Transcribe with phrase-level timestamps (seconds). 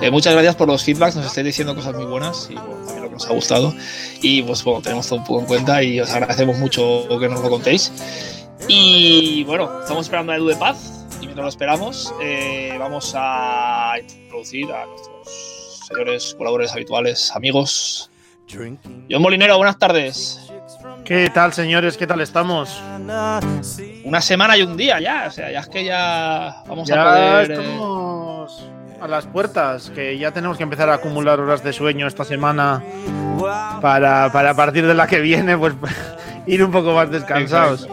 [0.00, 3.02] Eh, muchas gracias por los feedbacks, nos estáis diciendo cosas muy buenas y bueno, también
[3.02, 3.74] lo que nos ha gustado.
[4.20, 7.40] Y pues bueno, tenemos todo un poco en cuenta y os agradecemos mucho que nos
[7.40, 7.92] lo contéis.
[8.68, 13.94] Y bueno, estamos esperando a Edu de Paz y mientras lo esperamos, eh, vamos a
[14.00, 18.10] introducir a nuestros señores colaboradores habituales, amigos.
[19.10, 20.45] John Molinero, buenas tardes.
[21.06, 21.96] ¿Qué tal, señores?
[21.96, 22.82] ¿Qué tal estamos?
[24.04, 27.04] Una semana y un día ya, o sea, ya es que ya vamos Ya a
[27.04, 27.50] poder.
[27.50, 28.68] eh, estamos
[29.00, 32.82] a las puertas, que ya tenemos que empezar a acumular horas de sueño esta semana
[33.80, 35.74] para, para a partir de la que viene, pues
[36.46, 37.88] ir un poco más descansados.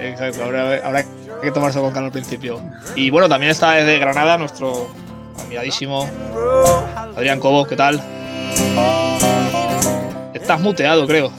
[0.00, 1.04] Exacto, habrá, habrá
[1.42, 2.60] que tomarse con calma al principio.
[2.96, 4.88] Y bueno, también está desde Granada nuestro
[5.38, 6.08] admiradísimo
[7.16, 8.02] Adrián Cobo, ¿qué tal?
[10.32, 11.30] Estás muteado, creo.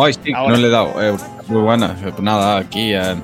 [0.00, 0.52] Ay, sí, Ahora.
[0.56, 1.02] no le he dado.
[1.02, 1.96] Eh, muy buena.
[2.20, 3.14] Nada, aquí eh,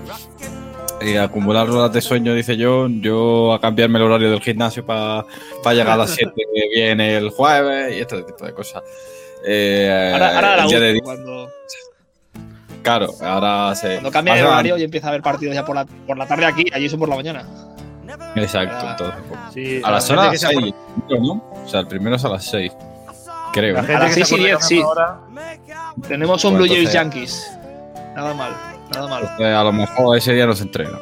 [1.00, 2.88] eh, acumular horas de sueño, dice yo.
[2.88, 5.24] Yo a cambiarme el horario del gimnasio para
[5.72, 6.32] llegar a las 7
[6.74, 8.82] bien el jueves y este tipo de cosas.
[9.46, 11.48] Eh, Ahora, ahora la de- última, cuando,
[12.82, 13.92] Claro, ahora se.
[13.94, 16.44] cuando cambia el horario y empieza a haber partidos ya por la, por la tarde
[16.46, 17.44] aquí, allí son por la mañana.
[18.36, 19.20] Exacto, entonces.
[19.28, 20.74] pues, Sí, A las horas que se 6,
[21.20, 21.32] ¿no?
[21.64, 22.72] O sea, el primero es a las 6.
[23.54, 23.74] Creo.
[23.74, 23.86] La ¿no?
[23.86, 25.20] gente A las que se seis y acuerda diez, que ahora-
[26.08, 27.50] Tenemos un Pues Blue Jays Yankees.
[28.14, 28.52] Nada mal,
[28.92, 29.22] nada mal.
[29.22, 30.98] Entonces, a lo mejor ese día no se entrena.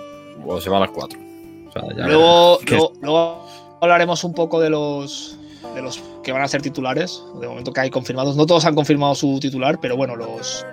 [0.46, 1.18] O se va a las 4.
[1.68, 3.48] O sea, ya Luego, luego, luego
[3.80, 5.36] hablaremos un poco de los
[5.74, 7.22] de los que van a ser titulares.
[7.40, 8.36] De momento que hay confirmados.
[8.36, 10.66] No todos han confirmado su titular, pero bueno, los,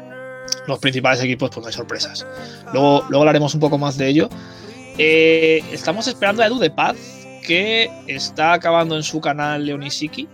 [0.67, 2.25] los principales equipos, pues no hay sorpresas.
[2.73, 4.29] Luego, luego hablaremos un poco más de ello.
[4.97, 6.97] Eh, estamos esperando a Edu de Paz,
[7.45, 10.27] que está acabando en su canal Leonisiki.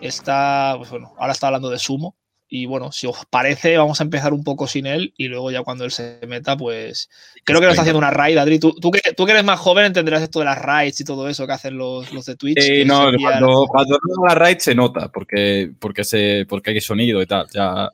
[0.00, 2.16] Está, pues bueno, ahora está hablando de sumo.
[2.48, 5.64] Y bueno, si os parece, vamos a empezar un poco sin él y luego ya
[5.64, 7.10] cuando él se meta, pues
[7.42, 8.60] creo que lo está haciendo una raid, Adri.
[8.60, 11.28] Tú, tú, que, tú que eres más joven entenderás esto de las raids y todo
[11.28, 12.60] eso que hacen los, los de Twitch.
[12.60, 17.20] Sí, no, cuando, cuando no la raid se nota, porque, porque, se, porque hay sonido
[17.20, 17.48] y tal.
[17.52, 17.92] Ya, o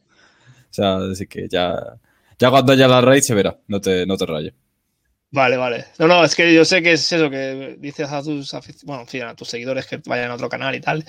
[0.68, 1.74] sea, así que ya,
[2.38, 4.52] ya cuando haya la raid se verá, no te, no te rayes.
[5.34, 5.86] Vale, vale.
[5.98, 8.54] No, no, es que yo sé que es eso, que dices a tus,
[8.84, 11.06] bueno, en fin, a tus seguidores que vayan a otro canal y tal.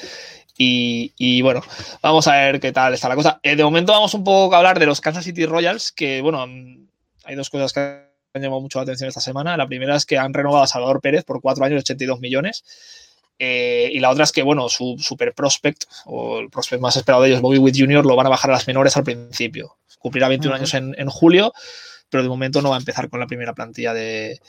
[0.57, 1.61] Y, y bueno,
[2.01, 3.39] vamos a ver qué tal está la cosa.
[3.41, 6.45] Eh, de momento vamos un poco a hablar de los Kansas City Royals, que bueno,
[6.45, 6.87] mm,
[7.25, 9.57] hay dos cosas que han llamado mucho la atención esta semana.
[9.57, 12.63] La primera es que han renovado a Salvador Pérez por cuatro años y 82 millones.
[13.39, 17.23] Eh, y la otra es que, bueno, su super prospect, o el prospect más esperado
[17.23, 19.77] de ellos, Bobby Witt Jr., lo van a bajar a las menores al principio.
[19.99, 20.57] Cumplirá 21 Ujú.
[20.57, 21.53] años en, en julio,
[22.09, 24.39] pero de momento no va a empezar con la primera plantilla de,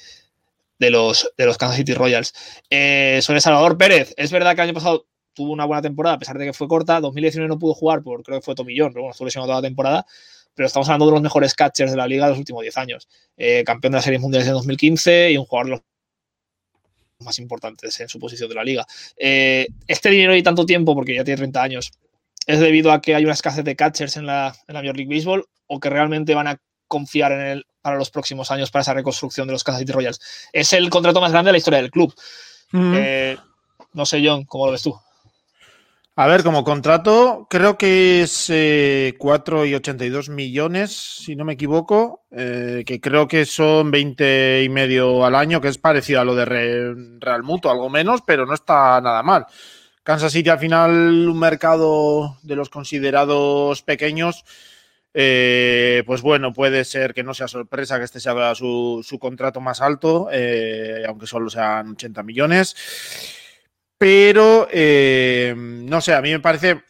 [0.79, 2.35] de, los, de los Kansas City Royals.
[2.71, 6.19] Eh, sobre Salvador Pérez, es verdad que el año pasado tuvo una buena temporada, a
[6.19, 7.01] pesar de que fue corta.
[7.01, 9.67] 2019 no pudo jugar por, creo que fue Tomillón, pero bueno, estuvo lesionado toda la
[9.67, 10.07] temporada.
[10.55, 13.09] Pero estamos hablando de los mejores catchers de la liga de los últimos 10 años.
[13.37, 15.83] Eh, campeón de las series mundiales en 2015 y un jugador de los
[17.25, 18.87] más importantes en su posición de la liga.
[19.17, 21.93] Eh, este dinero y tanto tiempo, porque ya tiene 30 años,
[22.47, 25.13] ¿es debido a que hay una escasez de catchers en la, en la Major League
[25.13, 28.95] Baseball o que realmente van a confiar en él para los próximos años para esa
[28.95, 30.21] reconstrucción de los Kansas City Royals?
[30.53, 32.15] Es el contrato más grande de la historia del club.
[32.73, 32.95] Mm.
[32.97, 33.37] Eh,
[33.93, 34.97] no sé, John, ¿cómo lo ves tú?
[36.17, 41.55] A ver, como contrato, creo que es eh, 4 y 82 millones, si no me
[41.55, 46.25] equivoco, eh, que creo que son 20 y medio al año, que es parecido a
[46.25, 49.45] lo de Re- Real Muto, algo menos, pero no está nada mal.
[50.05, 50.93] Kansas City al final,
[51.29, 54.45] un mercado de los considerados pequeños,
[55.15, 59.61] eh, pues bueno, puede ser que no sea sorpresa que este sea su, su contrato
[59.61, 62.77] más alto, eh, aunque solo sean 80 millones.
[64.05, 66.83] Pero, eh, no sé, a mí me parece,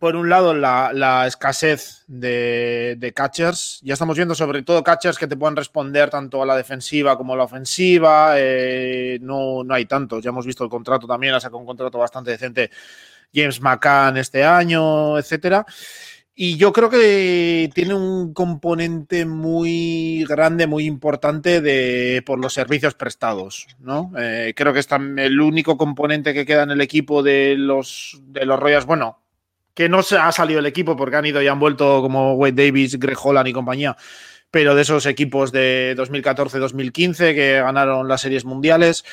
[0.00, 3.78] por un lado, la, escasez de, de catchers.
[3.84, 7.34] Ya estamos viendo sobre todo catchers que te puedan responder tanto a la defensiva como
[7.34, 8.32] a la ofensiva.
[8.36, 10.24] Eh, no, no hay tantos.
[10.24, 12.68] Ya hemos visto el contrato también, ha sacado un contrato bastante decente
[13.32, 15.64] James McCann este año, etcétera.
[16.36, 22.94] Y yo creo que tiene un componente muy grande, muy importante de, por los servicios
[22.94, 23.68] prestados.
[23.78, 24.10] ¿no?
[24.18, 28.46] Eh, creo que es el único componente que queda en el equipo de los, de
[28.46, 28.84] los Royals.
[28.84, 29.20] Bueno,
[29.74, 32.66] que no se ha salido el equipo porque han ido y han vuelto como Wade
[32.66, 33.96] Davis, Greg Holland y compañía,
[34.50, 39.04] pero de esos equipos de 2014-2015 que ganaron las series mundiales.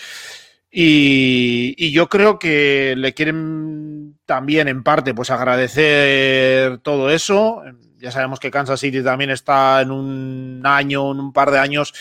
[0.72, 7.62] Y, yo creo que le quieren también en parte pues agradecer todo eso.
[8.00, 11.94] ya sabemos que Kansas City también está en un año, en un par de años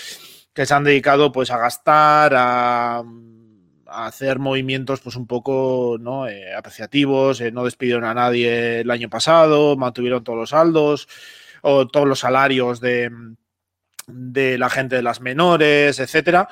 [0.55, 3.03] que se han dedicado pues a gastar, a,
[3.87, 6.29] hacer movimientos pues un poco ¿no?
[6.29, 11.09] Eh, apreciativos, eh, no despidieron a nadie el año pasado, mantuvieron todos los saldos
[11.63, 13.11] o todos los salarios de,
[14.07, 16.49] de la gente de las menores, etcétera.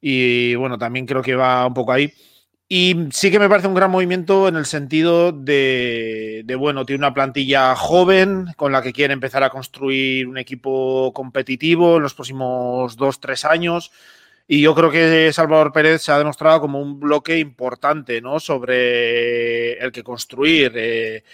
[0.00, 2.12] Y bueno, también creo que va un poco ahí.
[2.72, 7.12] Y sí que me parece un gran movimiento en el sentido de, bueno, tiene una
[7.12, 12.96] plantilla joven con la que quiere empezar a construir un equipo competitivo en los próximos
[12.96, 13.90] dos, tres años.
[14.46, 18.38] Y yo creo que Salvador Pérez se ha demostrado como un bloque importante, ¿no?
[18.38, 20.72] Sobre el que construir.
[20.76, 21.24] Eh,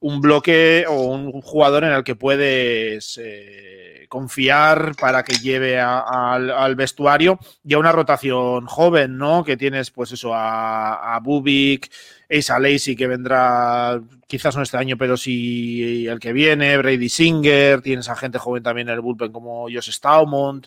[0.00, 6.76] un bloque o un jugador en el que puedes eh, confiar para que lleve al
[6.76, 9.44] vestuario y a una rotación joven, ¿no?
[9.44, 11.90] Que tienes, pues eso, a, a Bubik,
[12.30, 17.80] Asa Lacey, que vendrá quizás no este año, pero sí el que viene, Brady Singer,
[17.80, 20.66] tienes a gente joven también en el bullpen como Josh Staumont.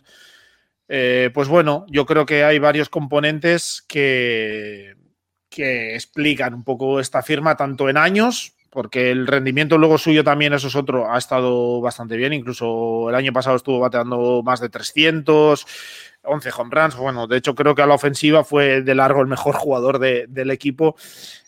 [0.88, 4.96] Eh, pues bueno, yo creo que hay varios componentes que,
[5.50, 10.54] que explican un poco esta firma, tanto en años, porque el rendimiento luego suyo también,
[10.54, 14.70] eso es otro, ha estado bastante bien, incluso el año pasado estuvo bateando más de
[14.70, 15.66] 300,
[16.24, 19.28] 11 home runs, bueno, de hecho creo que a la ofensiva fue de largo el
[19.28, 20.96] mejor jugador del equipo,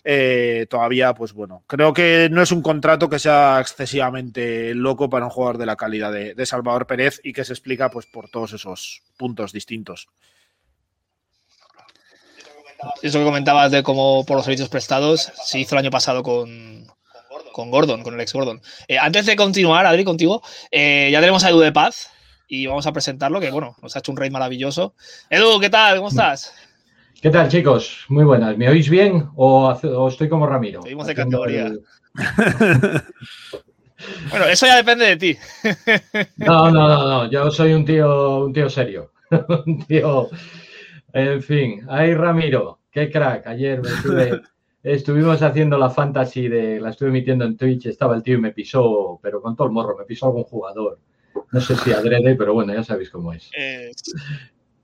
[0.04, 5.26] eh, todavía pues bueno, creo que no es un contrato que sea excesivamente loco para
[5.26, 8.30] un jugador de la calidad de, de Salvador Pérez y que se explica pues por
[8.30, 10.10] todos esos puntos distintos.
[13.02, 16.91] Eso que comentabas de cómo por los servicios prestados se hizo el año pasado con,
[17.51, 18.62] con Gordon, con el ex Gordon.
[18.88, 22.09] Eh, antes de continuar, Adri, contigo, eh, ya tenemos a Edu de Paz
[22.48, 24.94] y vamos a presentarlo, que bueno, nos ha hecho un rey maravilloso.
[25.30, 25.98] Edu, ¿qué tal?
[25.98, 26.53] ¿Cómo estás?
[27.21, 28.06] ¿Qué tal, chicos?
[28.09, 28.57] Muy buenas.
[28.57, 30.81] ¿Me oís bien o, estoy como Ramiro?
[30.81, 31.71] Seguimos de categoría.
[34.31, 35.38] bueno, eso ya depende de ti.
[36.38, 37.30] no, no, no, no.
[37.30, 39.12] Yo soy un tío, un tío serio.
[39.65, 40.30] un tío.
[41.13, 43.45] En fin, ahí Ramiro, qué crack.
[43.48, 44.42] Ayer me estuve
[44.83, 48.51] Estuvimos haciendo la fantasy de, la estuve emitiendo en Twitch, estaba el tío y me
[48.51, 51.00] pisó, pero con todo el morro, me pisó algún jugador.
[51.51, 53.50] No sé si adrede, pero bueno, ya sabéis cómo es.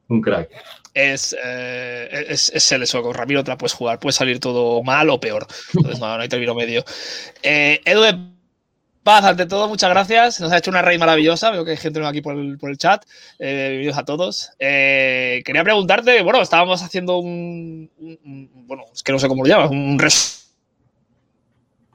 [0.09, 0.49] Un crack.
[0.94, 4.81] Es, eh, es, es, el eso, con Ramiro te la puedes jugar, puede salir todo
[4.83, 5.45] mal o peor.
[5.73, 6.83] Entonces no, no hay término medio.
[7.43, 8.03] Eh, Edu
[9.07, 10.42] Paz, ante todo, muchas gracias.
[10.42, 11.50] Nos ha hecho una raíz maravillosa.
[11.50, 13.06] Veo que hay gente aquí por el, por el chat.
[13.39, 14.50] Eh, bienvenidos a todos.
[14.59, 17.89] Eh, quería preguntarte, bueno, estábamos haciendo un,
[18.68, 19.98] bueno, es que no sé cómo lo llamas, un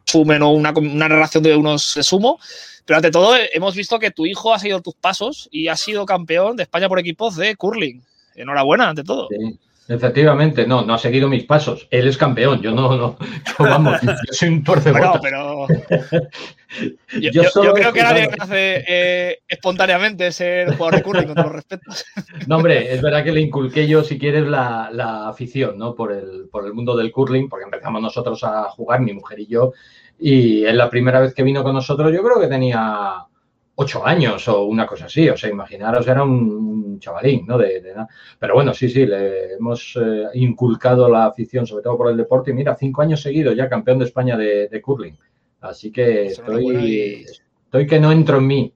[0.06, 2.38] resumen o una, una narración de unos resumo.
[2.87, 6.06] Pero ante todo, hemos visto que tu hijo ha seguido tus pasos y ha sido
[6.06, 8.03] campeón de España por equipos de curling.
[8.37, 9.29] Enhorabuena, ante todo.
[9.29, 9.58] Sí.
[9.88, 11.88] Efectivamente, no, no ha seguido mis pasos.
[11.90, 15.20] Él es campeón, yo no, no, yo vamos, yo soy un torcebotas.
[15.20, 15.67] pero
[17.20, 21.46] yo, yo, yo, creo que nadie hace eh, espontáneamente ser jugador de curling, con todos
[21.46, 22.05] los respetos.
[22.46, 25.94] No, hombre, es verdad que le inculqué yo, si quieres, la, la afición, ¿no?
[25.94, 29.46] Por el, por el mundo del curling, porque empezamos nosotros a jugar, mi mujer y
[29.46, 29.73] yo,
[30.19, 33.26] y es la primera vez que vino con nosotros, yo creo que tenía
[33.74, 35.28] ocho años o una cosa así.
[35.28, 37.58] O sea, imaginaros, era un chavalín, ¿no?
[37.58, 37.94] De, de
[38.38, 42.50] Pero bueno, sí, sí, le hemos eh, inculcado la afición, sobre todo por el deporte.
[42.50, 45.17] Y mira, cinco años seguidos ya campeón de España de, de curling.
[45.60, 47.24] Así que estoy,
[47.64, 48.74] estoy que no entro en mí.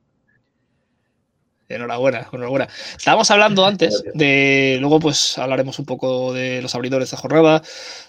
[1.69, 2.69] Enhorabuena, enhorabuena.
[2.97, 7.63] Estábamos hablando antes de, luego pues hablaremos un poco de los abridores de jornada,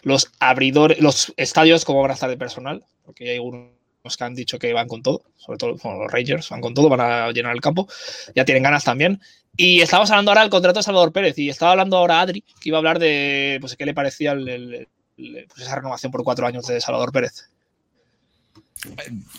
[0.03, 3.76] los abridores, los estadios, cómo van a estar de personal, porque hay algunos
[4.15, 7.01] que han dicho que van con todo, sobre todo los Rangers van con todo, van
[7.01, 7.87] a llenar el campo,
[8.35, 9.19] ya tienen ganas también.
[9.57, 12.69] Y estamos hablando ahora del contrato de Salvador Pérez y estaba hablando ahora Adri, que
[12.69, 14.87] iba a hablar de pues, qué le parecía el, el,
[15.17, 17.49] el, pues esa renovación por cuatro años de Salvador Pérez.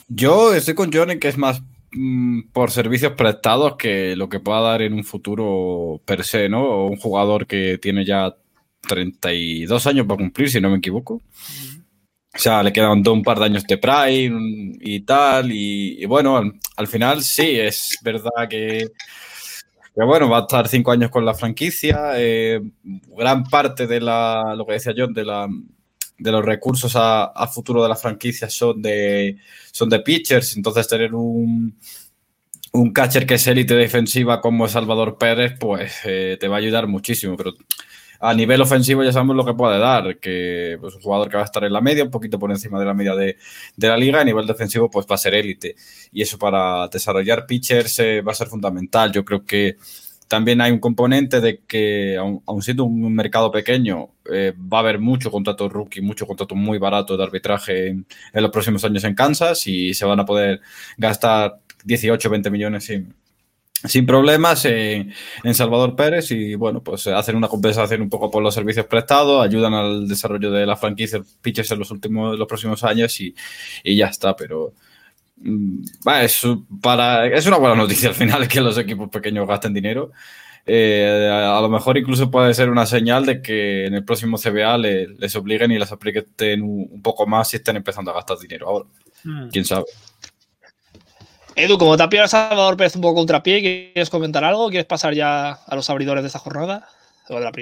[0.09, 4.61] Yo estoy con Johnny, que es más mmm, por servicios prestados que lo que pueda
[4.61, 6.65] dar en un futuro per se, ¿no?
[6.65, 8.35] O un jugador que tiene ya
[8.89, 11.23] 32 años para cumplir, si no me equivoco.
[12.39, 15.51] O sea, le quedan un par de años de Prime y tal.
[15.51, 18.93] Y, bueno, al, al, final sí, es verdad que,
[19.97, 22.13] bueno, va a estar cinco años con la franquicia.
[22.15, 22.61] Eh,
[23.17, 25.49] gran parte de la, lo que decía John, de la
[26.19, 29.39] de los recursos a, futuro de la franquicia son de,
[29.71, 31.79] son de pitchers, entonces tener un,
[32.73, 36.89] un catcher que es élite defensiva como Salvador Pérez, pues eh, te va a ayudar
[36.89, 37.37] muchísimo,
[38.21, 41.43] a nivel ofensivo ya sabemos lo que puede dar, que pues, un jugador que va
[41.43, 43.37] a estar en la media, un poquito por encima de la media de,
[43.77, 45.77] de la liga, a nivel defensivo pues va a ser élite.
[46.13, 49.13] Y eso para desarrollar pitchers eh, va a ser fundamental.
[49.13, 49.77] Yo creo que
[50.27, 54.81] también hay un componente de que, aun, aun siendo un mercado pequeño, eh, va a
[54.81, 59.05] haber mucho contrato rookie, mucho contrato muy barato de arbitraje en, en, los próximos años
[59.05, 60.61] en Kansas y se van a poder
[60.99, 63.15] gastar 18, 20 millones sin,
[63.85, 65.15] sin problemas en,
[65.53, 69.75] Salvador Pérez y bueno, pues hacen una compensación un poco por los servicios prestados, ayudan
[69.75, 73.35] al desarrollo de la franquicia pitchers en los últimos, los próximos años y,
[73.85, 74.73] y ya está, pero
[75.37, 75.83] mm,
[76.23, 76.43] es,
[76.81, 80.11] para, es una buena noticia al final que los equipos pequeños gasten dinero.
[80.71, 84.77] Eh, a, lo mejor incluso puede ser una señal de que en el próximo CBA
[84.77, 88.69] les obliguen y les apliquen un, un, poco más si están empezando a gastar dinero
[88.69, 88.85] ahora.
[89.25, 89.49] Mm.
[89.49, 89.87] ¿Quién sabe?
[91.59, 94.69] Edu, como te ha pillado Salvador Pérez un poco contrapié, ¿quieres comentar algo?
[94.69, 96.89] ¿Quieres pasar ya a los abridores de esta jornada?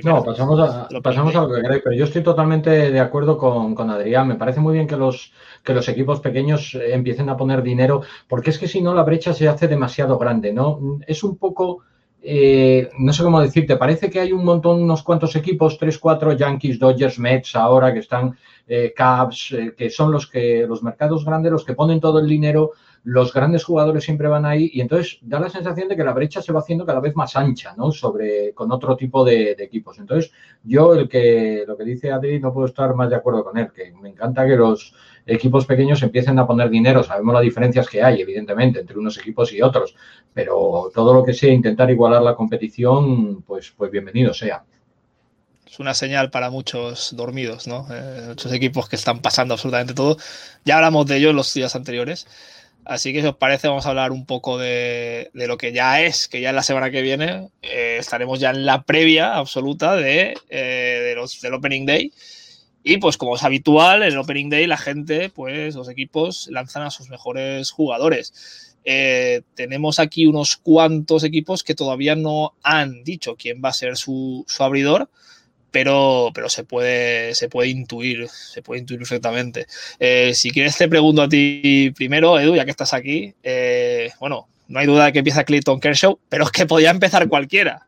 [0.04, 3.74] No, pasamos, a, pasamos a, lo que queráis, pero yo estoy totalmente de acuerdo con,
[3.74, 4.28] con, Adrián.
[4.28, 5.32] Me parece muy bien que los,
[5.64, 9.02] que los equipos pequeños eh, empiecen a poner dinero, porque es que si no la
[9.02, 11.00] brecha se hace demasiado grande, ¿no?
[11.08, 11.80] Es un poco,
[12.22, 16.32] eh, no sé cómo decirte, parece que hay un montón, unos cuantos equipos, tres, cuatro,
[16.32, 18.36] Yankees, Dodgers, Mets, ahora que están,
[18.66, 22.72] eh, eh, que son los que, los mercados grandes, los que ponen todo el dinero
[23.06, 26.42] los grandes jugadores siempre van ahí y entonces da la sensación de que la brecha
[26.42, 27.92] se va haciendo cada vez más ancha, ¿no?
[27.92, 30.00] Sobre, con otro tipo de, equipos.
[30.00, 30.32] Entonces,
[30.64, 33.68] yo el que, lo que dice Adri, no puedo estar más de acuerdo con él,
[33.72, 34.92] que me encanta que los
[35.24, 37.04] equipos pequeños empiecen a poner dinero.
[37.04, 39.94] Sabemos las diferencias que hay, evidentemente, entre unos equipos y otros,
[40.34, 44.64] pero todo lo que sea intentar igualar la competición, pues, pues bienvenido sea
[45.70, 47.86] es una señal para muchos dormidos, ¿no?
[47.90, 50.16] Eh, muchos equipos que están pasando absolutamente todo.
[50.64, 52.26] Ya hablamos de ello en los días anteriores.
[52.84, 56.28] Así que si os parece, vamos a hablar un poco de, lo que ya es,
[56.28, 60.34] que ya en la semana que viene eh, estaremos ya en la previa absoluta de,
[60.50, 62.12] eh, los, del Opening Day.
[62.84, 66.84] Y pues como es habitual, en el Opening Day la gente, pues los equipos lanzan
[66.84, 68.76] a sus mejores jugadores.
[68.84, 73.96] Eh, tenemos aquí unos cuantos equipos que todavía no han dicho quién va a ser
[73.96, 75.10] su, su abridor
[75.76, 79.66] pero, pero se, puede, se puede intuir, se puede intuir perfectamente.
[79.98, 83.34] Eh, si quieres te pregunto a ti primero, Edu, ya que estás aquí.
[83.42, 87.28] Eh, bueno, no hay duda de que empieza Clayton Kershaw, pero es que podía empezar
[87.28, 87.86] cualquiera.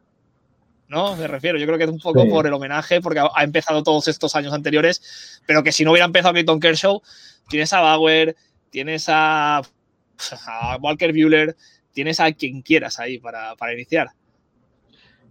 [0.88, 1.16] ¿No?
[1.16, 4.07] Me refiero, yo creo que es un poco por el homenaje, porque ha, empezado todos
[4.07, 7.00] estos años anteriores, pero que si no hubiera empezado Clayton Kershaw,
[7.49, 8.37] tienes a Bauer,
[8.68, 9.62] tienes a,
[10.83, 11.57] Walker Bueller,
[11.95, 14.11] tienes a quien quieras ahí para, para iniciar.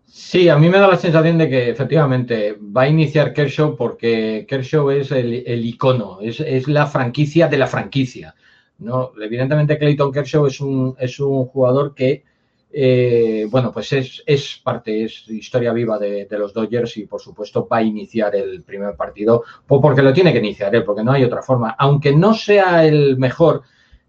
[0.09, 4.45] Sí, a mí me da la sensación de que efectivamente va a iniciar Kershaw porque
[4.47, 8.33] Kershaw es el, icono, es, la franquicia de la franquicia.
[8.79, 9.11] ¿no?
[9.21, 12.23] Evidentemente Clayton Kershaw es un, es un jugador que,
[12.71, 17.77] eh, bueno, pues es, parte, es historia viva de, los Dodgers y por supuesto va
[17.77, 21.41] a iniciar el primer partido, porque lo tiene que iniciar él, porque no hay otra
[21.41, 21.75] forma.
[21.77, 23.63] Aunque no sea el mejor,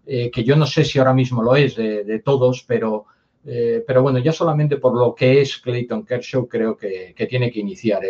[0.07, 3.05] eh, que yo no sé si ahora mismo lo es de todos, pero
[3.45, 7.59] eh, pero bueno, ya solamente por lo que es Clayton Kershaw, creo que, tiene que
[7.59, 8.01] iniciar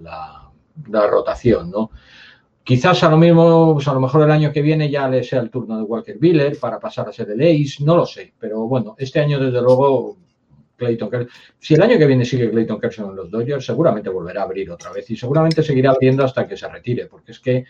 [0.00, 0.50] la,
[1.08, 1.90] rotación, ¿no?
[2.62, 5.40] Quizás a lo mismo, pues a lo mejor el año que viene ya le sea
[5.40, 8.66] el turno de Walker Biller para pasar a ser el ace, no lo sé, pero
[8.66, 10.16] bueno, este año desde luego
[10.76, 14.42] Clayton Kershaw, si el año que viene sigue Clayton Kershaw en los Dodgers, seguramente volverá
[14.42, 17.64] a abrir otra vez y seguramente seguirá abriendo hasta que se retire, porque es que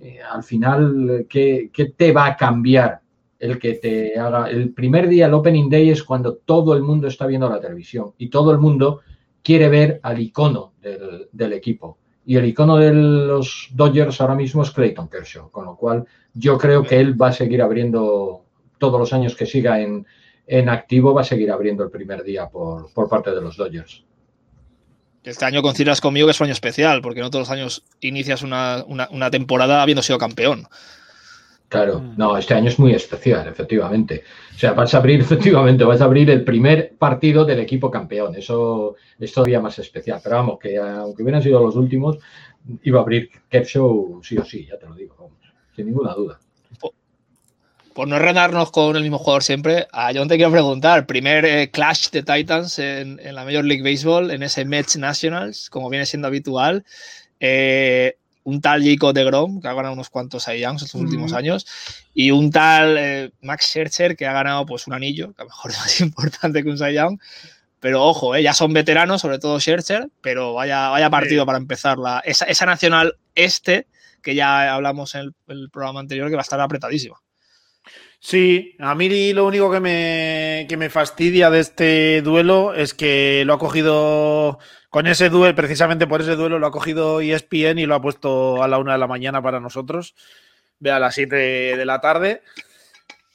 [0.00, 3.03] eh, al final, ¿qué, ¿qué, te va a cambiar
[3.44, 4.48] el que te haga.
[4.48, 8.14] El primer día, el Opening Day, es cuando todo el mundo está viendo la televisión
[8.16, 9.02] y todo el mundo
[9.42, 11.98] quiere ver al icono del, equipo.
[12.24, 16.56] Y el icono de los Dodgers ahora mismo es Clayton Kershaw, con lo cual yo
[16.56, 18.44] creo que él va a seguir abriendo
[18.78, 20.06] todos los años que siga en,
[20.68, 24.04] activo, va a seguir abriendo el primer día por, parte de los Dodgers.
[25.22, 28.42] Este año consideras conmigo que es un año especial, porque no todos los años inicias
[28.42, 30.66] una, una temporada habiendo sido campeón.
[31.74, 32.14] Claro, mm.
[32.16, 34.22] no, este año es muy especial, efectivamente.
[34.54, 38.36] O sea, vas a abrir, efectivamente, vas a abrir el primer partido del equipo campeón.
[38.36, 40.20] Eso es todavía más especial.
[40.22, 42.18] Pero vamos, que aunque hubieran sido los últimos,
[42.84, 45.32] iba a abrir Kershaw sí o sí, ya te lo digo,
[45.74, 46.38] sin ninguna duda.
[47.92, 51.70] Por, no renarnos con el mismo jugador siempre, a John te quiero preguntar, primer eh,
[51.72, 56.28] clash de Titans en, la Major League Baseball, en ese Mets Nationals, como viene siendo
[56.28, 56.84] habitual.
[57.40, 61.66] Eh, un tal Jacob de Grom, que ha ganado unos cuantos Youngs estos últimos años,
[62.12, 65.50] y un tal eh, Max Scherzer, que ha ganado pues un anillo, que a lo
[65.50, 67.18] mejor es más importante que un Young.
[67.80, 71.98] Pero ojo, eh, ya son veteranos, sobre todo Scherzer, pero vaya, vaya partido para empezar.
[71.98, 73.88] La, esa, esa, nacional este,
[74.22, 77.16] que ya hablamos en el, programa anterior, que va a estar apretadísima.
[78.20, 83.42] Sí, a mí lo único que me, que me fastidia de este duelo es que
[83.44, 84.58] lo ha cogido
[84.94, 88.62] con ese duelo, precisamente por ese duelo, lo ha cogido ESPN y lo ha puesto
[88.62, 90.14] a la una de la mañana para nosotros.
[90.88, 91.34] A las siete
[91.76, 92.42] de la tarde.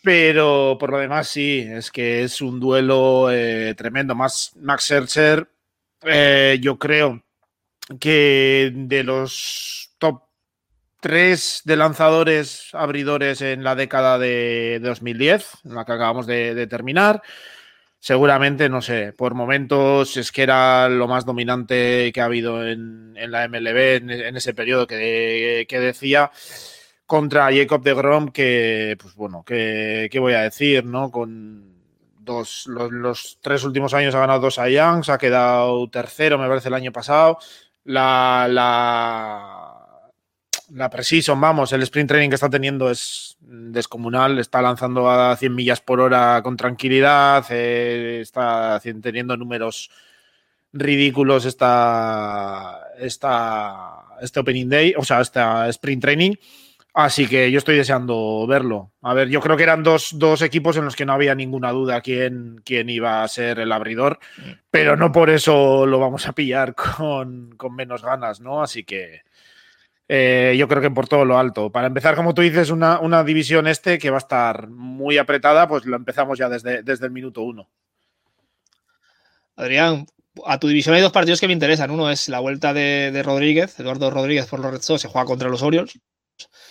[0.02, 4.16] Pero por lo demás, sí, es que es un duelo eh, tremendo.
[4.16, 5.50] Max Scherzer,
[6.04, 7.26] eh, yo creo
[8.00, 10.30] que de los top
[11.02, 17.22] tres de lanzadores abridores en la década de 2010, en la que acabamos de terminar.
[18.00, 23.14] Seguramente, no sé, por momentos es que era lo más dominante que ha habido en,
[23.18, 26.32] en la MLB en, ese periodo que, que, decía
[27.06, 31.12] contra Jacob de Grom, que, pues bueno, que voy a decir, ¿no?
[31.12, 31.80] Con
[32.30, 36.48] dos, los, los, tres últimos años ha ganado dos a Youngs, ha quedado tercero, me
[36.48, 37.40] parece, el año pasado.
[37.84, 39.69] La, la,
[40.72, 45.56] la Precision, vamos, el sprint training que está teniendo es descomunal, está lanzando a 100
[45.56, 49.90] millas por hora con tranquilidad, eh, está teniendo números
[50.72, 56.36] ridículos esta, esta, este Opening Day, o sea, esta sprint training.
[56.94, 58.92] Así que yo estoy deseando verlo.
[59.04, 61.72] A ver, yo creo que eran dos, dos equipos en los que no había ninguna
[61.72, 64.20] duda quién, quién, iba a ser el abridor,
[64.72, 68.62] pero no por eso lo vamos a pillar con, con menos ganas, ¿no?
[68.64, 69.22] Así que,
[70.12, 71.72] eh, yo creo que por todo lo alto.
[71.72, 75.68] Para empezar, como tú dices, una, una, división este que va a estar muy apretada,
[75.68, 77.70] pues lo empezamos ya desde, desde el minuto uno.
[79.56, 80.08] Adrián,
[80.46, 81.92] a tu división hay dos partidos que me interesan.
[81.92, 85.26] Uno es la vuelta de, de Rodríguez, Eduardo Rodríguez por los Red Sox, se juega
[85.26, 86.00] contra los Orioles.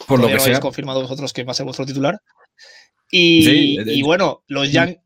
[0.09, 0.47] Por lo que no sea.
[0.47, 2.21] habéis confirmado vosotros que va a ser vuestro titular.
[3.09, 5.01] Y, sí, y bueno, los Yankees.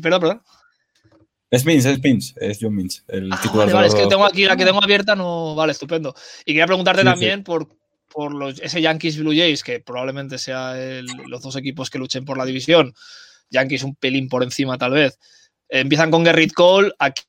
[0.00, 0.42] Perdón, perdón.
[1.50, 3.66] Es Mins, es Mins, es John Mins, el ah, titular.
[3.66, 5.54] Vale, vale, es que tengo aquí la que tengo abierta, no.
[5.54, 6.14] Vale, estupendo.
[6.44, 7.68] Y quería preguntarte Sí, también por,
[8.08, 12.24] por los, ese Yankees Blue Jays, que probablemente sea el- los dos equipos que luchen
[12.26, 12.94] por la división.
[13.50, 15.18] Yankees un pelín por encima, tal vez.
[15.70, 16.92] Eh, empiezan con Gerrit Cole.
[16.98, 17.22] Aquí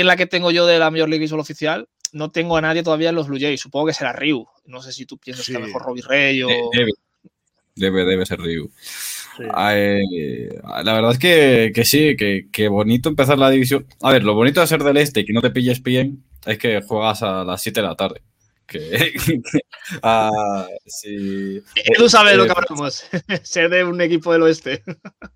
[0.00, 2.82] en la que tengo yo de la Major League Baseball oficial, no tengo a nadie
[2.82, 3.60] todavía en los Blue Jays.
[3.60, 4.46] Supongo que será Ryu.
[4.64, 5.52] No sé si tú piensas Sí.
[5.52, 6.48] que a lo mejor Robbie Rey o.
[6.72, 6.90] Debe,
[7.76, 8.68] debe, debe ser Ryu.
[9.36, 9.44] Sí.
[9.72, 10.48] Eh,
[10.84, 13.86] la verdad es que, que sí, que, que bonito empezar la división.
[14.02, 16.58] A ver, lo bonito de ser del este y que no te pilles bien es
[16.58, 18.22] que juegas a las 7 de la tarde.
[18.70, 19.12] Que,
[20.04, 21.60] ah, sí.
[21.74, 23.04] Edu sabe de lo que Eh, hablamos.
[23.42, 24.84] Ser de un equipo del oeste.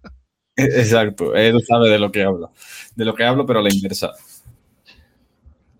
[0.57, 2.51] Exacto, él sabe de lo que habla.
[2.95, 4.13] De lo que hablo, pero a la inversa.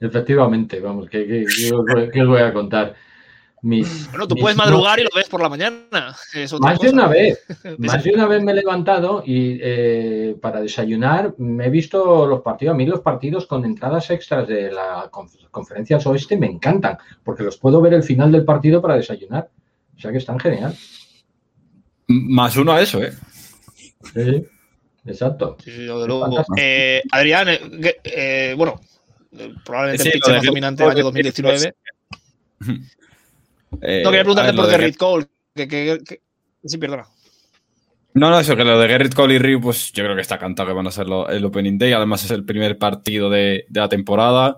[0.01, 2.95] Efectivamente, vamos, ¿qué, qué, qué os voy- qué os voy a contar?
[3.67, 6.15] Mis, Bueno, tú mis- puedes madrugar y lo ves por la mañana.
[6.35, 7.43] Es otra Más de una vez,
[7.79, 12.43] más de una vez me he levantado y eh, para desayunar me he visto los
[12.43, 12.75] partidos.
[12.75, 17.43] A mí los partidos con entradas extras de la conf- conferencias oeste me encantan, porque
[17.43, 19.49] los puedo ver el final del partido para desayunar.
[19.97, 20.77] O sea que están genial.
[22.09, 23.15] Más uno a eso, ¿eh?
[24.13, 24.45] Sí,
[25.07, 25.57] exacto.
[25.65, 26.45] Sí, sí, desde luego.
[26.59, 28.79] Eh, Adrián, eh, eh, bueno,
[29.65, 31.75] probablemente Sí, el pitcher de más dominante del año 2019.
[33.83, 35.27] Eh, No, quería preguntarte ver, por Gerrit Cole.
[35.55, 36.21] Que, que- que-
[36.65, 37.07] Sí, perdona.
[38.15, 40.39] No, no, eso, que lo de Gerrit Cole y Ryu, pues yo creo que está
[40.39, 41.93] cantado que van a ser lo- el Opening Day.
[41.93, 44.57] Además, es el primer partido de, de la temporada.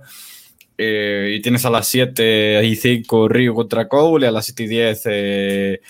[0.79, 4.65] Eh, y tienes a las 7 y 5 Ryu contra Cole y a las 7
[4.65, 5.81] y 10 eh,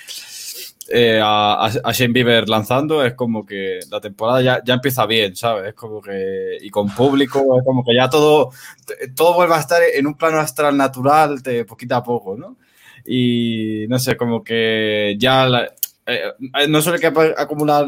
[0.88, 3.04] eh, a, a- a Shane Bieber lanzando.
[3.04, 5.68] Es como que la temporada ya, ya empieza bien, ¿sabes?
[5.70, 6.58] Es como que.
[6.62, 8.50] Y con público, es como que ya todo,
[9.16, 12.56] todo vuelve a estar en un plano astral natural de poquito a poco, ¿no?
[13.06, 15.46] Y no sé, como que ya.
[15.48, 15.72] la-
[16.06, 16.22] eh,
[16.68, 17.86] no solo hay que acumular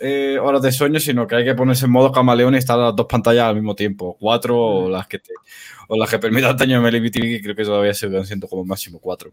[0.00, 2.96] eh, horas de sueño, sino que hay que ponerse en modo camaleón y estar las
[2.96, 5.30] dos pantallas al mismo tiempo, cuatro o las que te,
[5.88, 8.64] o las que permitan daño en MLB TV, que creo que todavía siguen siendo como
[8.64, 9.30] máximo cuatro.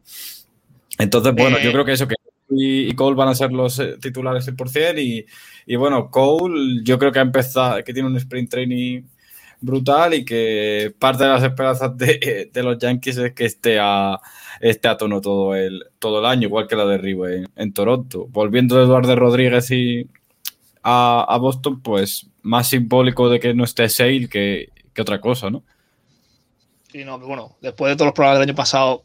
[0.98, 1.62] Entonces, bueno, Eh.
[1.64, 2.16] yo creo que eso que
[2.52, 5.26] y, Cole van a ser los eh, titulares 100% y,
[5.68, 9.04] y bueno, Cole yo creo que ha empezado, que tiene un sprint training
[9.62, 14.20] brutal y que parte de las esperanzas de, de los Yankees es que esté a,
[14.62, 17.74] esté a tono todo el, todo el año, igual que la de Rivo en, en
[17.74, 18.28] Toronto.
[18.30, 20.08] Volviendo de Eduardo Rodríguez y
[20.84, 25.50] a, a Boston, pues más simbólico de que no esté Sale que, que otra cosa,
[25.50, 25.64] ¿no?
[26.92, 29.04] Sí, no, pero bueno, después de todos los problemas del año pasado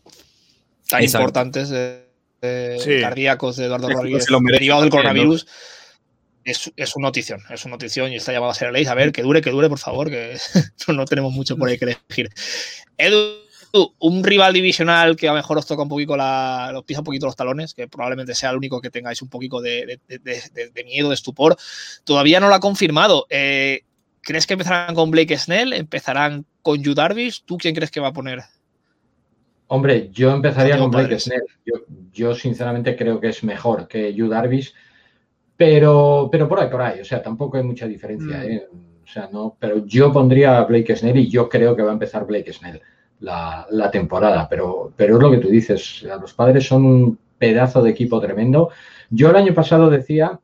[0.88, 1.23] tan Exacto.
[1.23, 2.05] importantes, eh,
[2.43, 3.01] eh, Sí.
[3.01, 5.35] cardíacos de Eduardo Rodríguez, derivados del ¿no?
[6.45, 8.85] Es, es una notición, es una notición y está llamado a ser ley.
[8.87, 10.37] A ver, que dure, que dure, por favor, que
[10.89, 12.29] no tenemos mucho por ahí que elegir.
[12.99, 13.39] Edu,
[13.99, 17.05] un rival divisional que a lo mejor os toca un poquito la, os pisa un
[17.05, 20.43] poquito los talones, que probablemente sea el único que tengáis un poquito de, de- de-
[20.53, 21.57] de- de miedo, de estupor,
[22.05, 23.27] todavía no lo ha confirmado.
[23.31, 23.83] Eh,
[24.21, 25.73] ¿Crees que empezarán con Blake Snell?
[25.73, 27.43] ¿Empezarán con Yu Darvish?
[27.45, 28.41] ¿Tú quién crees que va a poner?
[29.67, 31.19] Hombre, yo empezaría con Blake.
[31.19, 31.43] Snell.
[31.67, 31.75] Yo,
[32.13, 34.73] yo sinceramente creo que es mejor que Yu Darvish,
[35.57, 37.01] pero, pero por ahí, por ahí.
[37.01, 38.38] O sea, tampoco hay mucha diferencia.
[38.38, 38.51] Mm.
[38.51, 38.67] ¿eh?
[39.03, 41.95] O sea, no, pero yo pondría a Blake Snell y yo creo que va a
[41.95, 42.81] empezar Blake Snell
[43.21, 44.49] la, la temporada.
[44.49, 46.05] Pero, pero es lo que tú dices.
[46.11, 48.71] a Los padres son un pedazo de equipo tremendo.
[49.11, 50.40] Yo el año pasado decía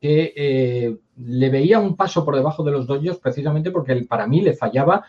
[0.00, 4.40] que eh, le veía un paso por debajo de los Dodgers precisamente porque para mí
[4.40, 5.04] le fallaba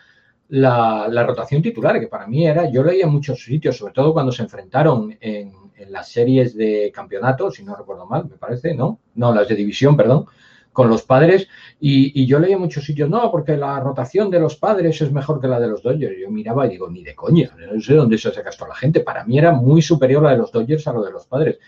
[0.48, 4.12] la, la, rotación titular, que para mí era, yo leía en muchos sitios, sobre todo
[4.12, 8.74] cuando se enfrentaron en, en, las series de campeonato, si no recuerdo mal, me parece,
[8.74, 9.00] ¿no?
[9.14, 10.26] No, las de división, perdón,
[10.72, 11.48] con los padres,
[11.80, 15.10] y, y yo leía en muchos sitios, no, porque la rotación de los padres es
[15.10, 16.16] mejor que la de los Dodgers.
[16.20, 19.00] Yo miraba y digo, ni de coña, no sé dónde se saca esto la gente.
[19.00, 21.58] Para mí era muy superior la de los Dodgers a lo de los padres.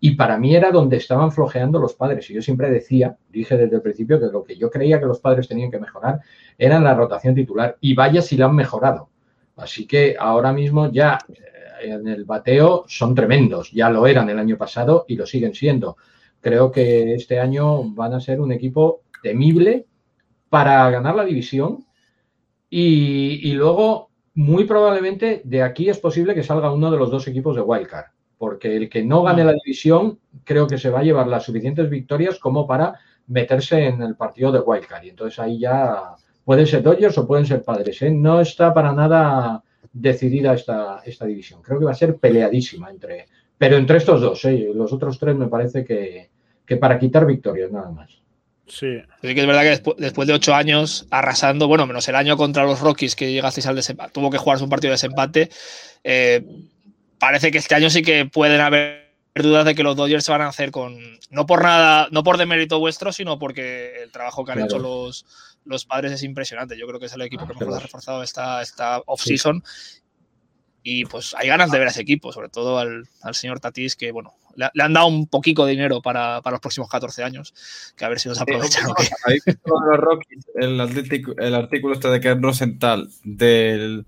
[0.00, 2.28] Y para mí era donde estaban flojeando los padres.
[2.30, 5.18] Y yo siempre decía, dije desde el principio, que lo que yo creía que los
[5.18, 6.20] padres tenían que mejorar
[6.58, 7.78] era en la rotación titular.
[7.80, 9.08] Y vaya si la han mejorado.
[9.56, 13.70] Así que ahora mismo ya eh, en el bateo son tremendos.
[13.72, 15.96] Ya lo eran el año pasado y lo siguen siendo.
[16.40, 19.86] Creo que este año van a ser un equipo temible
[20.48, 21.84] para ganar la división.
[22.68, 27.26] Y, y luego, muy probablemente, de aquí es posible que salga uno de los dos
[27.28, 28.06] equipos de Wildcard
[28.38, 31.90] porque el que no gane la división creo que se va a llevar las suficientes
[31.90, 32.94] victorias como para
[33.26, 35.04] meterse en el partido de Wildcard.
[35.04, 36.14] Y entonces ahí ya
[36.48, 38.00] pueden ser Dodgers o pueden ser Padres.
[38.00, 38.10] ¿eh?
[38.10, 41.60] No está para nada decidida esta, esta división.
[41.60, 43.26] Creo que va a ser peleadísima entre,
[43.58, 44.42] pero entre estos dos.
[44.46, 44.70] ¿eh?
[44.74, 46.30] Los otros tres me parece que,
[46.64, 48.22] que para quitar victorias nada más.
[48.66, 48.96] Sí.
[49.20, 49.34] sí.
[49.34, 52.64] que es verdad que después, después, de ocho años arrasando, bueno, menos el año contra
[52.64, 55.50] los Rockies que llegasteis al desempate, tuvo que jugarse un partido de desempate.
[56.02, 56.46] Eh,
[57.18, 60.40] parece que este año sí que pueden haber dudas de que los Dodgers se van
[60.40, 60.96] a hacer con.
[61.28, 64.70] No por nada, no por demérito vuestro, sino porque el trabajo que han claro.
[64.70, 65.26] hecho los,
[65.68, 66.78] los padres es impresionante.
[66.78, 69.62] Yo creo que es el equipo que mejor ha reforzado esta, esta off-season.
[69.64, 70.00] Sí.
[70.82, 73.94] Y pues hay ganas de ver a ese equipo, sobre todo al, al señor Tatis,
[73.94, 77.22] que bueno, le, le, han dado un poquito de dinero para, para, los próximos 14
[77.22, 78.88] años, que a ver si nos aprovechan.
[79.26, 84.06] Sí, los Rockies, el, artículo, el artículo este de Ken Rosenthal, del,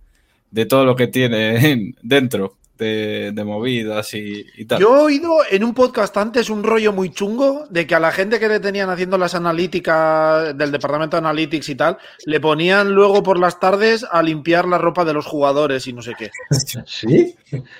[0.50, 4.80] de todo lo que tiene dentro de, de movidas y, y, tal.
[4.80, 8.10] Yo he oído en un podcast antes un rollo muy chungo de que a la
[8.10, 12.90] gente que le tenían haciendo las analíticas del departamento de analytics y tal, le ponían
[12.90, 16.30] luego por las tardes a limpiar la ropa de los jugadores y no sé qué.
[16.86, 17.36] ¿Sí?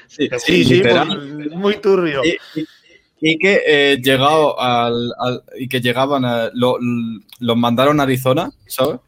[0.06, 2.22] Sí, sí, sí pues, muy turbio.
[2.24, 2.66] Y, y,
[3.20, 6.78] y que eh, llegado al, al, y que llegaban a, lo,
[7.38, 9.00] los mandaron a Arizona, ¿sabes?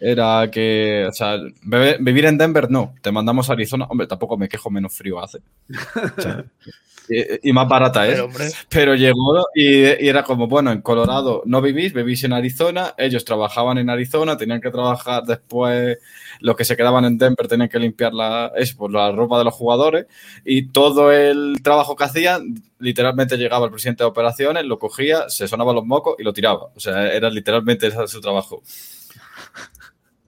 [0.00, 4.48] Era que, o sea, vivir en Denver no, te mandamos a Arizona, hombre, tampoco me
[4.48, 5.38] quejo, menos frío hace.
[5.38, 6.44] O sea,
[7.08, 8.14] y, y, más barata es.
[8.14, 8.28] Pero,
[8.68, 13.24] pero llegó y, y, era como, bueno, en Colorado no vivís, vivís en Arizona, ellos
[13.24, 15.98] trabajaban en Arizona, tenían que trabajar después,
[16.40, 19.44] los que se quedaban en Denver tenían que limpiar la, eso, pues, la ropa de
[19.44, 20.06] los jugadores
[20.44, 25.48] y todo el trabajo que hacían, literalmente llegaba el presidente de operaciones, lo cogía, se
[25.48, 26.68] sonaba los mocos y lo tiraba.
[26.74, 28.62] O sea, era literalmente ese su trabajo.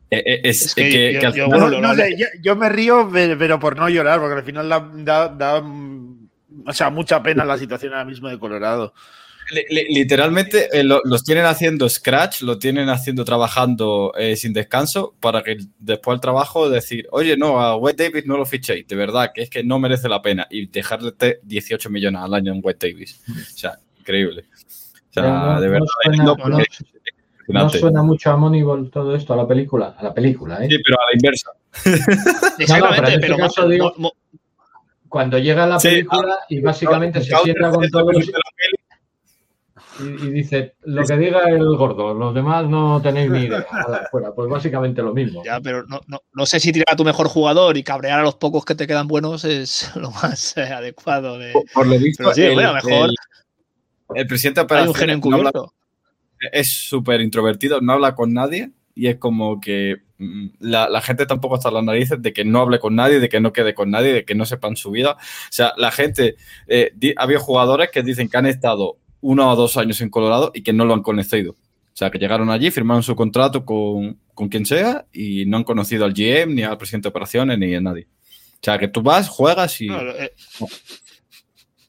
[0.09, 1.49] Es, es, que, que, yo, que yo, final...
[1.49, 4.89] bueno, no, no, yo, yo, me río, pero por no llorar, porque al final da,
[4.95, 5.63] da, da
[6.67, 8.93] o sea, mucha pena la situación ahora mismo de Colorado.
[9.71, 15.45] Literalmente eh, lo, los tienen haciendo scratch, lo tienen haciendo trabajando eh, sin descanso para
[15.45, 19.31] que después del trabajo decir, oye, no, a Wade Davis no lo fichéis, de verdad,
[19.33, 21.13] que es que no merece la pena y dejarle
[21.45, 23.21] 18 millones al año en Wade Davis.
[23.29, 24.47] O sea, increíble.
[25.11, 25.87] O sea, no, de verdad.
[26.17, 26.37] No
[27.49, 30.69] no suena mucho a Moneyball todo esto, a la película, a la película, ¿eh?
[30.69, 31.51] Sí, pero a la inversa.
[32.59, 34.13] Exactamente, no, pero, pero más, digo, mo,
[35.09, 38.31] cuando llega la película sí, y básicamente se sienta con todos los...
[39.99, 43.67] Y, y, dice, lo que diga el gordo, los demás no tenéis ni idea.
[44.11, 45.43] Fuera, pues básicamente lo mismo.
[45.43, 48.23] Ya, pero no, no, no, sé si tirar a tu mejor jugador y cabrear a
[48.23, 51.39] los pocos que te quedan buenos es lo más eh, adecuado.
[51.39, 51.53] De...
[51.53, 53.09] Por, por, lo visto, pero sí, el, bueno, mejor.
[53.09, 55.73] El, el presidente de Hay un genio encubierto
[56.53, 61.27] es súper introvertido, no habla con nadie y es como que mm, la, la, gente
[61.27, 63.75] tampoco está a las narices de que no hable con nadie, de que no quede
[63.75, 65.13] con nadie, de que no sepan su vida.
[65.13, 69.77] O sea, la gente, eh, había jugadores que dicen que han estado uno o dos
[69.77, 71.53] años en Colorado y que no lo han conocido.
[71.53, 75.65] O sea, que llegaron allí, firmaron su contrato con, con quien sea y no han
[75.65, 78.07] conocido al GM, ni al presidente de operaciones, ni a nadie.
[78.55, 79.89] O sea, que tú vas, juegas y...
[79.89, 80.33] No, eh,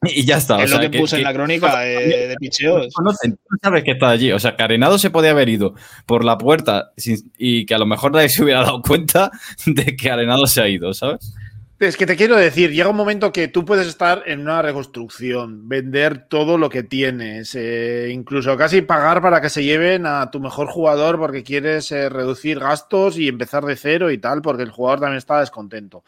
[0.14, 0.58] y ya está.
[0.62, 2.88] Es o sea, lo que, que puse que, en la crónica de, de picheos.
[2.98, 3.16] No, no,
[3.62, 4.32] sabes que está allí.
[4.32, 5.74] O sea, que Arenado se podía haber ido
[6.06, 9.30] por la puerta sin, y que a lo mejor nadie se hubiera dado cuenta
[9.66, 11.34] de que Arenado se ha ido, ¿sabes?
[11.80, 15.68] Es que te quiero decir, llega un momento que tú puedes estar en una reconstrucción,
[15.68, 20.40] vender todo lo que tienes, eh, incluso casi pagar para que se lleven a tu
[20.40, 24.72] mejor jugador porque quieres eh, reducir gastos y empezar de cero y tal, porque el
[24.72, 26.02] jugador también está descontento.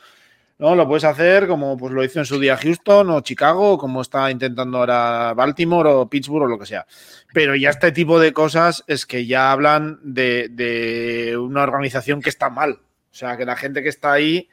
[0.61, 0.77] ¿No?
[0.77, 4.31] Lo puedes hacer como pues, lo hizo en su día Houston o Chicago, como está
[4.31, 6.87] intentando ahora Baltimore o Pittsburgh o lo que sea.
[7.33, 12.29] Pero ya este tipo de cosas es que ya hablan de, de una organización que
[12.29, 12.73] está mal.
[12.73, 14.49] O sea, que la gente que está ahí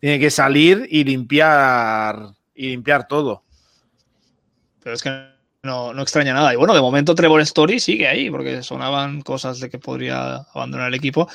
[0.00, 3.44] tiene que salir y limpiar y limpiar todo.
[4.82, 5.10] Pero es que
[5.62, 6.52] no, no, extraña nada.
[6.52, 10.88] Y bueno, de momento Trevor Story sigue ahí, porque sonaban cosas de que podría abandonar
[10.88, 11.28] el equipo.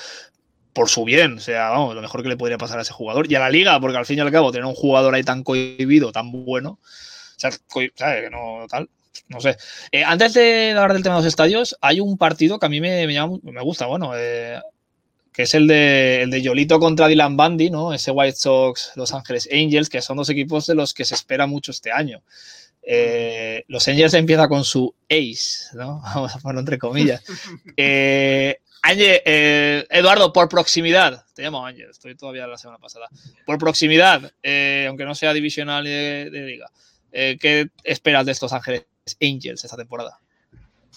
[0.77, 1.37] Por su bien.
[1.37, 3.29] O sea, vamos, lo mejor que le podría pasar a ese jugador.
[3.31, 5.43] Y a la liga, porque al fin y al cabo, tener un jugador ahí tan
[5.43, 7.49] cohibido, tan bueno, o sea,
[7.95, 8.21] ¿sabes?
[8.21, 8.87] Que no tal.
[9.27, 9.57] No sé.
[9.91, 12.79] Eh, antes de hablar del tema de los estadios, hay un partido que a mí
[12.79, 14.61] me, me, llama, me gusta, bueno, eh,
[15.33, 17.91] que es el de, el de Yolito contra Dylan Bundy, ¿no?
[17.91, 21.47] Ese White Sox, Los Ángeles Angels, que son dos equipos de los que se espera
[21.47, 22.21] mucho este año.
[22.83, 26.01] Eh, los Angels empieza con su ace, ¿no?
[26.15, 27.23] Vamos a ponerlo entre comillas.
[27.75, 33.09] Eh, Ángel, eh, Eduardo, por proximidad, te llamo Ángel, estoy todavía la semana pasada.
[33.45, 36.71] Por proximidad, eh, aunque no sea divisional de, de liga,
[37.11, 38.87] eh, ¿qué esperas de estos Ángeles
[39.21, 40.19] Angels esta temporada?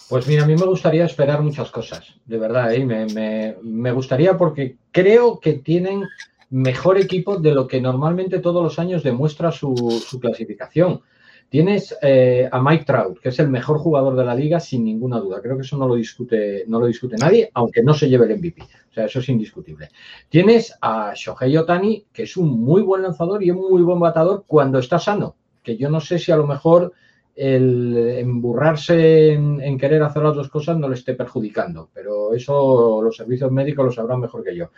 [0.08, 2.84] Pues mira, a mí me gustaría esperar muchas cosas, de verdad, ¿eh?
[2.84, 6.08] me, me, me gustaría porque creo que tienen
[6.50, 11.02] mejor equipo de lo que normalmente todos los años demuestra su, su clasificación.
[11.50, 15.18] Tienes eh, a Mike Trout, que es el mejor jugador de la liga sin ninguna
[15.18, 15.42] duda.
[15.42, 18.38] Creo que eso no lo discute, no lo discute nadie, aunque no se lleve el
[18.38, 18.62] MVP.
[18.62, 19.88] O sea, eso es indiscutible.
[20.28, 24.44] Tienes a Shohei Otani, que es un muy buen lanzador y un muy buen batador
[24.46, 25.34] cuando está sano.
[25.60, 26.92] Que yo no sé si a lo mejor
[27.34, 33.00] el emburrarse en, en, querer hacer las dos cosas no le esté perjudicando, pero eso
[33.02, 34.70] los servicios médicos lo sabrán mejor que yo.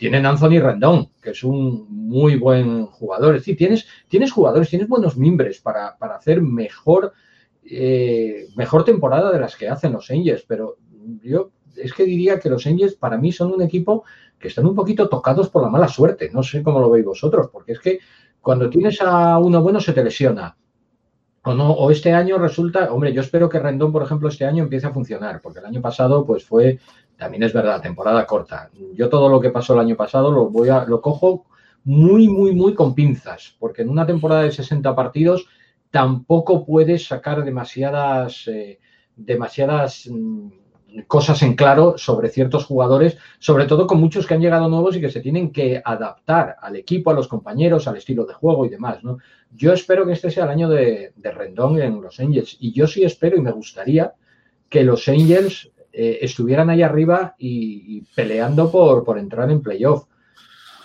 [0.00, 3.34] Tienen Anthony Rendón, que es un muy buen jugador.
[3.34, 7.12] Es decir, tienes, tienes jugadores, tienes buenos mimbres para, para hacer mejor,
[7.62, 10.78] eh, mejor temporada de las que hacen los Angels, pero
[11.22, 14.04] yo es que diría que los Angels para mí son un equipo
[14.38, 16.30] que están un poquito tocados por la mala suerte.
[16.32, 17.98] No sé cómo lo veis vosotros, porque es que
[18.40, 20.56] cuando tienes a uno bueno se te lesiona.
[21.42, 24.92] O, este año resulta, hombre, yo espero que Rendón, por ejemplo, este año empiece a
[24.92, 26.78] funcionar, porque el año pasado pues fue
[27.20, 28.70] también es verdad, temporada corta.
[28.94, 31.44] Yo todo lo que pasó el año pasado lo voy a, lo cojo
[31.84, 35.46] muy, muy, muy con pinzas, porque en una temporada de 60 partidos
[35.90, 38.80] tampoco puedes sacar demasiadas, eh,
[39.16, 40.48] demasiadas mm,
[41.06, 45.00] cosas en claro sobre ciertos jugadores, sobre todo con muchos que han llegado nuevos y
[45.02, 48.70] que se tienen que adaptar al equipo, a los compañeros, al estilo de juego y
[48.70, 49.04] demás.
[49.04, 49.18] ¿no?
[49.54, 52.86] Yo espero que este sea el año de, de Rendón en los Angels y yo
[52.86, 54.14] sí espero y me gustaría
[54.70, 60.06] que los Angels eh, estuvieran ahí arriba y, y peleando por, por, entrar en playoff.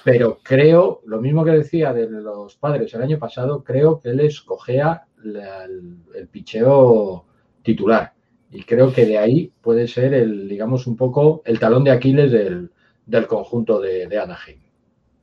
[0.04, 4.42] Pero creo, lo mismo que decía de los padres el año pasado, creo que les
[4.42, 7.26] cogea la, el, el, picheo
[7.64, 8.14] titular.
[8.52, 12.32] Y creo que de ahí puede ser el, digamos, un poco el talón de Aquiles
[12.32, 12.70] del,
[13.06, 14.60] del conjunto de, de, Anaheim.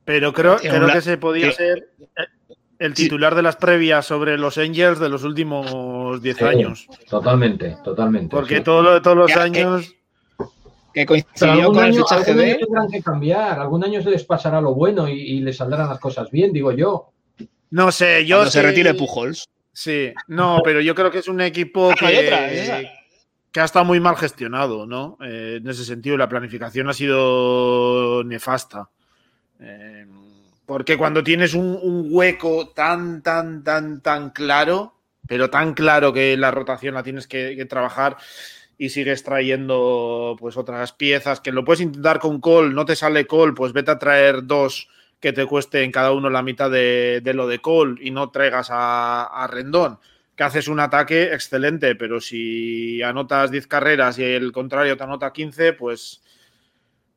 [0.05, 1.89] Pero creo, creo que se podía ser
[2.83, 3.37] el titular sí.
[3.37, 6.87] de las previas sobre los Angels de los últimos 10 sí, años.
[7.09, 8.35] Totalmente, totalmente.
[8.35, 8.63] Porque sí.
[8.63, 9.95] todo, todos los ya, años.
[10.93, 12.51] Que, que coincidió con año, el fichaje algún de.
[12.51, 15.87] año tendrán que cambiar, algún año se les pasará lo bueno y, y les saldrán
[15.87, 17.11] las cosas bien, digo yo.
[17.71, 18.37] No sé, yo.
[18.37, 19.49] Cuando se retire Pujols.
[19.71, 22.49] Sí, no, pero yo creo que es un equipo que, otra,
[23.51, 25.17] que ha estado muy mal gestionado, ¿no?
[25.23, 28.89] Eh, en ese sentido, la planificación ha sido nefasta.
[29.61, 30.05] Eh,
[30.65, 34.95] porque cuando tienes un, un, hueco tan, tan, tan, tan claro,
[35.27, 38.17] pero tan claro que la rotación la tienes que, que, trabajar
[38.77, 43.27] y sigues trayendo pues otras piezas, que lo puedes intentar con Cole, no te sale
[43.27, 47.33] Cole, pues vete a traer dos que te cuesten cada uno la mitad de, de
[47.33, 49.99] lo de Cole y no traigas a, a, Rendón,
[50.35, 55.31] que haces un ataque excelente, pero si anotas 10 carreras y el contrario te anota
[55.31, 56.21] 15, pues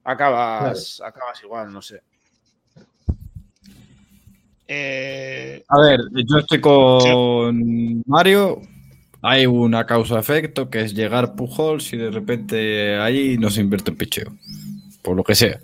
[0.05, 1.09] acabas, claro.
[1.11, 2.03] acabas igual, no sé.
[4.69, 5.65] Eh...
[5.69, 8.03] A ver, yo estoy con sí.
[8.07, 8.61] Mario.
[9.23, 13.97] Hay una causa-efecto que es llegar Pujols y de repente ahí no se invierte en
[13.97, 14.33] picheo.
[15.03, 15.59] Por lo que sea.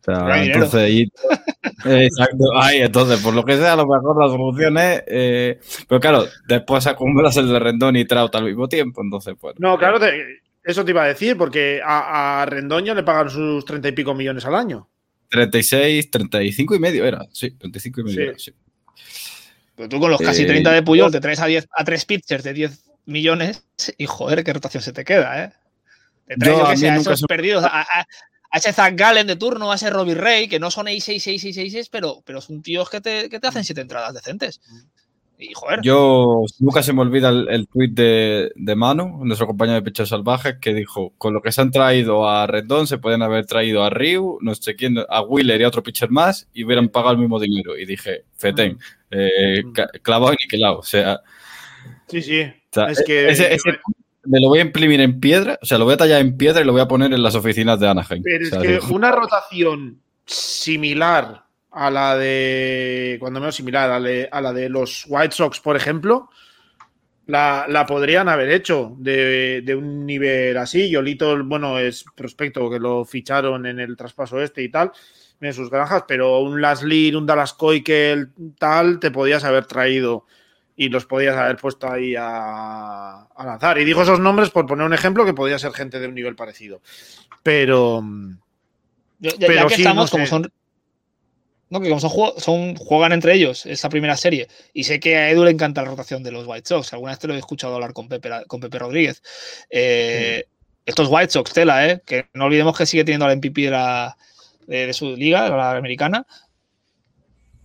[0.00, 1.08] O sea, entonces, ahí,
[1.84, 5.02] exacto, ahí, entonces, por lo que sea, a lo mejor la solución es.
[5.06, 9.54] Eh, pero claro, después acumulas el de Rendón y Trout al mismo tiempo, entonces, pues.
[9.58, 13.30] No, claro, te, eso te iba a decir, porque a, a Rendón ya le pagan
[13.30, 14.88] sus treinta y pico millones al año.
[15.30, 17.26] 36, 35 y medio era.
[17.32, 18.16] Sí, 35 y medio.
[18.16, 18.22] Sí.
[18.22, 18.54] Era, sí.
[19.76, 22.44] Pero tú con los casi 30 de Puyol te traes a, 10, a 3 pitchers
[22.44, 23.64] de 10 millones
[23.98, 25.52] y joder, qué rotación se te queda, ¿eh?
[26.26, 27.26] Te traes, yo, que sé, a esos son...
[27.26, 30.70] perdidos, a, a, a, ese Zach Gallen de turno, a ese Robbie Ray, que no
[30.70, 33.64] son 6 6 6 6 6 pero, pero son tíos que te, que te hacen
[33.64, 34.60] 7 entradas decentes.
[35.38, 35.80] Y, joder.
[35.82, 40.08] Yo nunca se me olvida el, el tweet de, de Manu, nuestro compañero de Pichos
[40.08, 43.82] Salvajes, que dijo: Con lo que se han traído a Rendón, se pueden haber traído
[43.82, 47.14] a Ryu, no sé quién, a Wheeler y a otro pitcher más, y hubieran pagado
[47.14, 47.76] el mismo dinero.
[47.76, 48.78] Y dije: Feten,
[49.10, 49.62] eh,
[50.02, 50.78] clavado y niquelado.
[50.78, 51.20] O sea.
[52.06, 52.42] Sí, sí.
[52.42, 53.28] O sea, es que.
[53.28, 53.70] Ese, ese,
[54.26, 56.60] me lo voy a imprimir en piedra, o sea, lo voy a tallar en piedra
[56.60, 58.22] y lo voy a poner en las oficinas de Anaheim.
[58.22, 61.44] Pero o sea, es que digo, una rotación similar
[61.74, 65.60] a la de, cuando menos similar, a la de, a la de los White Sox,
[65.60, 66.30] por ejemplo,
[67.26, 70.88] la, la podrían haber hecho de, de, un nivel así.
[70.88, 74.92] Yolito, bueno, es prospecto que lo ficharon en el traspaso este y tal,
[75.40, 78.26] en sus granjas, pero un Laslir, un Dallas que
[78.58, 80.26] tal, te podías haber traído
[80.76, 83.78] y los podías haber puesto ahí a, a, lanzar.
[83.78, 86.36] Y digo esos nombres por poner un ejemplo que podía ser gente de un nivel
[86.36, 86.80] parecido.
[87.42, 88.02] Pero.
[89.18, 90.12] Ya, ya, pero ya que sí, estamos, no sé.
[90.12, 90.52] como son
[91.74, 91.80] ¿no?
[91.80, 94.48] que como son, son, juegan entre ellos esa primera serie.
[94.72, 96.92] Y sé que a Edu le encanta la rotación de los White Sox.
[96.92, 99.22] Alguna vez te lo he escuchado hablar con Pepe, con Pepe Rodríguez.
[99.68, 100.44] Eh.
[100.86, 102.02] Estos White Sox, tela, ¿eh?
[102.04, 104.16] que no olvidemos que sigue teniendo al MVP de, la,
[104.66, 106.26] de, de su liga, la americana.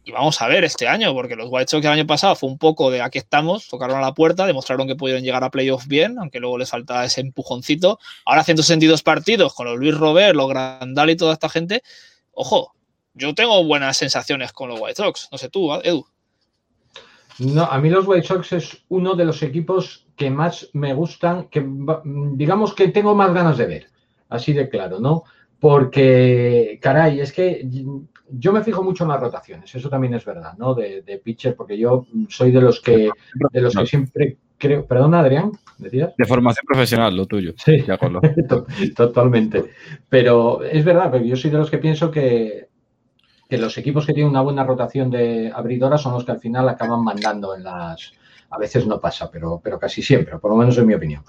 [0.06, 2.58] Y vamos a ver este año, porque los White Sox el año pasado fue un
[2.58, 6.18] poco de aquí estamos, tocaron a la puerta, demostraron que pudieron llegar a playoff bien,
[6.18, 8.00] aunque luego les falta ese empujoncito.
[8.26, 11.84] Ahora 162 partidos con los Luis Robert, los Grandal y toda esta gente.
[12.32, 12.74] Ojo,
[13.20, 15.30] yo tengo buenas sensaciones con los White Sox.
[15.32, 16.06] No sé tú, Edu.
[17.40, 21.48] No, a mí los White Sox es uno de los equipos que más me gustan,
[21.48, 21.66] que
[22.34, 23.88] digamos que tengo más ganas de ver,
[24.28, 25.24] así de claro, ¿no?
[25.60, 27.66] Porque, caray, es que
[28.30, 30.74] yo me fijo mucho en las rotaciones, eso también es verdad, ¿no?
[30.74, 33.10] De, de pitcher, porque yo soy de los que,
[33.52, 34.86] de los que siempre creo.
[34.86, 36.14] Perdona, Adrián, ¿decías?
[36.18, 37.54] De formación profesional, lo tuyo.
[37.58, 37.84] Sí,
[38.96, 39.66] totalmente.
[40.10, 42.69] Pero es verdad, pero yo soy de los que pienso que
[43.50, 46.70] que los equipos que tienen una buena rotación de abridoras son los que al final
[46.70, 48.14] acaban mandando en las...
[48.52, 51.24] A veces no pasa, pero, pero casi siempre, por lo menos en mi opinión.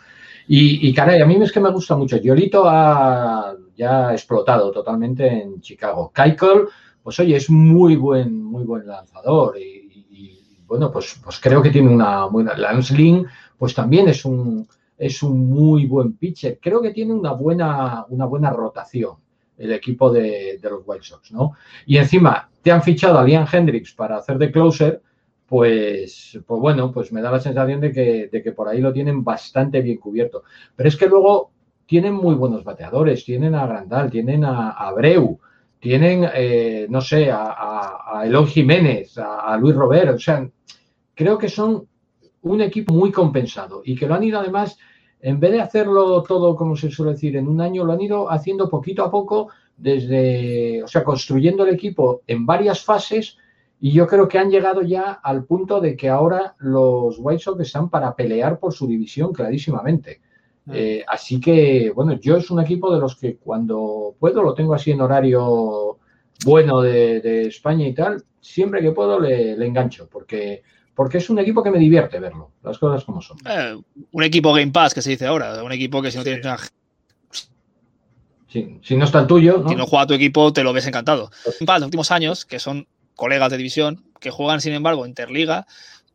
[0.46, 2.18] Y, y caray, a mí es que me gusta mucho.
[2.18, 6.12] Yolito ha ya explotado totalmente en Chicago.
[6.14, 6.66] Keichel,
[7.02, 11.88] pues oye, es muy buen, muy buen lanzador y, bueno, pues, pues creo que tiene
[11.88, 12.54] una buena...
[12.54, 16.58] Lance Lynn, pues también es un, es un muy buen pitcher.
[16.60, 19.16] Creo que tiene una buena, una buena rotación
[19.60, 21.52] el equipo de, los White Sox, ¿no?
[21.86, 25.02] Y encima te han fichado a Liam Hendricks para hacer de closer,
[25.46, 28.92] pues, pues bueno, pues me da la sensación de que, de que por ahí lo
[28.92, 30.44] tienen bastante bien cubierto.
[30.74, 31.50] Pero es que luego
[31.86, 35.38] tienen muy buenos bateadores, tienen a Grandal, tienen a, Abreu,
[35.78, 37.56] tienen, eh, no sé, a,
[38.18, 40.48] a, Elon Jiménez, a, a Luis Robert, o sea,
[41.14, 41.86] creo que son
[42.42, 44.78] un equipo muy compensado y que lo han ido además
[45.22, 48.30] en vez de hacerlo todo, como se suele decir, en un año, lo han ido
[48.30, 53.36] haciendo poquito a poco, desde, o sea, construyendo el equipo en varias fases.
[53.82, 57.60] Y yo creo que han llegado ya al punto de que ahora los White Sox
[57.60, 60.20] están para pelear por su división clarísimamente.
[60.66, 60.72] Mm.
[60.74, 64.74] Eh, así que, bueno, yo es un equipo de los que cuando puedo, lo tengo
[64.74, 65.98] así en horario
[66.44, 70.62] bueno de, de España y tal, siempre que puedo le, le engancho, porque
[70.94, 73.38] porque es un equipo que me divierte verlo, las cosas como son.
[73.46, 73.76] Eh,
[74.12, 76.58] un equipo Game Pass que se dice ahora, un equipo que si no tienes una...
[78.48, 79.68] sí, si no está el tuyo, ¿no?
[79.68, 81.30] si no juega tu equipo te lo ves encantado.
[81.44, 85.66] Game Pass, los últimos años, que son colegas de división, que juegan sin embargo Interliga,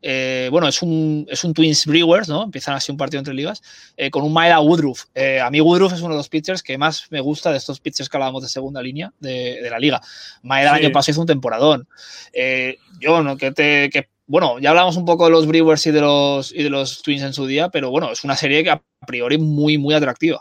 [0.08, 2.44] eh, bueno, es un, es un Twins Brewers, ¿no?
[2.44, 3.64] Empiezan así un partido entre ligas,
[3.98, 5.06] eh, con un Maeda Woodruff.
[5.16, 7.80] Eh, a mí Woodruff es uno de los pitchers que más me gusta de estos
[7.80, 10.00] pitchers que hablábamos de segunda línea de, de la liga.
[10.44, 10.78] Maeda sí.
[10.78, 11.88] el año pasado hizo un temporadón.
[12.34, 13.36] Eh, yo, ¿no?
[13.36, 16.64] Que, te, que bueno, ya hablamos un poco de los Brewers y de los, y
[16.64, 19.78] de los Twins en su día, pero bueno, es una serie que a priori muy,
[19.78, 20.40] muy atractiva.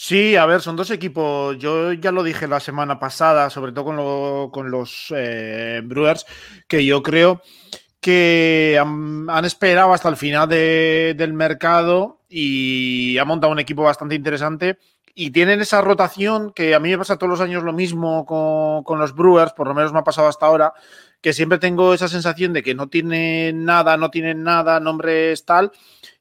[0.00, 1.58] Sí, a ver, son dos equipos.
[1.58, 6.24] Yo ya lo dije la semana pasada, sobre todo con, lo, con los eh, Brewers,
[6.68, 7.42] que yo creo
[8.00, 13.82] que han, han esperado hasta el final de, del mercado y ha montado un equipo
[13.82, 14.78] bastante interesante.
[15.16, 18.84] Y tienen esa rotación que a mí me pasa todos los años lo mismo con,
[18.84, 20.72] con los Brewers, por lo menos me ha pasado hasta ahora,
[21.20, 25.72] que siempre tengo esa sensación de que no tienen nada, no tienen nada, nombres tal,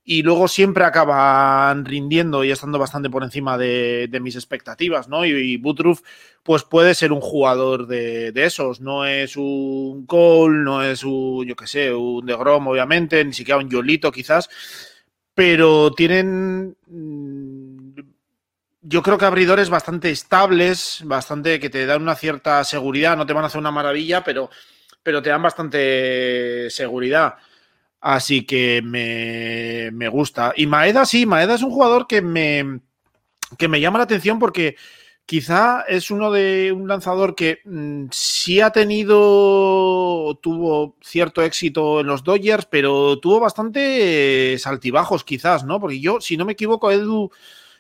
[0.04, 5.26] y luego siempre acaban rindiendo y estando bastante por encima de, mis expectativas, ¿no?
[5.26, 6.02] Y, Woodruff,
[6.44, 11.56] pues puede ser un jugador de, esos, no es un Cole, no es un, yo
[11.56, 14.50] qué sé, un de Grom, obviamente, ni siquiera un Yolito quizás,
[15.34, 16.76] pero tienen
[18.90, 23.34] yo creo que abridores bastante estables, bastante que te dan una cierta seguridad, no te
[23.34, 24.50] van a hacer una maravilla, pero,
[25.08, 27.36] pero te dan bastante seguridad.
[28.02, 30.52] Así que me, me, gusta.
[30.54, 32.82] Y Maeda, sí, Maeda es un jugador que me,
[33.58, 34.76] que me llama la atención porque
[35.26, 42.08] quizá es uno de un lanzador que mmm, sí ha tenido, tuvo cierto éxito en
[42.08, 45.80] los Dodgers, pero tuvo bastantes altibajos quizás, ¿no?
[45.80, 47.32] Porque yo, si no me equivoco, Edu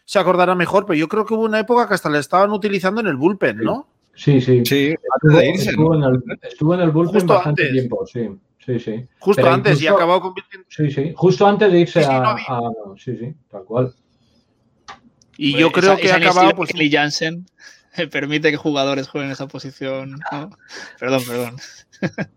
[0.05, 3.01] se acordará mejor, pero yo creo que hubo una época que hasta le estaban utilizando
[3.01, 3.85] en el bullpen, ¿no?
[3.85, 4.65] Sí, sí.
[4.65, 6.07] Sí, estuvo, irse, estuvo, ¿no?
[6.07, 7.73] en, el, estuvo en el bullpen Justo bastante antes.
[7.73, 8.29] tiempo, sí.
[8.65, 9.07] Sí, sí.
[9.19, 10.67] Justo Pero antes incluso, y acabado convirtiendo.
[10.69, 11.13] Sí, sí.
[11.15, 12.61] Justo antes de irse sí, sí, a, a,
[12.97, 13.93] Sí, sí, tal cual.
[15.37, 16.51] Y pues yo creo esa, que ha acabado.
[16.51, 16.71] Pues...
[16.71, 17.45] Kelly Jansen
[18.11, 20.19] permite que jugadores jueguen esa posición.
[20.31, 20.49] ¿no?
[20.99, 21.55] Perdón, perdón.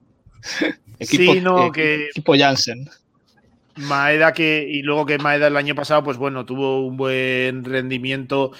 [1.00, 2.06] equipo, sí, no, eh, que...
[2.10, 2.88] equipo Jansen.
[3.76, 8.52] Maeda que, y luego que Maeda el año pasado, pues bueno, tuvo un buen rendimiento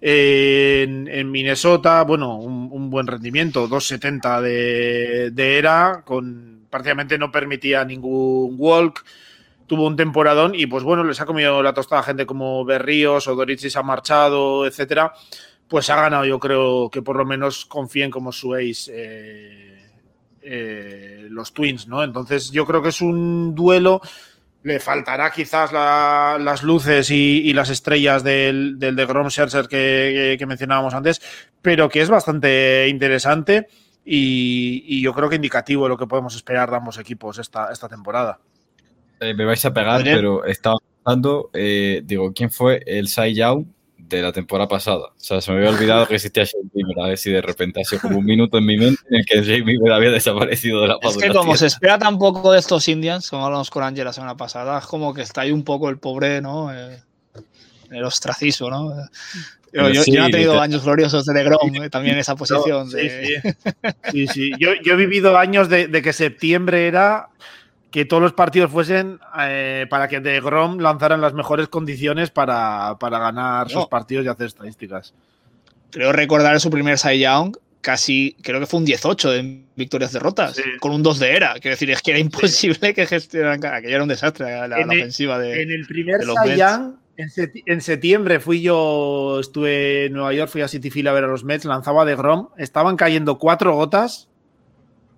[0.00, 8.54] en, Minnesota, bueno, un, buen rendimiento, 2.70 de, de era, con prácticamente no permitía ningún
[8.58, 9.04] walk,
[9.66, 13.34] tuvo un temporadón y pues bueno, les ha comido la tostada gente como Berríos o
[13.34, 15.12] Doritzis ha marchado, etcétera,
[15.68, 19.78] pues ha ganado, yo creo que por lo menos confíen como su eh,
[20.42, 22.02] eh, los Twins, ¿no?
[22.02, 24.00] Entonces yo creo que es un duelo
[24.62, 29.68] le faltará quizás la, las luces y, y, las estrellas del, del de Grom Scherzer
[29.68, 31.22] que, que, mencionábamos antes,
[31.62, 33.68] pero que es bastante interesante
[34.04, 37.70] y, y, yo creo que indicativo de lo que podemos esperar de ambos equipos esta,
[37.70, 38.40] esta temporada.
[39.20, 43.66] Eh, me vais a pegar, pero estaba pensando, eh, digo, ¿quién fue el Cy Young
[44.08, 45.08] de la temporada pasada.
[45.08, 47.80] O sea, se me había olvidado que existía Shane Bieber, a ver si de repente
[47.80, 50.80] ha sido como un minuto en mi mente en el que Shane Bieber había desaparecido
[50.82, 53.82] de la Es que como se espera tan poco de estos Indians, como hablamos con
[53.82, 56.72] Ángel la semana pasada, es como que está ahí un poco el pobre, ¿no?
[56.74, 56.98] Eh,
[57.90, 58.94] el ostracismo, ¿no?
[59.72, 60.58] Yo, yo, sí, yo, no he tenido te...
[60.60, 62.88] años gloriosos de Grom eh, también en esa posición.
[62.88, 63.42] No, de...
[63.42, 63.66] sí,
[64.10, 67.28] sí, sí, Yo, yo, he vivido años de, de, que septiembre era
[67.90, 72.96] que todos los partidos fuesen eh, para que de Grom lanzaran las mejores condiciones para,
[72.98, 73.80] para ganar no.
[73.80, 75.14] sus partidos y hacer estadísticas.
[75.90, 80.62] Creo recordar su primer Cy Young, casi, creo que fue un 18 de victorias-derrotas, sí.
[80.80, 81.54] con un 2 de era.
[81.54, 82.94] Quiero decir, es que era imposible sí.
[82.94, 86.58] que gestionaran, aquello era un desastre la, la el, ofensiva de En el primer Cy
[86.58, 87.30] Young, en,
[87.64, 91.28] en, septiembre fui yo, estuve en Nueva York, fui a City Field a ver a
[91.28, 94.28] los Mets, lanzaba de Grom, estaban cayendo cuatro gotas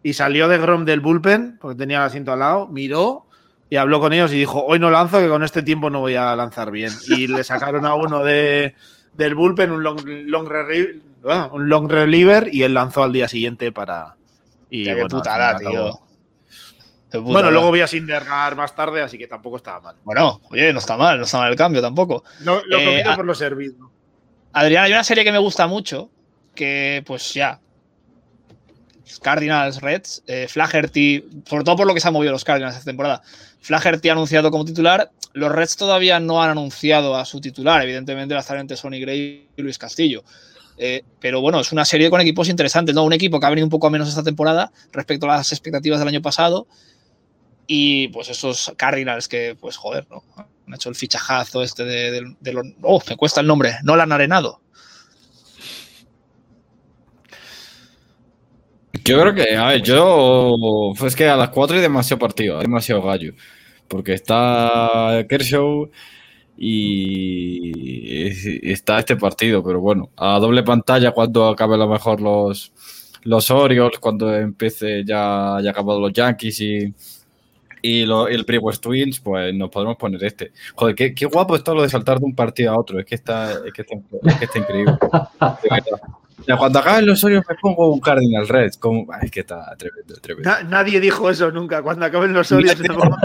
[0.02, 3.26] y salió de Grom del bullpen, porque tenía el asiento al lado, miró
[3.68, 6.16] y habló con ellos y dijo, hoy no lanzo, que con este tiempo no voy
[6.16, 6.92] a lanzar bien.
[7.06, 8.74] Y le sacaron a uno de,
[9.14, 10.96] del bullpen un long, long, reliever,
[11.52, 14.16] un long reliever y él lanzó al día siguiente para...
[14.70, 16.00] Y, qué bueno, putada, tío.
[17.12, 19.96] Bueno, luego vi a Sindergar más tarde, así que tampoco estaba mal.
[20.04, 22.24] Bueno, oye, no está mal, no está mal el cambio tampoco.
[22.40, 23.90] No, lo eh, por lo servido.
[24.52, 26.10] Adrián, hay una serie que me gusta mucho,
[26.54, 27.60] que pues ya,
[29.18, 32.90] Cardinals Reds, eh, Flaherty, sobre todo por lo que se han movido los Cardinals esta
[32.90, 33.22] temporada.
[33.60, 35.10] Flaherty ha anunciado como titular.
[35.32, 39.62] Los Reds todavía no han anunciado a su titular, evidentemente la entre Sonny Gray y
[39.62, 40.24] Luis Castillo.
[40.78, 43.04] Eh, pero bueno, es una serie con equipos interesantes, ¿no?
[43.04, 45.98] Un equipo que ha venido un poco a menos esta temporada respecto a las expectativas
[45.98, 46.66] del año pasado.
[47.66, 50.24] Y pues esos Cardinals que, pues joder, ¿no?
[50.36, 52.66] Han hecho el fichajazo este de los.
[52.82, 53.76] Oh, me cuesta el nombre.
[53.82, 54.60] No lo han arenado.
[59.04, 60.92] Yo creo que, a ver, yo.
[60.98, 63.34] Pues que a las 4 hay demasiado partido, hay demasiado gallo.
[63.88, 65.90] Porque está Kershaw
[66.62, 68.26] y
[68.70, 72.72] está este partido, pero bueno, a doble pantalla cuando acabe a lo mejor los,
[73.22, 76.94] los Orioles, cuando empiece ya, ya acabado los Yankees y,
[77.80, 80.52] y, el Pre-West Twins, pues nos podemos poner este.
[80.74, 83.14] Joder, qué, qué, guapo está lo de saltar de un partido a otro, es que
[83.14, 84.98] está, es que está, es que está increíble.
[86.56, 88.74] Cuando acaben los Orioles me pongo un Cardinal Red.
[88.74, 89.06] Como...
[89.12, 90.50] Ay, es que está tremendo, tremendo.
[90.50, 91.82] Na nadie dijo eso nunca.
[91.82, 93.16] Cuando acaben los Orioles me pongo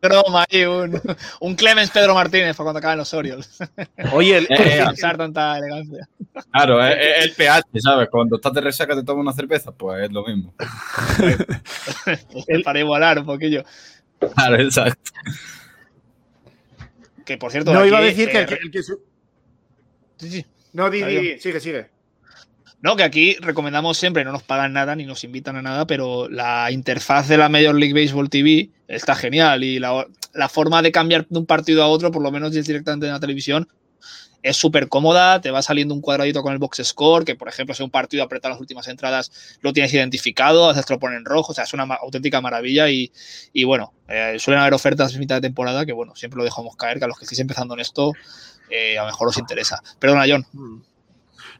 [0.00, 1.00] broma ahí, un,
[1.40, 3.58] un, Clemens Pedro Martínez para cuando acaben los Orioles.
[4.12, 6.08] Oye, el, eh, usar tanta elegancia.
[6.52, 8.08] Claro, es el, el, pH, ¿sabes?
[8.10, 10.54] Cuando estás de resaca te tomas una cerveza, pues es lo mismo.
[12.48, 13.64] el, para igualar un poquillo.
[14.34, 15.12] Claro, exacto.
[17.24, 17.72] Que por cierto.
[17.72, 19.00] No aquí, iba a decir eh, que, el que, el que su...
[20.18, 20.46] Sí, sí.
[20.72, 21.86] No, di, di, sigue, sigue.
[22.82, 26.28] No, que aquí recomendamos siempre, no nos pagan nada ni nos invitan a nada, pero
[26.28, 30.92] la interfaz de la Major League Baseball TV está genial y la, la forma de
[30.92, 33.68] cambiar de un partido a otro, por lo menos directamente en la televisión,
[34.42, 37.74] es súper cómoda, te va saliendo un cuadradito con el box score, que por ejemplo
[37.74, 41.18] si un partido aprieta las últimas entradas lo tienes identificado, a veces te lo ponen
[41.18, 43.10] en rojo, o sea, es una auténtica maravilla y,
[43.52, 46.76] y bueno, eh, suelen haber ofertas en mitad de temporada que bueno, siempre lo dejamos
[46.76, 48.12] caer, que a los que estéis empezando en esto
[48.70, 49.82] eh, a lo mejor os interesa.
[49.98, 50.46] Perdona, John.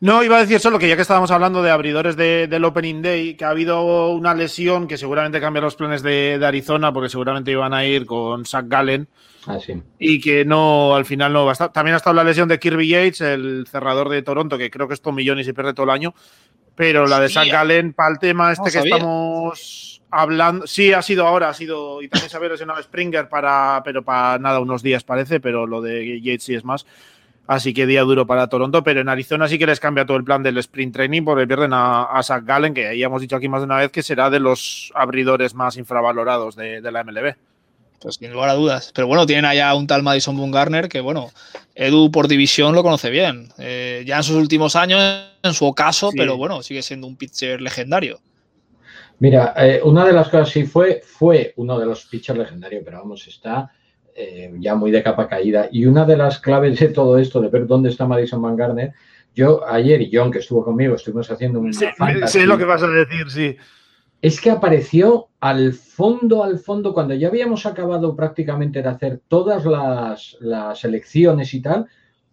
[0.01, 3.01] No, iba a decir solo que ya que estábamos hablando de abridores de, del Opening
[3.01, 7.09] Day, que ha habido una lesión que seguramente cambia los planes de, de Arizona, porque
[7.09, 9.09] seguramente iban a ir con Zach Gallen.
[9.47, 9.81] Ah, sí.
[9.99, 11.73] Y que no, al final no va a estar.
[11.73, 14.95] También ha estado la lesión de Kirby Yates, el cerrador de Toronto, que creo que
[14.95, 16.15] es todo millón y se pierde todo el año.
[16.75, 18.97] Pero la de Zach Gallen, para el tema este no, que sabía.
[18.97, 20.67] estamos hablando.
[20.67, 22.03] Sí, ha sido ahora, ha sido.
[22.03, 23.83] Y también se había lesionado Springer para.
[23.85, 26.87] Pero para nada, unos días parece, pero lo de Yates sí es más.
[27.47, 30.25] Así que día duro para Toronto, pero en Arizona sí que les cambia todo el
[30.25, 33.49] plan del sprint training porque pierden a, a Zach Gallen, que ya hemos dicho aquí
[33.49, 37.37] más de una vez que será de los abridores más infravalorados de, de la MLB.
[38.01, 38.93] Pues sin lugar a dudas.
[38.95, 41.31] Pero bueno, tienen allá un tal Madison Bumgarner que, bueno,
[41.75, 43.49] Edu por división lo conoce bien.
[43.59, 45.01] Eh, ya en sus últimos años,
[45.43, 46.19] en su ocaso, sí.
[46.19, 48.21] pero bueno, sigue siendo un pitcher legendario.
[49.19, 52.99] Mira, eh, una de las cosas sí fue, fue uno de los pitchers legendarios, pero
[52.99, 53.71] vamos, está
[54.15, 55.69] eh, ya muy de capa caída.
[55.73, 58.93] Y una de las claves de todo esto, de ver dónde está Madison Van Garner,
[59.35, 61.73] yo ayer y John, que estuvo conmigo, estuvimos haciendo un.
[61.73, 61.87] Sí,
[62.27, 63.57] sé lo que vas a decir, sí.
[64.23, 69.67] Es que apareció al fondo, al fondo, cuando ya habíamos acabado prácticamente de hacer todas
[69.67, 71.87] las, las elecciones y tal,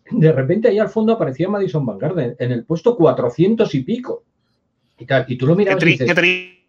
[0.10, 4.24] de repente ahí al fondo aparecía Madison Van Garden en el puesto 400 y pico.
[4.98, 6.63] Y, tal, y tú lo miras qué, tri qué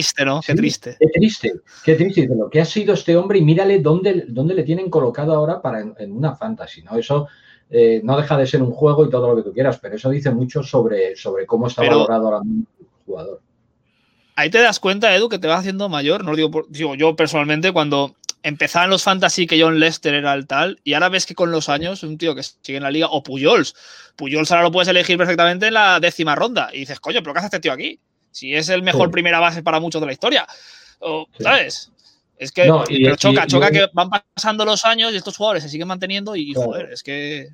[0.00, 0.42] triste, ¿no?
[0.42, 0.96] Sí, qué triste.
[0.98, 1.52] Qué triste,
[1.84, 2.28] qué triste.
[2.34, 5.80] Lo que ha sido este hombre y mírale dónde, dónde le tienen colocado ahora para
[5.80, 6.96] en, en una fantasy, ¿no?
[6.96, 7.28] Eso
[7.70, 10.10] eh, no deja de ser un juego y todo lo que tú quieras, pero eso
[10.10, 13.40] dice mucho sobre, sobre cómo está pero, valorado ahora mismo el jugador.
[14.34, 16.24] Ahí te das cuenta, Edu, que te vas haciendo mayor.
[16.24, 20.34] No lo digo, por, digo yo personalmente, cuando empezaban los fantasy que John Lester era
[20.34, 22.90] el tal, y ahora ves que con los años un tío que sigue en la
[22.90, 23.74] liga, o Puyols,
[24.16, 27.38] Puyols ahora lo puedes elegir perfectamente en la décima ronda, y dices, coño, pero ¿qué
[27.38, 28.00] hace este tío aquí?
[28.30, 29.12] Si es el mejor sí.
[29.12, 30.46] primera base para muchos de la historia,
[31.00, 31.44] o, sí.
[31.44, 31.92] ¿sabes?
[32.36, 35.16] Es que no, y, pero choca, y, choca y, que van pasando los años y
[35.16, 36.70] estos jugadores se siguen manteniendo y, claro.
[36.70, 37.48] joder, es que...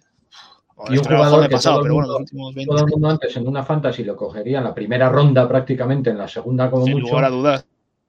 [0.90, 3.64] Y un jugador que pasado, todo, el mundo, bueno, todo, el mundo, antes en una
[3.64, 7.06] fantasy lo cogería en la primera ronda prácticamente, en la segunda como Sin mucho.
[7.06, 7.66] lugar a dudas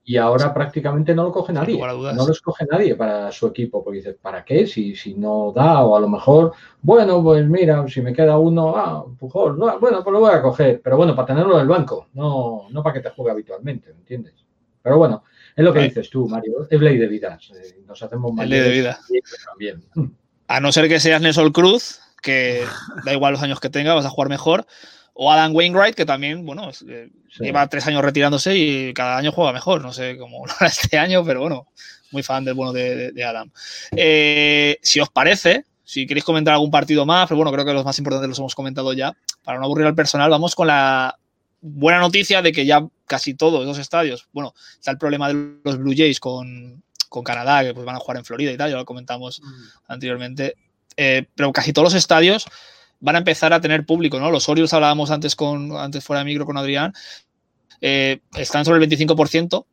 [0.09, 1.77] y ahora prácticamente no lo coge nadie.
[1.77, 4.65] No lo escoge nadie para su equipo, porque dices, ¿para qué?
[4.65, 8.73] Si, si no da, o a lo mejor, bueno, pues mira, si me queda uno,
[8.77, 11.67] ah, Pujol, no, bueno, pues lo voy a coger, pero bueno, para tenerlo en el
[11.67, 14.33] banco, no, no para que te juegue habitualmente, ¿me entiendes?
[14.81, 18.31] Pero bueno, es lo que dices tú, Mario, es ley de vida, eh, nos hacemos
[18.31, 18.47] mal.
[18.47, 18.97] ley de vida.
[19.45, 19.83] También.
[20.47, 22.63] A no ser que seas Nesol Cruz, que
[23.03, 24.67] da igual los años que tenga, vas a jugar mejor
[25.19, 27.43] o Adam Wainwright, que también, bueno, eh, sí.
[27.43, 29.81] lleva tres años retirándose y cada año juega mejor.
[29.81, 31.67] No sé cómo lo hará este año, pero bueno,
[32.11, 33.49] muy fan del bueno de, de, de Adam.
[33.95, 37.83] Eh, si os parece, si queréis comentar algún partido más, pero bueno, creo que los
[37.83, 39.17] más importantes los hemos comentado ya.
[39.43, 41.17] Para no aburrir al personal, vamos con la
[41.61, 45.79] buena noticia de que ya casi todos los estadios, bueno, está el problema de los
[45.79, 48.77] Blue Jays con, con Canadá, que pues van a jugar en Florida y tal, ya
[48.77, 49.63] lo comentamos mm.
[49.87, 50.55] anteriormente,
[50.95, 52.47] eh, pero casi todos los estadios
[52.99, 54.31] van a empezar a tener público, ¿no?
[54.31, 56.93] Los Orioles hablábamos antes con antes fuera de micro con Adrián,
[57.81, 59.65] eh, están sobre el 25%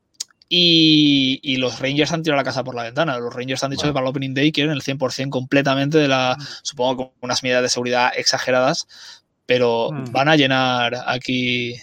[0.48, 3.18] y, y, los Rangers han tirado la casa por la ventana.
[3.18, 3.92] Los Rangers han dicho bueno.
[3.92, 7.62] que para el Opening Day quieren el 100% completamente de la, supongo con unas medidas
[7.62, 8.86] de seguridad exageradas,
[9.46, 10.12] pero mm.
[10.12, 11.76] van a llenar aquí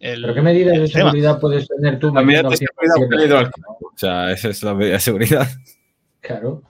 [0.00, 2.12] el, ¿Pero qué medidas de seguridad puedes tener tú?
[2.14, 5.48] La medida de seguridad, o sea, esa es la medida de seguridad.
[6.20, 6.62] Claro.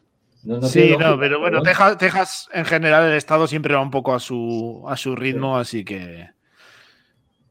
[0.44, 3.90] No, no sí, no, pero bueno, Texas, Texas, en general el estado siempre va un
[3.90, 5.60] poco a su, a su ritmo, sí.
[5.60, 6.30] así que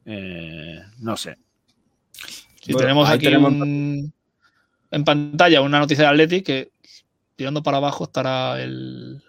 [0.06, 1.38] eh, no sé.
[2.62, 3.52] Sí, bueno, tenemos aquí tenemos...
[3.52, 4.14] Un,
[4.92, 6.72] en pantalla una noticia de Athletic que
[7.36, 9.24] tirando para abajo estará el,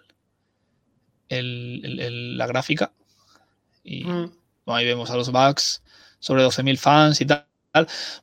[1.27, 2.91] el, el la gráfica
[3.83, 4.31] y mm.
[4.65, 5.83] bueno, ahí vemos a los Bucks
[6.19, 7.45] sobre 12.000 fans y tal.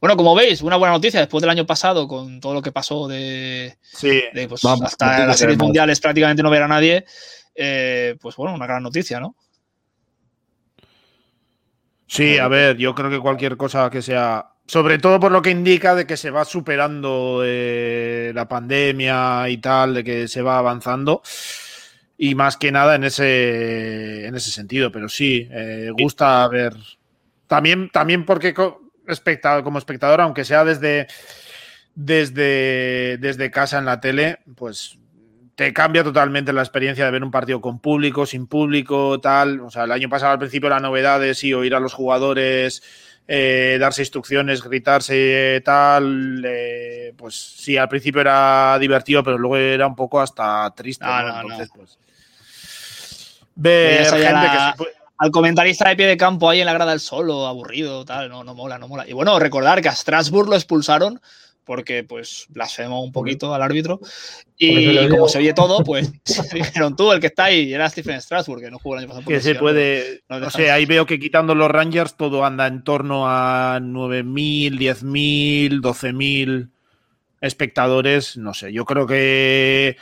[0.00, 3.06] Bueno, como veis, una buena noticia después del año pasado con todo lo que pasó
[3.06, 7.04] de, sí, de pues, vamos, hasta las series mundiales prácticamente no ver a nadie.
[7.54, 9.36] Eh, pues bueno, una gran noticia, ¿no?
[12.06, 15.50] Sí, a ver, yo creo que cualquier cosa que sea, sobre todo por lo que
[15.50, 20.58] indica de que se va superando eh, la pandemia y tal, de que se va
[20.58, 21.22] avanzando.
[22.18, 26.74] Y más que nada en ese, en ese sentido, pero sí, eh, gusta ver.
[27.46, 28.54] También, también porque
[29.12, 31.06] espectador, como espectador, aunque sea desde,
[31.94, 34.98] desde, desde casa en la tele, pues
[35.54, 39.60] te cambia totalmente la experiencia de ver un partido con público, sin público, tal.
[39.60, 42.82] O sea, el año pasado al principio la novedad de sí, oír a los jugadores,
[43.28, 46.42] eh, darse instrucciones, gritarse, tal.
[46.46, 51.04] Eh, pues sí, al principio era divertido, pero luego era un poco hasta triste.
[51.04, 51.40] No, ¿no?
[51.42, 51.74] Entonces, no.
[51.76, 51.98] pues.
[53.54, 54.50] Ver gente la...
[54.50, 57.46] que se puede al comentarista de pie de campo ahí en la grada del solo,
[57.46, 59.08] aburrido, tal, no, no mola, no mola.
[59.08, 61.20] Y bueno, recordar que a Strasbourg lo expulsaron
[61.62, 64.00] porque pues blasfemó un poquito al árbitro
[64.58, 66.10] y como se oye todo, pues
[66.52, 69.28] dijeron tú, el que está ahí era Stephen Strasburg, que no jugó el año pasado.
[69.28, 72.82] Que se puede, no, no sé, ahí veo que quitando los Rangers todo anda en
[72.82, 76.70] torno a 9.000, 10.000, 12.000
[77.40, 79.96] espectadores, no sé, yo creo que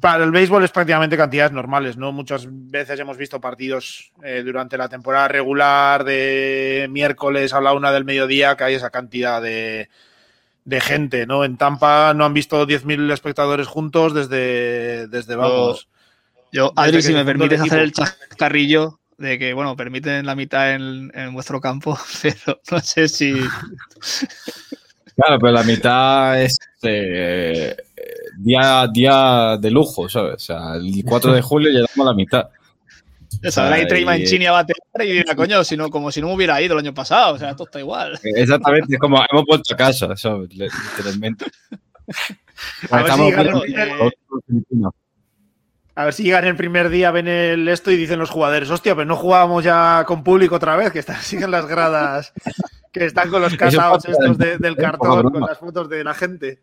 [0.00, 2.12] para el béisbol es prácticamente cantidades normales, ¿no?
[2.12, 7.92] Muchas veces hemos visto partidos eh, durante la temporada regular de miércoles a la una
[7.92, 9.90] del mediodía que hay esa cantidad de,
[10.64, 11.44] de gente, ¿no?
[11.44, 15.88] En Tampa no han visto 10.000 espectadores juntos desde, desde vamos.
[16.50, 21.10] Yo, Adri, si me permites hacer el chascarrillo de que, bueno, permiten la mitad en,
[21.14, 23.34] en vuestro campo, pero no sé si...
[25.16, 27.76] Claro, pero la mitad es eh,
[28.38, 30.34] día, día de lujo, ¿sabes?
[30.34, 32.48] O sea, el 4 de julio llegamos a la mitad.
[33.50, 36.34] Saldrá y Trey Mancini a batear y dirá, coño, si no, como si no me
[36.34, 37.34] hubiera ido el año pasado.
[37.34, 38.18] O sea, esto está igual.
[38.22, 40.48] Exactamente, es como hemos vuelto a casa, ¿sabes?
[40.54, 41.44] Literalmente.
[42.90, 43.48] A ver si llegan.
[45.94, 48.94] A ver si llegan el primer día, ven el esto y dicen los jugadores, hostia,
[48.94, 52.32] pero no jugábamos ya con público otra vez, que están, siguen las gradas,
[52.92, 56.62] que están con los casados estos de- del cartón, con las fotos de la gente.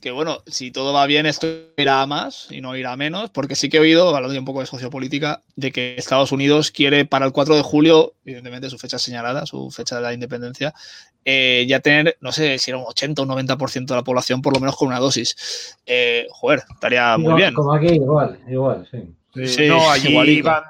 [0.00, 3.30] Que bueno, si todo va bien, esto irá a más y no irá a menos,
[3.30, 6.70] porque sí que he oído, hablando ya un poco de sociopolítica, de que Estados Unidos
[6.70, 10.74] quiere para el 4 de julio, evidentemente su fecha señalada, su fecha de la independencia,
[11.24, 14.40] eh, ya tener, no sé si era un 80 o un 90% de la población
[14.40, 15.76] por lo menos con una dosis.
[15.84, 17.54] Eh, joder, estaría muy bien.
[17.54, 19.46] Como aquí, igual, igual, sí.
[19.46, 20.48] Sí, no, allí igualito.
[20.48, 20.62] van,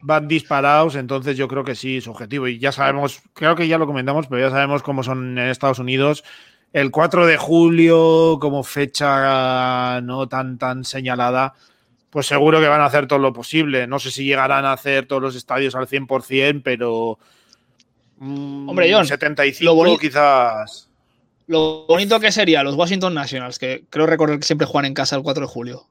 [0.00, 2.48] van disparados, entonces yo creo que sí, su objetivo.
[2.48, 5.78] Y ya sabemos, creo que ya lo comentamos, pero ya sabemos cómo son en Estados
[5.78, 6.24] Unidos.
[6.72, 11.54] El 4 de julio, como fecha no tan, tan señalada,
[12.08, 13.86] pues seguro que van a hacer todo lo posible.
[13.86, 17.18] No sé si llegarán a hacer todos los estadios al 100%, pero...
[18.18, 20.88] mm, Hombre, John, 75 lo quizás.
[21.46, 25.16] Lo bonito que sería los Washington Nationals, que creo recordar que siempre juegan en casa
[25.16, 25.86] el 4 de julio.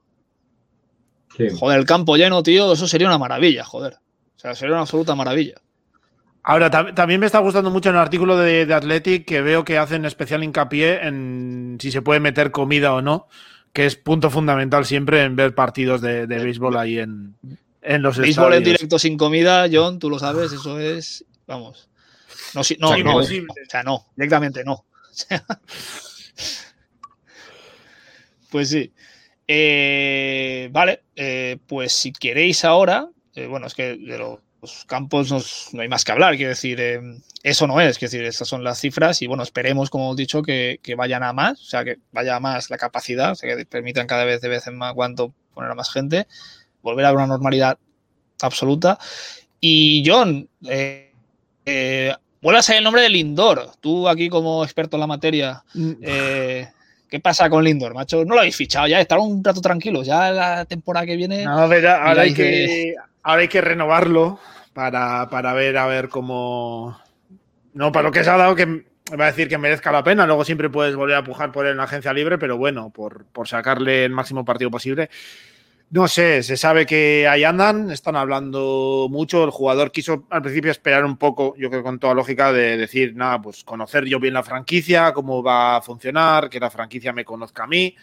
[1.37, 1.47] Sí.
[1.59, 3.93] Joder, el campo lleno, tío, eso sería una maravilla, joder.
[4.35, 5.61] O sea, sería una absoluta maravilla.
[6.43, 9.63] Ahora, tam- también me está gustando mucho en el artículo de, de Athletic que veo
[9.63, 13.27] que hacen especial hincapié en si se puede meter comida o no,
[13.73, 17.35] que es punto fundamental siempre en ver partidos de, de béisbol ahí en,
[17.83, 21.89] en los Béisbol en directo sin comida, John, tú lo sabes, eso es, vamos.
[22.55, 23.47] No, si- no, O sea, no, imposible.
[23.51, 24.73] o sea, no, directamente no.
[25.11, 25.43] O sea,
[28.49, 28.91] pues sí.
[29.47, 34.17] Eh, vale, eh, pues si queréis ahora, eh, bueno, es que de
[34.61, 37.01] los campos nos- no hay más que hablar, quiero decir, eh,
[37.43, 40.43] eso no es, quiero decir, estas son las cifras y bueno, esperemos, como hemos dicho,
[40.43, 43.55] que, que vayan a más, o sea, que vaya a más la capacidad, o sea,
[43.55, 46.27] que permitan cada vez de vez en más cuanto poner a más gente,
[46.83, 47.77] volver a una normalidad
[48.41, 48.99] absoluta.
[49.59, 51.11] Y John, eh,
[51.65, 55.91] eh, vuelve a el nombre de Lindor, tú aquí como experto en la materia, Mm,
[56.01, 56.67] eh,
[57.09, 58.23] ¿qué pasa con Lindor, macho?
[58.25, 61.43] No lo habéis fichado ya, estar un rato tranquilos, ya la temporada que viene...
[61.45, 64.39] No, a ver, ahora, hay que, ahora hay que renovarlo
[64.73, 66.99] para, para ver a ver cómo.
[67.73, 68.85] No, para lo que se ha dado, que
[69.19, 70.25] va a decir que merezca la pena.
[70.25, 73.25] Luego siempre puedes volver a pujar por él en la agencia libre, pero bueno, por,
[73.25, 75.09] por sacarle el máximo partido posible.
[75.89, 79.43] No sé, se sabe que ahí andan, están hablando mucho.
[79.43, 83.13] El jugador quiso al principio esperar un poco, yo creo con toda lógica, de decir,
[83.13, 87.25] nada, pues conocer yo bien la franquicia, cómo va a funcionar, que la franquicia me
[87.25, 87.93] conozca a mí.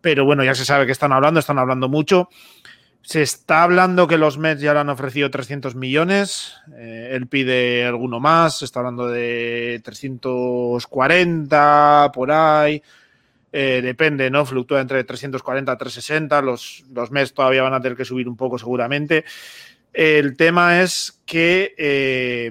[0.00, 2.28] Pero bueno, ya se sabe que están hablando, están hablando mucho.
[3.06, 6.54] Se está hablando que los Mets ya le han ofrecido 300 millones.
[6.74, 8.60] eh, él pide alguno más.
[8.60, 12.82] Se está hablando de 340 por ahí.
[13.52, 14.46] Eh, depende, ¿no?
[14.46, 16.40] Fluctúa entre 340 y 360.
[16.40, 19.24] Los, los Mets todavía van a tener que subir un poco, seguramente.
[19.92, 21.74] El tema es que.
[21.76, 22.50] eh,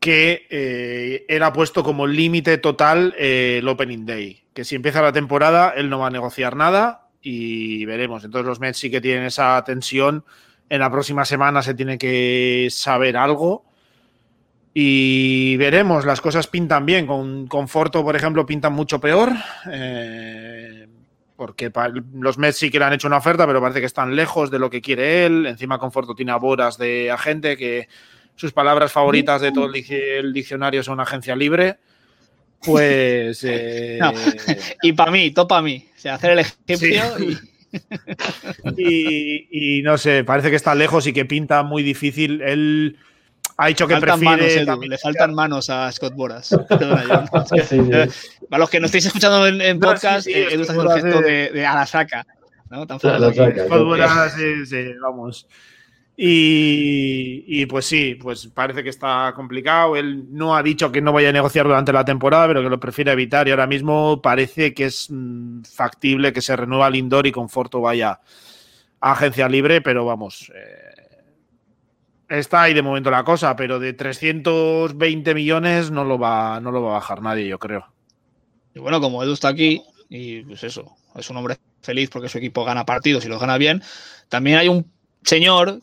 [0.00, 4.44] que eh, él ha puesto como límite total eh, el Opening Day.
[4.52, 8.22] Que si empieza la temporada, él no va a negociar nada y veremos.
[8.22, 10.24] Entonces los Mets sí que tienen esa tensión.
[10.68, 13.64] En la próxima semana se tiene que saber algo.
[14.74, 17.06] Y veremos, las cosas pintan bien.
[17.06, 19.32] Con Conforto, por ejemplo, pintan mucho peor.
[19.72, 20.86] eh,
[21.36, 21.72] porque
[22.12, 24.58] los Mets sí que le han hecho una oferta, pero parece que están lejos de
[24.58, 25.46] lo que quiere él.
[25.46, 26.38] Encima Conforto tiene a
[26.78, 27.88] de agente, que
[28.36, 31.78] sus palabras favoritas de todo el diccionario son agencia libre.
[32.64, 33.42] Pues...
[33.48, 34.12] eh, No.
[34.82, 35.86] Y para mí, topa a mí.
[35.96, 37.38] O sea, hacer el egipcio y...
[38.76, 42.40] y, y no sé, parece que está lejos y que pinta muy difícil.
[42.42, 42.96] Él
[43.56, 44.36] ha dicho que faltan prefiere...
[44.42, 46.50] manos, Edu, también- le faltan manos a Scott Boras.
[47.48, 47.78] Sí, sí.
[48.48, 50.72] Para los que no estéis escuchando en, en No, podcast, sí, sí, eh, Edu está
[50.72, 52.26] haciendo el gesto es- de, de a la saca.
[52.70, 52.86] ¿no?
[52.86, 52.98] Tan.
[53.00, 53.30] Scott
[53.68, 55.46] Boras, sí, sí, vamos.
[56.16, 59.96] Y, pues sí, pues parece que está complicado.
[59.96, 62.78] Él no ha dicho que no vaya a negociar durante la temporada, pero que lo
[62.78, 63.48] prefiere evitar.
[63.48, 68.20] Y ahora mismo parece que es mm, factible que se renueva Lindor y Conforto vaya
[69.00, 70.52] a agencia libre, pero vamos.
[70.54, 70.94] eh,
[72.28, 76.82] está ahí de momento la cosa, pero de 320 millones no lo va, no lo
[76.82, 77.86] va a bajar nadie, yo creo.
[78.74, 82.38] Y bueno, como Edu está aquí, y pues eso, es un hombre feliz porque su
[82.38, 83.82] equipo gana partidos y los gana bien,
[84.28, 84.90] también hay un
[85.22, 85.80] señor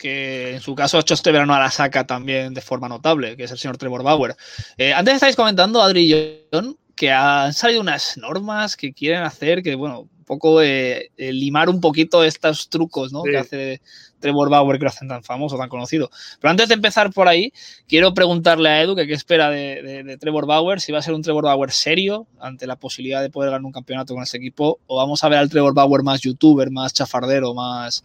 [0.00, 3.36] que en su caso ha hecho este verano a la saca también de forma notable,
[3.36, 4.34] que es el señor Trevor Bauer.
[4.78, 9.62] Eh, antes estáis comentando, Adri y John, que han salido unas normas que quieren hacer
[9.62, 13.22] que, bueno, poco eh, eh, limar un poquito estos trucos ¿no?
[13.24, 13.30] Sí.
[13.30, 13.80] que hace
[14.20, 16.08] Trevor Bauer que lo hacen tan famoso, tan conocido.
[16.40, 17.52] Pero antes de empezar por ahí,
[17.88, 21.02] quiero preguntarle a Edu que qué espera de, de- de Trevor Bauer, si va a
[21.02, 24.36] ser un Trevor Bauer serio ante la posibilidad de poder ganar un campeonato con ese
[24.36, 28.02] equipo, o vamos a ver al Trevor Bauer más youtuber, más chafardero, más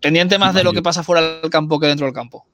[0.00, 2.46] pendiente más de lo que pasa fuera del campo que dentro del campo.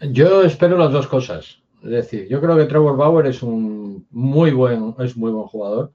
[0.00, 1.58] Yo espero las dos cosas.
[1.82, 5.92] Es decir, yo creo que Trevor Bauer es un muy buen, es muy buen jugador,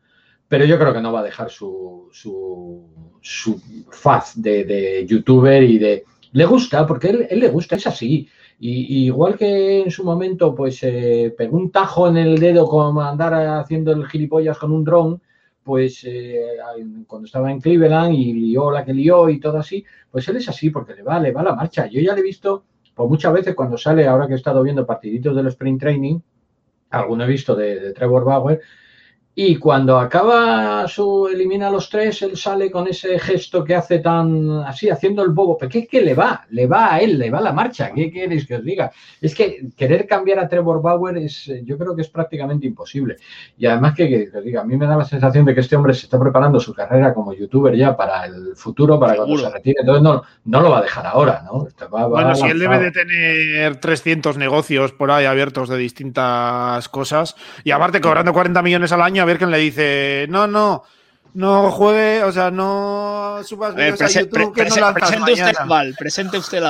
[0.47, 2.87] pero yo creo que no va a dejar su, su,
[3.21, 6.03] su faz de, de youtuber y de.
[6.31, 8.27] Le gusta, porque él, él le gusta, es así.
[8.59, 12.67] Y, y igual que en su momento, pues eh, pegó un tajo en el dedo
[12.67, 15.21] como andar haciendo el gilipollas con un dron,
[15.65, 16.57] pues eh,
[17.07, 20.47] cuando estaba en Cleveland y lió la que lió y todo así, pues él es
[20.47, 21.87] así porque le va, le va la marcha.
[21.87, 24.85] Yo ya le he visto pues muchas veces cuando sale, ahora que he estado viendo
[24.85, 26.19] partiditos del sprint training,
[26.91, 28.61] alguno he visto de, de Trevor Bauer,
[29.37, 33.99] y cuando acaba su elimina a los tres, él sale con ese gesto que hace
[33.99, 35.57] tan así, haciendo el bobo.
[35.57, 36.45] ¿Pero qué, qué le va?
[36.51, 37.91] Le va a él, le va la marcha.
[37.93, 38.91] ¿Qué queréis que os diga?
[39.19, 43.17] Es que querer cambiar a Trevor Bauer es, eh, yo creo que es prácticamente imposible.
[43.57, 45.59] Y además que, que- que os diga, a mí me da la sensación de que
[45.59, 49.35] este hombre se está preparando su carrera como youtuber ya para el futuro, para cuando
[49.35, 49.49] Seguro.
[49.51, 49.75] se retire.
[49.81, 51.67] Entonces no, no lo va a dejar ahora, ¿no?
[51.93, 56.87] Va- va Bueno, si él debe de tener 300 negocios por ahí abiertos de distintas
[56.87, 60.83] cosas y aparte cobrando 40 millones al año, a ver quién le dice, no, no,
[61.33, 65.31] no juegue, o sea, no subas A ver, vídeos a YouTube pre- que no presente
[65.31, 65.59] usted mañana.
[65.61, 66.63] aval, presente usted.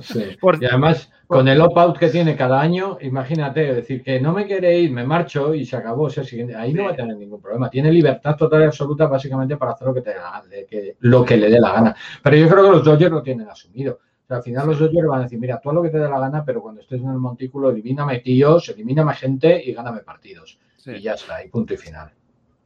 [0.00, 0.36] Sí.
[0.40, 4.46] Por- Y además, con el opt-out que tiene cada año, imagínate, decir que no me
[4.46, 6.04] quiere ir, me marcho y se acabó.
[6.04, 7.68] O sea, siguiente- ahí no va a tener ningún problema.
[7.70, 11.24] Tiene libertad total y absoluta básicamente para hacer lo que, te da- de que, lo
[11.24, 11.94] que le dé la gana.
[12.22, 14.00] Pero yo creo que los Dodgers lo tienen asumido.
[14.02, 15.98] O sea, al final los Dodgers van a decir, mira, tú haz lo que te
[15.98, 20.00] dé la gana, pero cuando estés en el montículo, elimíname tíos, elimíname gente y gáname
[20.00, 20.58] partidos.
[20.92, 20.98] Sí.
[20.98, 22.10] Y ya está, y punto y final.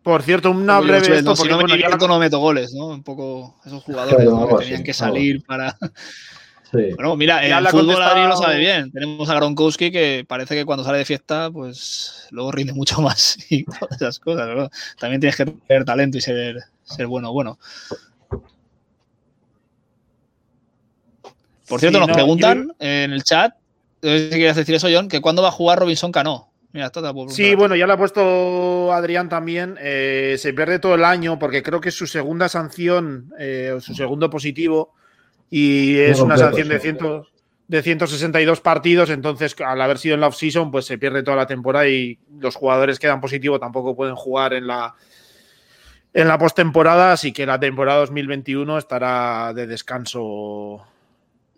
[0.02, 2.38] Por cierto, una Como yo, breve no, esto, si porque, no me divierto, no meto
[2.40, 2.86] goles, ¿no?
[2.88, 4.48] Un poco esos jugadores Claro, ¿no?
[4.58, 5.76] que tenían que salir para.
[6.74, 6.78] Sí.
[6.94, 8.90] Bueno, mira, el fútbol contestado- Adri lo sabe bien.
[8.90, 13.36] Tenemos a Gronkowski que parece que cuando sale de fiesta, pues luego rinde mucho más
[13.50, 14.48] y todas esas cosas.
[14.56, 14.70] ¿no?
[14.98, 17.58] También tienes que tener talento y ser, ser bueno, bueno.
[21.68, 23.54] Por cierto, Sí, nos no, preguntan yo- en el chat,
[24.02, 26.48] no si quieres decir eso, John, que cuándo va a jugar Robinson Cano.
[26.72, 26.90] Mira,
[27.28, 29.76] Sí, bueno, ya lo ha puesto Adrián también.
[29.80, 33.80] eh, se pierde todo el año porque creo que es su segunda sanción, eh, o
[33.80, 34.94] su segundo positivo,
[35.50, 36.80] y es una sanción de.
[36.80, 36.98] 100
[37.68, 39.08] de 162 partidos.
[39.10, 42.54] Entonces, al haber sido en la off-season, pues se pierde toda la temporada y los
[42.54, 44.94] jugadores quedan positivos, tampoco pueden jugar en la,
[46.12, 47.12] en la postemporada.
[47.12, 50.86] Así que la temporada 2021 estará de descanso.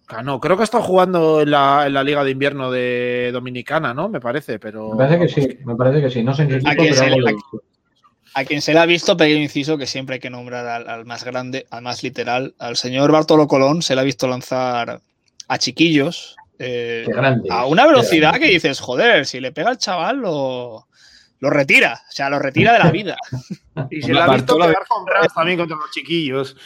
[0.06, 3.94] Cano, creo que ha estado jugando en la, en la Liga de Invierno de Dominicana,
[3.94, 4.08] ¿no?
[4.08, 4.90] Me parece, pero.
[4.90, 6.22] Me parece que sí, me parece que sí.
[6.22, 7.62] No sé en qué ¿A equipo, pero algo
[8.44, 11.24] quien se le ha visto, pequeño inciso, que siempre hay que nombrar al, al más
[11.24, 15.00] grande, al más literal, al señor Bartolo Colón, se le ha visto lanzar
[15.46, 17.48] a chiquillos eh, Qué grande.
[17.50, 20.88] a una velocidad que dices, joder, si le pega al chaval, lo,
[21.40, 23.16] lo retira, o sea, lo retira de la vida.
[23.90, 26.56] Y se le ha visto pegar con también contra los chiquillos.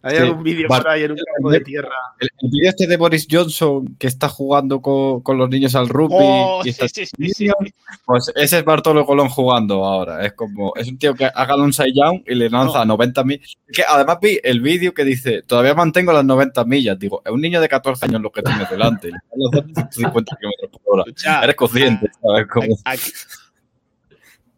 [0.00, 0.22] Hay Sí.
[0.22, 1.90] algún vídeo por ahí en un campo de tierra.
[2.20, 5.88] El, el vídeo este de Boris Johnson que está jugando con, con los niños al
[5.88, 6.14] rugby.
[6.16, 7.48] Oh, y sí, está- sí, sí, sí.
[8.06, 10.24] Pues ese es Bartolo Colón jugando ahora.
[10.24, 12.82] Es como, es un tío que haga un side down y le lanza No.
[12.82, 13.54] a 90 millas.
[13.72, 16.96] Que además vi el vídeo que dice, todavía mantengo las 90 millas.
[16.96, 19.08] Digo, es un niño de 14 años lo que tienes delante.
[19.08, 19.18] y le
[19.50, 21.02] dan los 150 kilómetros por hora.
[21.08, 22.46] Escucha, Eres consciente, ¿sabes?
[22.46, 23.10] Como, Aquí,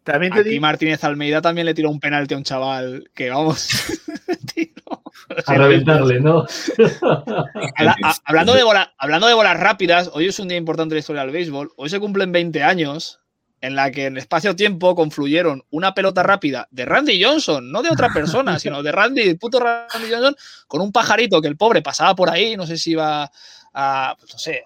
[0.03, 0.61] También te aquí digo.
[0.61, 3.67] Martínez Almeida también le tiró un penalti a un chaval que vamos.
[5.45, 6.45] A reventarle, ¿no?
[7.75, 10.97] Habla- a- hablando, de bola- hablando de bolas rápidas, hoy es un día importante en
[10.97, 11.71] la historia del béisbol.
[11.77, 13.19] Hoy se cumplen 20 años
[13.61, 18.09] en la que en espacio-tiempo confluyeron una pelota rápida de Randy Johnson, no de otra
[18.11, 20.35] persona, sino de Randy, el puto Randy Johnson,
[20.67, 23.31] con un pajarito que el pobre pasaba por ahí, no sé si iba
[23.73, 24.63] a, pues no sé,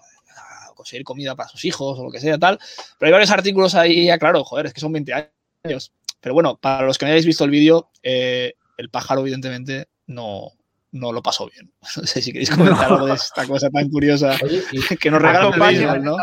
[0.69, 2.57] a conseguir comida para sus hijos o lo que sea, tal.
[2.97, 5.29] Pero hay varios artículos ahí, ya claro, joder, es que son 20
[5.65, 5.91] años.
[6.21, 10.51] Pero bueno, para los que no hayáis visto el vídeo, eh, el pájaro, evidentemente, no,
[10.91, 11.71] no lo pasó bien.
[11.97, 15.23] No sé si queréis comentar algo de esta cosa tan curiosa Oye, y que nos
[15.23, 16.17] Acompaña béisbol, ¿no?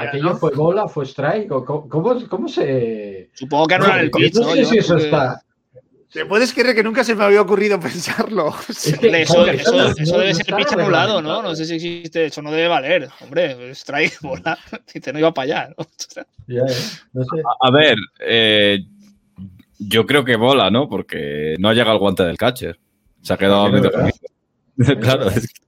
[0.00, 0.36] aquello ¿no?
[0.36, 3.30] fue bola, fue strike, o ¿cómo, cómo se...?
[3.34, 4.52] Supongo que anulan el No, pitch, no ¿no?
[4.52, 5.42] sé Yo si eso está...
[6.12, 8.54] ¿Te puedes creer que nunca se me había ocurrido pensarlo?
[8.68, 11.42] Es que- Hombre, eso, Hombre, eso- no, eso no debe está ser pitch anulado, ¿no?
[11.42, 13.08] No sé si existe, eso no debe valer.
[13.22, 14.58] Hombre, strike, bola.
[14.92, 15.74] Dice, no iba para allá.
[15.78, 15.86] ¿no?
[16.48, 16.74] Ya, ya,
[17.14, 17.42] no sé.
[17.60, 18.80] a ver, eh,
[19.78, 20.86] yo creo que bola, ¿no?
[20.86, 22.78] Porque no llega el guante del catcher.
[23.22, 23.70] Se ha quedado.
[24.76, 25.60] Claro, es que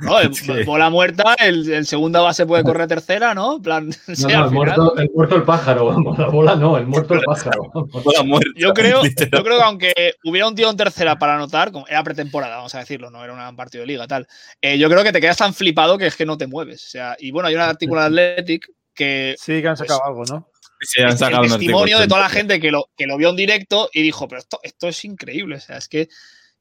[0.00, 0.16] No,
[0.58, 3.56] que- bola muerta, el, el segunda base puede correr tercera, ¿no?
[3.56, 6.76] En plan, No, no, el, final- muerto, el muerto el pájaro, vamos, la bola no,
[6.78, 7.70] el muerto el pájaro.
[7.74, 7.90] vamos.
[8.04, 9.30] Bola muerta, Yo creo, literal.
[9.38, 9.92] yo creo que aunque
[10.24, 13.48] hubiera un tío en tercera para anotar, como era pretemporada, vamos a decirlo, no era
[13.48, 14.26] un partido de liga, tal.
[14.60, 16.84] eh, yo creo que te quedas tan flipado que es que no te mueves.
[16.86, 20.04] O sea, y bueno, hay un artículo de Athletic que Sí, que han Pues- sacado
[20.06, 20.48] algo, ¿no?
[20.80, 23.30] Sí, han el sacado un testimonio de toda la gente que lo, que lo vio
[23.30, 25.56] en directo y dijo, pero esto, esto es increíble.
[25.56, 26.08] O sea, es que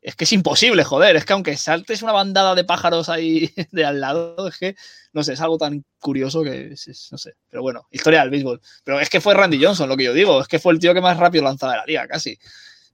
[0.08, 1.16] es que es imposible, joder.
[1.16, 4.76] Es que aunque saltes una bandada de pájaros ahí de al lado, es que,
[5.14, 7.34] no sé, es algo tan curioso que es, es- no sé.
[7.50, 8.62] Pero bueno, historia del béisbol.
[8.84, 10.40] Pero es que fue Randy Johnson, lo que yo digo.
[10.42, 12.38] Es que fue el tío que más rápido lanzaba de la liga, casi.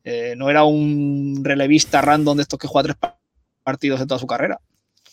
[0.04, 3.20] Eh, no era un relevista random de estos que juega tres pa-
[3.64, 4.60] partidos en toda su carrera.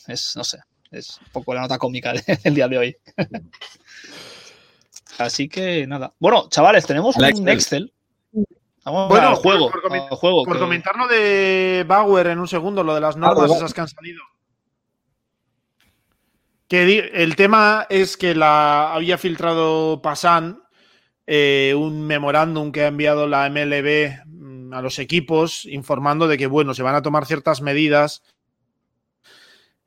[0.07, 0.59] Es, no sé,
[0.93, 2.97] es un poco la nota cómica de- del día de hoy.
[5.19, 6.15] Así que nada.
[6.19, 7.49] Bueno, chavales, tenemos un Excel.
[7.49, 7.93] Excel.
[8.91, 9.71] Vamos Bueno, juego.
[9.71, 13.01] por comen- al juego Por que- comentar lo de Bauer en un segundo, lo de
[13.01, 13.55] las normas bueno.
[13.55, 14.23] esas que han salido.
[16.69, 20.63] Que el tema es que la había filtrado Pasan
[21.27, 26.47] eh, un memorándum que ha enviado la MLB mm, a los equipos informando de que
[26.47, 28.23] bueno se van a tomar ciertas medidas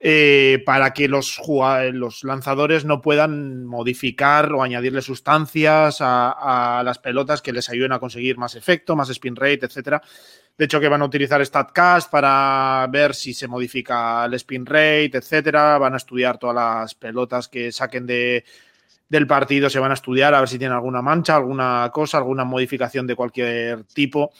[0.03, 1.39] eh, para que los,
[1.93, 7.91] los lanzadores no puedan modificar o añadirle sustancias a, a las pelotas que les ayuden
[7.91, 10.01] a conseguir más efecto, más spin rate, etcétera.
[10.57, 15.11] De hecho, que van a utilizar StatCast para ver si se modifica el spin rate,
[15.13, 15.77] etcétera.
[15.77, 18.43] Van a estudiar todas las pelotas que saquen de,
[19.07, 22.43] del partido, se van a estudiar a ver si tienen alguna mancha, alguna cosa, alguna
[22.43, 24.31] modificación de cualquier tipo.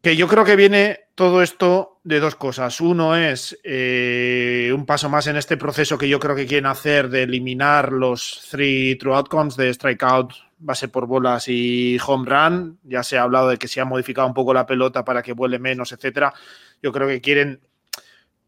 [0.00, 2.80] Que yo creo que viene todo esto de dos cosas.
[2.80, 7.10] Uno es eh, un paso más en este proceso que yo creo que quieren hacer
[7.10, 12.78] de eliminar los three true outcomes de strikeout, base por bolas y home run.
[12.84, 15.32] Ya se ha hablado de que se ha modificado un poco la pelota para que
[15.32, 16.32] vuele menos, etcétera.
[16.82, 17.60] Yo creo que quieren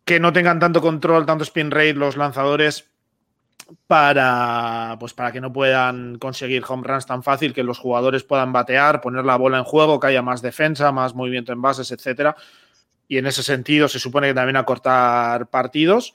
[0.04, 2.88] que no tengan tanto control, tanto spin rate los lanzadores
[3.86, 8.52] para pues para que no puedan conseguir home runs tan fácil, que los jugadores puedan
[8.52, 12.34] batear, poner la bola en juego, que haya más defensa, más movimiento en bases, etcétera.
[13.08, 16.14] Y en ese sentido se supone que también acortar partidos.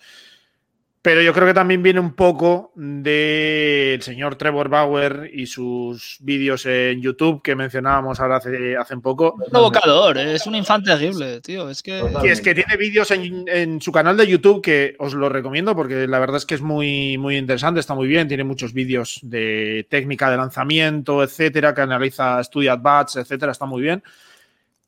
[1.08, 6.66] Pero yo creo que también viene un poco del señor Trevor Bauer y sus vídeos
[6.66, 9.36] en YouTube que mencionábamos ahora hace, hace un poco.
[9.36, 11.70] Un provocador, eh, es un infante terrible, tío.
[11.70, 12.04] Es que.
[12.22, 15.74] Que es que tiene vídeos en, en su canal de YouTube que os lo recomiendo
[15.78, 19.20] porque la verdad es que es muy, muy interesante, está muy bien, tiene muchos vídeos
[19.22, 24.04] de técnica de lanzamiento, etcétera, que analiza, estudia bats, etcétera, está muy bien.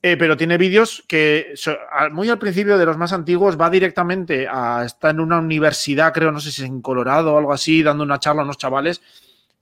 [0.02, 1.54] Eh, pero tiene vídeos que
[2.12, 6.32] muy al principio de los más antiguos va directamente a está en una universidad, creo,
[6.32, 9.02] no sé si es en Colorado o algo así, dando una charla a unos chavales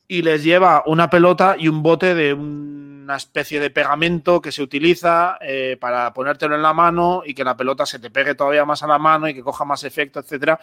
[0.07, 4.61] y les lleva una pelota y un bote de una especie de pegamento que se
[4.61, 8.63] utiliza eh, para ponértelo en la mano y que la pelota se te pegue todavía
[8.63, 10.59] más a la mano y que coja más efecto, etcétera.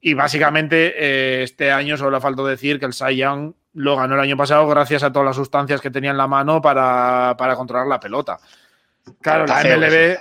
[0.00, 4.14] Y básicamente eh, este año solo le falta decir que el Cy Young lo ganó
[4.14, 7.56] el año pasado gracias a todas las sustancias que tenía en la mano para, para
[7.56, 8.38] controlar la pelota.
[9.20, 10.18] Claro, la MLB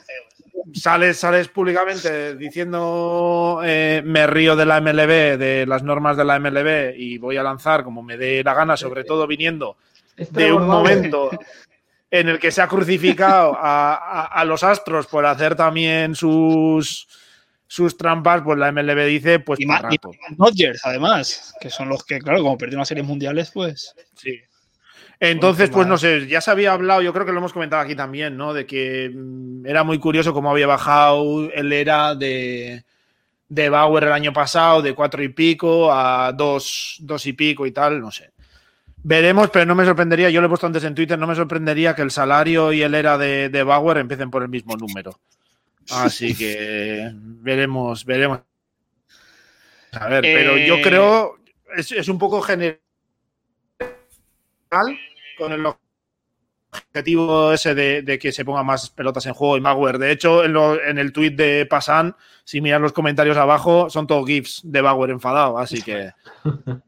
[0.73, 6.39] sales, sales públicamente diciendo eh, me río de la MLB, de las normas de la
[6.39, 9.77] MLB y voy a lanzar como me dé la gana, sobre todo viniendo
[10.17, 11.29] de un momento
[12.09, 17.07] en el que se ha crucificado a, a- a los astros por hacer también sus,
[17.67, 20.11] sus trampas, pues la MLB dice, pues Y más- y rato.
[20.31, 23.93] Dodgers, además, que son los que, claro, como perdieron las series mundiales, pues.
[24.15, 24.39] Sí.
[25.20, 27.95] Entonces, pues no sé, ya se había hablado, yo creo que lo hemos comentado aquí
[27.95, 28.53] también, ¿no?
[28.53, 32.84] De que mm, era muy curioso cómo había bajado el era de,
[33.49, 37.72] de Bauer el año pasado, de cuatro y pico a dos, dos y pico y
[37.72, 38.32] tal, no sé.
[39.03, 41.95] Veremos, pero no me sorprendería, yo lo he puesto antes en Twitter, no me sorprendería
[41.95, 45.20] que el salario y el era de, de Bauer empiecen por el mismo número.
[45.89, 48.41] Así que veremos, veremos.
[49.93, 51.38] A ver, pero yo Eh, creo,
[51.76, 52.80] es, es un poco general
[55.38, 55.65] con el
[56.72, 59.97] objetivo ese de, de que se pongan más pelotas en juego y.
[59.97, 64.61] De hecho, en, lo- en el de Pasan, si los comentarios abajo, son todos GIFs
[64.63, 66.11] de Bauer enfadado, así que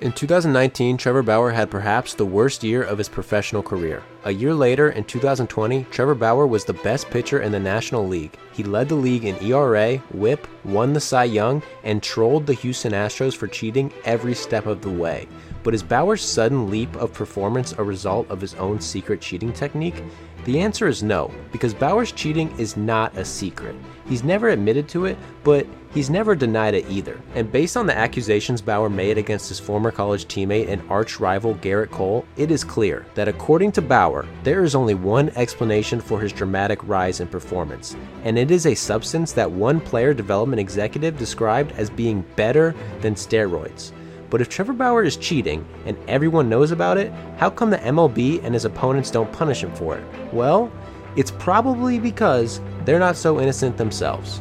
[0.00, 4.02] In 2019, Trevor Bauer had perhaps the worst year of his professional career.
[4.24, 8.36] A year later, in 2020, Trevor Bauer was the best pitcher in the National League.
[8.52, 12.92] He led the league in ERA, whip, won the Cy Young, and trolled the Houston
[12.92, 15.28] Astros for cheating every step of the way.
[15.64, 20.04] But is Bauer's sudden leap of performance a result of his own secret cheating technique?
[20.44, 23.74] The answer is no, because Bauer's cheating is not a secret.
[24.06, 27.18] He's never admitted to it, but he's never denied it either.
[27.34, 31.54] And based on the accusations Bauer made against his former college teammate and arch rival
[31.54, 36.20] Garrett Cole, it is clear that according to Bauer, there is only one explanation for
[36.20, 41.16] his dramatic rise in performance, and it is a substance that one player development executive
[41.16, 43.92] described as being better than steroids.
[44.34, 48.42] But if Trevor Bauer is cheating and everyone knows about it, how come the MLB
[48.42, 50.02] and his opponents don't punish him for it?
[50.32, 50.72] Well,
[51.14, 54.40] it's probably because they're not so innocent themselves.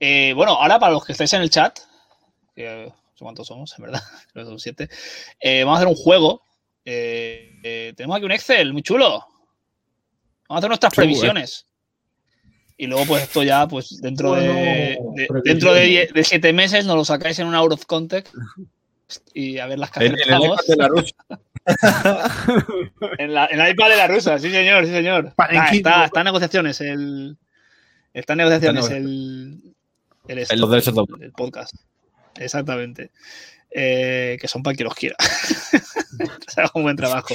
[0.00, 1.80] Eh, bueno, ahora para los que estáis en el chat,
[2.56, 4.00] que no sé cuántos somos, en verdad,
[4.32, 4.88] creo que son siete,
[5.38, 6.40] eh, vamos a hacer un juego.
[6.82, 9.22] Eh, eh, tenemos aquí un Excel muy chulo.
[10.48, 11.08] Vamos a hacer nuestras Chulo, eh.
[11.08, 11.66] previsiones.
[12.78, 14.89] Y luego, pues esto ya, pues dentro Bueno, de-
[15.44, 18.34] dentro de, siete meses nos lo sacáis en un out of context
[19.34, 21.16] y a ver las que En, en el iPad de la Rusia.
[23.18, 25.32] En la, en la iPad de la rusa, sí señor, sí señor.
[25.36, 27.36] Ah, está, está en negociaciones el.
[28.12, 29.74] Está en negociaciones Está el.
[30.28, 31.08] El, autor.
[31.20, 31.74] el podcast.
[32.36, 33.10] Exactamente.
[33.70, 35.16] Eh, que son para quien los quiera.
[36.48, 37.34] Se haga un buen trabajo.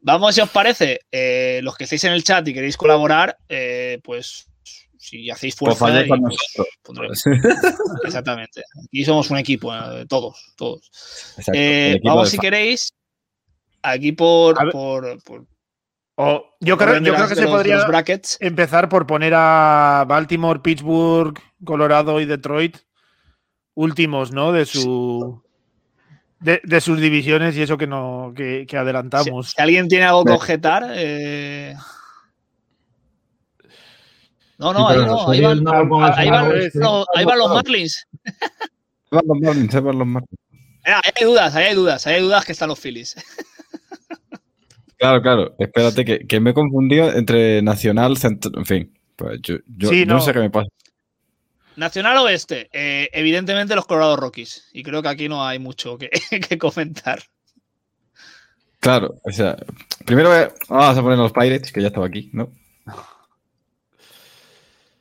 [0.00, 4.00] Vamos, si os parece, eh, los que estéis en el chat y queréis colaborar, eh,
[4.04, 4.46] pues
[4.98, 5.94] si hacéis Pues fuerza.
[5.94, 7.24] falláis y, con pues, nosotros.
[8.04, 8.62] Exactamente.
[8.84, 10.90] Aquí somos un equipo, eh, todos, todos.
[11.36, 12.42] Exacto, Eh, vamos, si fan.
[12.42, 12.92] queréis,
[13.82, 15.18] aquí por, por,
[16.60, 18.36] yo por creo, yo creo que se los- podría los brackets.
[18.40, 22.76] empezar por poner a Baltimore, Pittsburgh, Colorado y Detroit
[23.74, 24.50] últimos, ¿no?
[24.52, 25.42] De su
[26.40, 29.50] de, de sus divisiones y eso que no que, adelantamos.
[29.50, 30.86] si alguien tiene algo que objetar.
[30.94, 31.74] eh,
[34.58, 35.68] No, no, Sí, ahí no, ahí van,
[36.18, 38.06] ahí van los, ahí van los Marlins.
[38.24, 38.32] Ahí
[39.12, 40.40] van los Marlins, ahí van los Marlins.
[40.84, 43.14] Ah, ahí hay dudas, ahí hay dudas, ahí hay dudas que están los Phillies.
[44.96, 45.54] Claro, claro.
[45.58, 48.50] Espérate, que, que me he confundido entre Nacional, Centro.
[48.56, 50.14] En fin, pues yo, yo- Sí, yo no.
[50.14, 50.20] no.
[50.20, 50.68] sé qué me pasa.
[51.76, 54.68] Nacional Oeste, eh, evidentemente los Colorado Rockies.
[54.72, 56.10] Y creo que aquí no hay mucho que,
[56.48, 57.22] que comentar.
[58.80, 59.56] Claro, o sea,
[60.04, 62.50] primero eh, vamos a poner los Pirates, que ya estaba aquí, ¿no?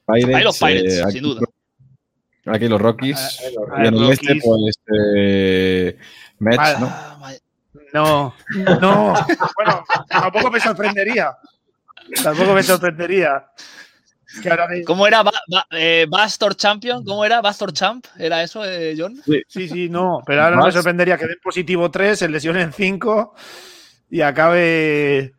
[0.07, 1.41] Pirates, Ahí los Pirates, eh, aquí, sin duda.
[2.45, 3.17] Aquí los Rockies.
[3.17, 4.19] Ah, y en el Rockies.
[4.21, 5.97] este, pues, eh,
[6.39, 6.87] Mets, Ah, ¿no?
[6.89, 7.31] Ah.
[7.93, 8.33] No,
[8.81, 9.13] no.
[9.55, 11.37] Bueno, tampoco me sorprendería.
[12.23, 13.45] Tampoco me sorprendería.
[14.43, 15.23] Que ahora de- ¿Cómo era?
[15.23, 17.41] Ba- ba- eh, Bastor Champion, ¿cómo era?
[17.41, 19.21] Bastor Champ, ¿era eso, eh, John?
[19.47, 20.21] Sí, sí, no.
[20.25, 23.33] Pero ahora no me sorprendería que den positivo 3, se lesionen 5
[24.09, 25.33] y acabe,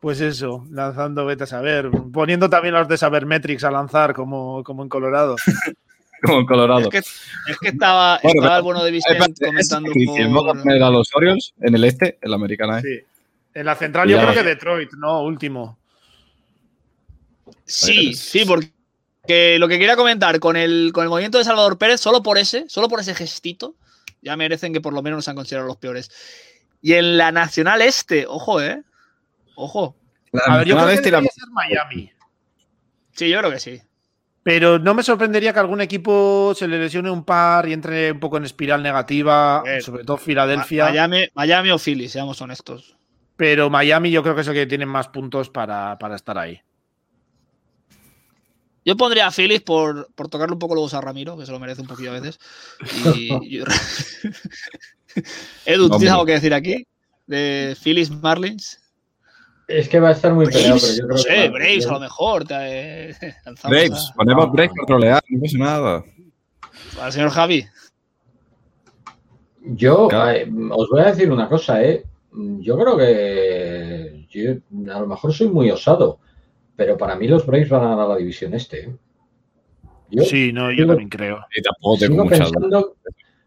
[0.00, 1.90] pues eso, lanzando, vete a saber.
[2.12, 5.36] Poniendo también los de Sabermetrics a lanzar, como, como en Colorado.
[6.22, 6.80] Como en Colorado.
[6.80, 9.90] Es que, es que estaba, Bueno, estaba pero- el bueno de Vicente comentando
[10.62, 12.82] por- a los Orioles en el este, en la americana, ¿eh?
[12.82, 13.06] Sí.
[13.54, 15.78] En la central yo creo que Detroit, no, último.
[17.64, 22.02] Sí, sí, porque lo que quería comentar con el, con el movimiento de Salvador Pérez,
[22.02, 23.74] solo por ese, solo por ese gestito,
[24.20, 26.10] ya merecen que por lo menos nos han considerado los peores.
[26.82, 28.82] Y en la Nacional Este, ojo, eh.
[29.62, 29.96] Ojo.
[30.32, 32.12] La A ver, yo nacional creo que este debería ser Miami.
[33.12, 33.80] Sí, yo creo que sí.
[34.42, 38.20] Pero no me sorprendería que algún equipo se le lesione un par y entre un
[38.20, 40.86] poco en espiral negativa, ver, sobre todo Filadelfia.
[40.86, 42.96] Miami, Miami o Philly, seamos honestos.
[43.36, 46.60] Pero Miami yo creo que es el que tiene más puntos para, para estar ahí.
[48.84, 51.60] Yo pondría a Phillies por, por tocarle un poco los a Ramiro, que se lo
[51.60, 52.38] merece un poquillo a veces.
[52.96, 53.64] Y, yo-
[55.66, 55.98] Edu, ¿tú Hombre.
[55.98, 56.86] tienes algo que decir aquí?
[57.26, 58.79] De Phillies Marlins.
[59.70, 61.48] Es que va a estar muy peleado, pero yo no creo sé, que.
[61.50, 62.44] Braves a lo mejor.
[62.44, 63.14] te- eh,
[63.68, 64.80] Braves, a- ponemos No, Braves no.
[64.80, 66.04] controlear, no pasa nada.
[67.00, 67.64] al señor Javi.
[69.62, 70.30] Yo Claro.
[70.30, 72.04] eh, os voy a decir una cosa, ¿eh?
[72.32, 74.52] Yo creo que yo
[74.94, 76.18] a lo mejor soy muy osado,
[76.76, 78.84] pero para mí los Braves van a ganar la división este.
[78.84, 78.96] ¿eh?
[80.10, 81.44] Yo Sí, no, yo Sigo- también creo.
[81.56, 82.96] Y tampoco tengo sigo pensando,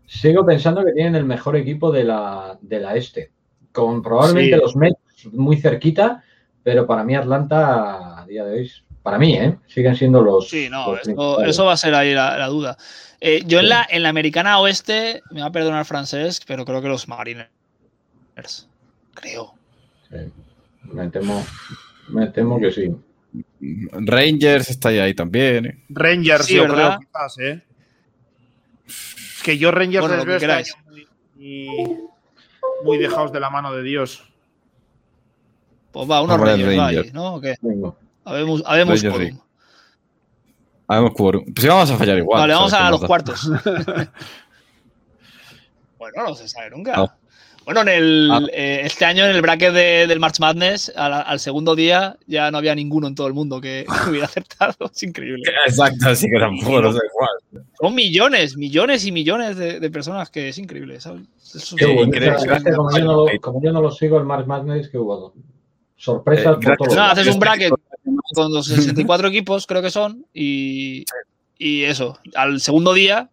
[0.05, 3.32] sigo pensando que tienen el mejor equipo de la, de la este,
[3.71, 4.61] con probablemente Sí.
[4.61, 4.97] los Mets
[5.32, 6.24] muy cerquita,
[6.63, 8.71] pero para mí Atlanta a día de hoy,
[9.01, 9.57] para mí, ¿eh?
[9.67, 10.49] siguen siendo los.
[10.49, 11.07] Sí, no, los
[11.47, 12.78] eso, va a ser ahí la, la duda.
[13.19, 16.82] Eh, yo en la, en la americana oeste, me va a perdonar francés, pero creo
[16.82, 17.49] que los Mariners.
[19.13, 19.53] Creo.
[20.09, 20.17] Sí.
[20.91, 21.45] Me temo,
[22.09, 22.93] me temo que sí.
[23.91, 25.65] Rangers está ahí, ahí también.
[25.65, 25.84] ¿eh?
[25.89, 26.97] Rangers, Sí, yo ¿verdad?
[26.97, 27.63] creo, quizás, ¿eh?
[28.88, 31.07] Es que yo Rangers Bueno, les veo que este año
[31.38, 31.97] muy-
[32.84, 34.24] muy dejados de la mano de Dios.
[35.93, 37.13] Pues va, unos Rangers, va ahí, Rangers.
[37.13, 37.35] ¿no?
[37.35, 37.55] ¿O qué?
[38.25, 39.39] Habemos, habemos Rangers, quórum.
[40.87, 41.43] Habemos quórum.
[41.45, 42.41] Pues sí, vamos a fallar igual.
[42.41, 43.07] vale, vamos ¿sabes a los da?
[43.07, 43.49] cuartos.
[45.97, 46.95] bueno, no se sabe nunca.
[46.97, 47.11] No.
[47.65, 48.41] Bueno, en el, Ah.
[48.51, 52.51] eh, este año en el bracket de- del March Madness, al, al segundo día ya
[52.51, 54.75] no había ninguno en todo el mundo que, que hubiera acertado.
[54.93, 55.43] Es increíble.
[55.65, 57.63] Exacto, así que tampoco lo sé cuál.
[57.79, 60.99] Son millones, millones y millones de, de personas que es increíble.
[60.99, 61.21] ¿sabes?
[61.55, 62.35] Eso sí, increíble.
[62.75, 65.33] Como, yo no, como yo no lo sigo, el March Madness que hubo
[65.95, 67.73] sorpresas Eh, por No, haces un bracket
[68.33, 71.05] con los 64 equipos, creo que son, y,
[71.57, 73.29] y eso, al segundo día,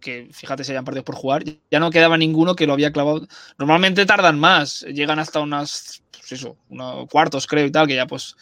[0.00, 3.26] que fíjate si hayan partidos por jugar, ya no quedaba ninguno que lo había clavado.
[3.58, 8.06] Normalmente tardan más, llegan hasta unas, pues eso, unos cuartos creo y tal, que ya
[8.06, 8.34] pues,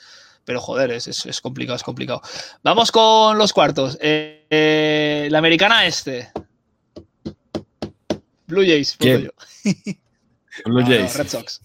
[0.45, 2.23] pero joder, es, es- es complicado, es complicado.
[2.63, 3.99] Vamos con los cuartos.
[4.01, 6.31] Eh, eh, la americana este.
[8.47, 8.97] Blue Jays.
[8.99, 9.31] Blue
[10.67, 11.17] No, no, Jays.
[11.17, 11.61] Red Sox.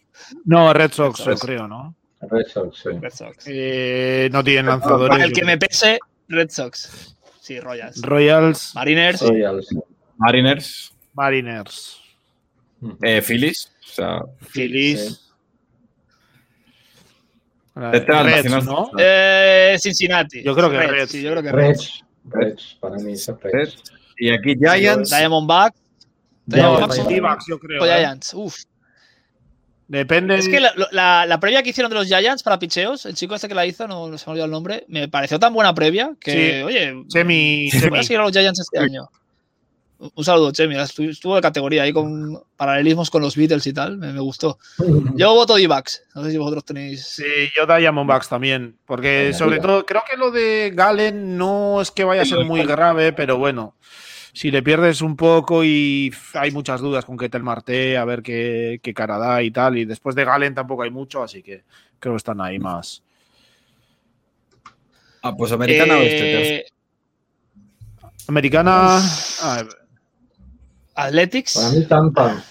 [0.45, 1.45] No, Red Sox, Red Sox.
[1.45, 1.95] creo, ¿no?
[2.21, 2.89] Red Sox, sí.
[2.99, 3.45] Red Sox.
[3.47, 5.23] Eh, no tienen Para lanzadores.
[5.23, 7.15] el que me pese, Red Sox.
[7.39, 8.01] Sí, Royals.
[8.01, 9.21] Royals, Mariners.
[9.21, 9.67] Royals.
[10.17, 11.99] Mariners, Mariners,
[13.03, 13.71] eh, Phillies.
[13.83, 14.21] O sea,
[14.51, 15.21] Phillies.
[17.75, 18.65] Eh, al Reds.
[18.65, 18.89] ¿no?
[18.97, 20.41] Eh, Cincinnati.
[20.41, 21.11] Yo creo que Reds.
[21.11, 22.03] Sí, yo creo que Reds.
[22.23, 22.55] Reds.
[22.55, 23.41] Reds, para mí es Reds.
[23.43, 23.83] Reds.
[24.17, 25.09] y aquí Giants.
[25.09, 25.77] Diamondbacks.
[26.45, 27.83] No, Diamondbacks yo creo.
[27.83, 27.97] o ¿eh?
[27.97, 28.33] Giants.
[28.33, 28.55] Uf.
[29.87, 30.35] Depende.
[30.37, 33.35] Es que la, la- la previa que hicieron de los Giants para picheos, el chico
[33.35, 35.53] este que la hizo, no, no se me ha olvidado el nombre, me pareció tan
[35.53, 36.63] buena previa que, Sí.
[36.63, 37.99] oye, Semi, voy semi.
[37.99, 39.07] a seguir a los Giants este año.
[40.13, 40.75] Un saludo, Chemi.
[40.77, 43.97] Estuvo de categoría ahí con paralelismos con los Beatles y tal.
[43.97, 44.59] Me, me gustó.
[45.15, 46.03] Yo voto D-backs.
[46.13, 47.05] No sé si vosotros tenéis.
[47.05, 47.23] Sí,
[47.55, 48.75] yo Diamondbacks también.
[48.85, 52.65] Porque sobre todo, creo que lo de Galen no es que vaya a ser muy
[52.65, 53.73] grave, pero bueno.
[54.35, 58.81] Si le pierdes un poco y hay muchas dudas con Ketel Marte, a ver qué,
[58.83, 59.77] qué cara da y tal.
[59.77, 61.63] Y después de Galen tampoco hay mucho, así que
[61.99, 63.01] creo que están ahí más.
[65.21, 66.55] Ah, pues americana oeste.
[66.57, 66.65] Eh,
[68.27, 68.97] Americana.
[69.41, 69.67] a ver,
[70.95, 71.53] Athletics.
[71.55, 72.43] Para mí Tampa.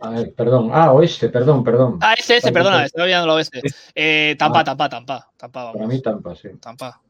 [0.00, 0.70] A ver, perdón.
[0.72, 1.98] Ah, oeste, perdón, perdón.
[2.00, 3.62] Ah, este, este, perdona, estaba olvidando la oeste.
[3.94, 4.64] Eh, Tampa, Ah.
[4.64, 6.48] Tampa, Tampa, Tampa, Para mí Tampa, sí.
[6.60, 7.00] Tampa.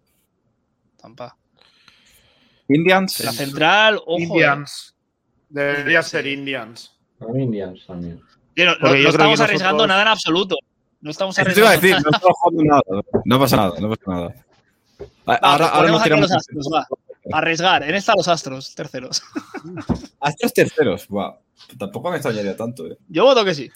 [1.01, 1.37] Tampa.
[2.75, 3.21] Indians.
[3.21, 4.19] La central, ojo.
[4.19, 4.23] eh.
[4.23, 4.95] Indians.
[5.49, 6.97] Debería ser Indians.
[7.35, 8.21] Indians también.
[8.57, 10.57] No, estamos arriesgando nosotros- nada en absoluto.
[11.01, 12.11] No estamos Eso te iba a arriesgando decir, nada.
[12.11, 13.23] no estamos jugando nada.
[13.25, 14.35] No pasa nada, no pasa nada.
[15.29, 16.87] Va, Ahora, pues ahora nos tiramos los astros, va.
[17.33, 17.83] Arriesgar.
[17.85, 19.23] En esta los astros, terceros.
[20.21, 21.07] Astros terceros.
[21.09, 21.35] Wow.
[21.79, 22.87] Tampoco me extrañaría tanto.
[22.87, 22.97] Eh.
[23.09, 23.71] Yo voto que sí.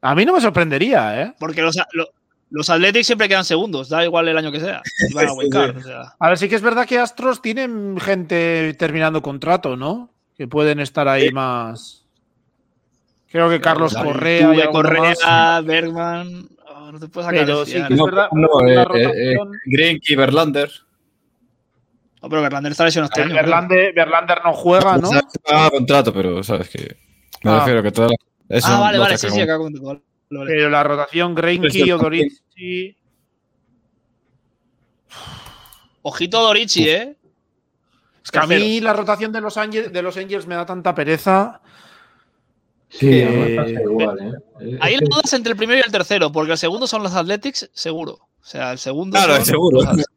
[0.00, 1.34] A mí no me sorprendería, ¿eh?
[1.38, 2.08] Porque los, lo-
[2.50, 4.82] los Athletics siempre quedan segundos, da igual el año que sea.
[5.08, 5.78] Y van a Sí, wildcard, sí.
[5.80, 6.14] o sea.
[6.18, 10.10] A ver, sí que es verdad que Astros tienen gente terminando contrato, ¿no?
[10.36, 12.04] Que pueden estar ahí más.
[13.30, 14.40] Creo que Carlos Correa.
[14.40, 15.18] y Tuve, alguno más.
[15.18, 16.48] Correa, Bergman.
[16.68, 18.28] oh, no te puedes sacar Pero sí es No, verdad.
[18.32, 20.70] no, eh, eh, rotación- Greinke, Verlander.
[22.22, 23.34] No, pero Verlander está lesionado este año.
[23.34, 25.08] Verlander, Verlander no juega, ¿no?
[25.08, 26.96] O sea, paga contrato, pero sabes que.
[27.42, 27.58] Me Ah.
[27.58, 28.14] refiero que toda la.
[28.56, 30.00] eso Ah, vale, vale, sí, sí, acá comentando.
[30.46, 32.96] Pero la rotación Greinke, Pues yo Odorici.
[36.02, 37.16] Ojito Dorichi, ¿eh?
[38.22, 40.94] Es que a mí la rotación de los, Angels, de los Angels me da tanta
[40.94, 41.60] pereza.
[42.88, 44.32] Sí, Eh, igual, ¿eh?
[44.74, 47.02] Es Ahí la duda es entre el primero y el tercero, porque el segundo son
[47.02, 48.12] los Athletics, seguro.
[48.12, 49.16] O sea, el segundo.
[49.16, 49.78] Claro, son seguro.
[49.78, 50.10] los Athletics.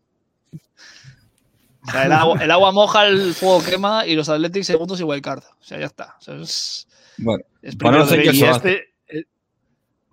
[1.87, 5.03] O sea, el agua, el agua moja, el fuego quema y los Athletics segundos y
[5.03, 5.43] wildcard.
[5.43, 6.15] O sea, ya está.
[6.19, 6.87] O sea, es,
[7.17, 8.86] Bueno, es Bueno, primero no sé de- qué Y este,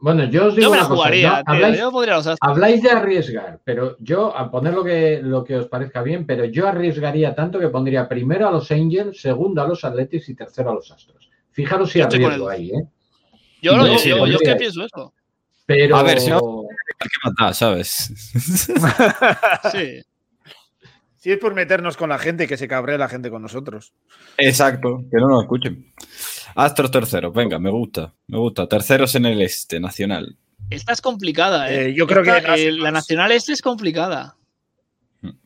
[0.05, 1.35] Bueno, yo os digo Yo me la una cosa, jugaría, ¿no?
[1.37, 5.57] tío, Habláis, Yo podría habláis de arriesgar, pero yo, a poner lo que, lo que
[5.57, 9.67] os parezca bien, pero yo arriesgaría tanto que pondría primero a los Angels, segundo a
[9.67, 11.31] los Athletics y tercero a los Astros.
[11.53, 12.85] Fijaros si arriesgo ahí, ¿eh?
[13.63, 15.15] Yo, lo- No, yo- sí, yo- yo es que pienso eso.
[15.65, 16.37] Pero A ver, si no-
[17.01, 18.13] hay que matar, ¿sabes?
[19.73, 20.03] Sí.
[21.17, 23.95] sí es por meternos con la gente, que se cabre la gente con nosotros.
[24.37, 25.87] Exacto, que no nos escuchen.
[26.55, 28.67] Astros terceros, venga, me gusta, me gusta.
[28.69, 30.37] Terceros en el este, nacional.
[30.71, 31.89] Esta es complicada, ¿eh?
[31.89, 34.37] Eh, yo creo que eh, la nacional este es complicada.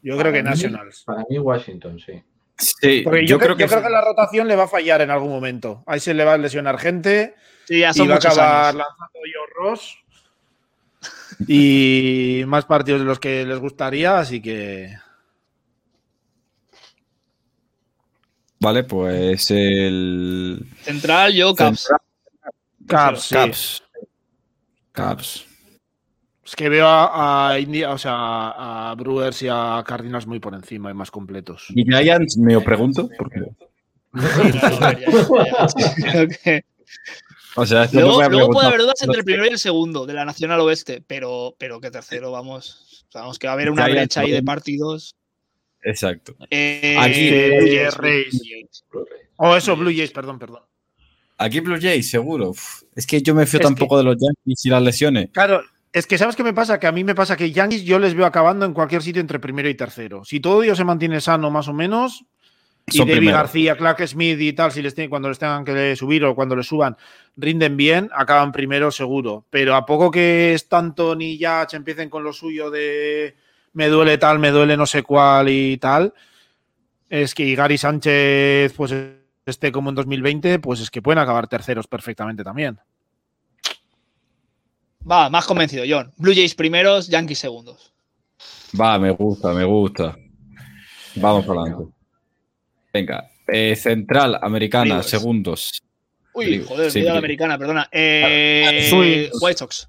[0.02, 1.02] Yo creo que Para mí- Nationals.
[1.04, 2.22] para mí Washington, sí.
[2.56, 4.68] Sí, Porque yo, yo, creo, creo que, yo creo que la rotación le va a
[4.68, 5.84] fallar en algún momento.
[5.86, 7.34] Ahí se le va a lesionar gente
[7.66, 8.76] Sí, ya y son va a acabar años.
[8.78, 9.96] lanzando yo Ross.
[11.46, 14.92] Y más partidos de los que les gustaría, así que.
[18.60, 20.66] Vale, pues el.
[20.82, 21.88] Central, yo, Caps.
[22.86, 23.34] Caps, sí.
[23.34, 23.82] Caps.
[24.92, 25.46] Caps.
[26.44, 30.54] Es que veo a, a India, o sea, a Brewers y a Cardinals muy por
[30.54, 31.66] encima y más completos.
[31.74, 33.42] Y Giants, me lo pregunto, porque.
[37.56, 40.14] O sea, esto Luego, luego puede haber dudas entre el primero y el segundo de
[40.14, 43.04] la Nacional Oeste, pero, pero que tercero, vamos.
[43.08, 45.16] Sabemos que va a haber una Giants, brecha ahí de partidos.
[45.88, 46.36] Exacto.
[46.50, 48.30] Eh, Aquí, eh, Jays, Rays.
[48.30, 48.84] Blue Jays.
[49.36, 50.62] O eso, Blue Jays, perdón, perdón.
[51.38, 52.50] Aquí Blue Jays, seguro.
[52.50, 55.30] Uf, es que yo me fío Es tampoco de los Yankees y las lesiones.
[55.32, 55.62] Claro,
[55.92, 56.78] es que ¿sabes qué me pasa?
[56.78, 59.38] Que a mí me pasa que Yankees yo les veo acabando en cualquier sitio entre
[59.38, 60.24] primero y tercero.
[60.24, 62.26] Si todo ello se mantiene sano más o menos,
[62.86, 63.36] y David primero.
[63.36, 66.56] García, Clark Smith y tal, si les tienen, cuando les tengan que subir o cuando
[66.56, 66.96] les suban,
[67.36, 69.46] rinden bien, acaban primero seguro.
[69.48, 73.36] Pero a poco que Stanton y Yach empiecen con lo suyo de
[73.78, 76.12] me duele tal, me duele no sé cuál y tal,
[77.08, 78.92] es que y Gary Sánchez pues
[79.46, 82.76] esté como en 2020, pues es que pueden acabar terceros perfectamente también.
[85.08, 86.12] Va, más convencido, John.
[86.16, 87.94] Blue Jays primeros, Yankees segundos.
[88.78, 90.18] Va, me gusta, me gusta.
[91.14, 91.84] Vamos adelante.
[92.92, 95.80] Venga, eh, Central Americana, segundos.
[96.34, 97.88] Uy, joder, sí, la americana, perdona.
[97.92, 98.90] Eh.
[99.40, 99.88] White Sox.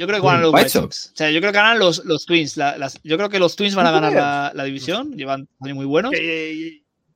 [0.00, 1.10] Yo creo que ganan los White White Sox.
[1.12, 2.56] O sea, yo creo que ganan los, los Twins.
[2.56, 5.12] La- las- yo creo que los Twins van a ganar la, la división.
[5.12, 6.12] Llevan años muy buenos.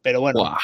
[0.02, 0.40] Pero bueno.
[0.40, 0.58] Buah,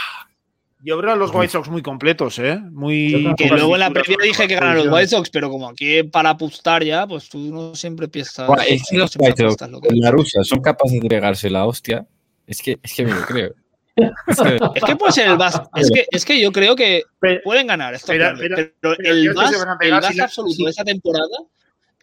[0.85, 2.59] Yo veo a los White Sox muy completos, ¿eh?
[2.73, 3.33] Muy.
[3.39, 4.89] Que luego en la previa dije que ganan los.
[4.89, 8.47] White Sox, pero como aquí para apostar ya, pues tú no siempre piensas.
[8.47, 11.65] buah, es que no los White Sox con la rusa son capaces de pegarse la
[11.65, 12.07] hostia.
[12.47, 13.55] Es que, es que me lo creo.
[14.75, 15.61] Es que- puede ser el bas.
[15.75, 17.03] Es que, es que yo creo que
[17.45, 18.09] pueden ganar esto.
[18.09, 20.85] Pero- pero, pero- pero el creo que bas, se van a el absoluto de esta
[20.85, 21.27] temporada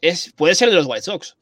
[0.01, 1.35] es, puede ser de los White Sox.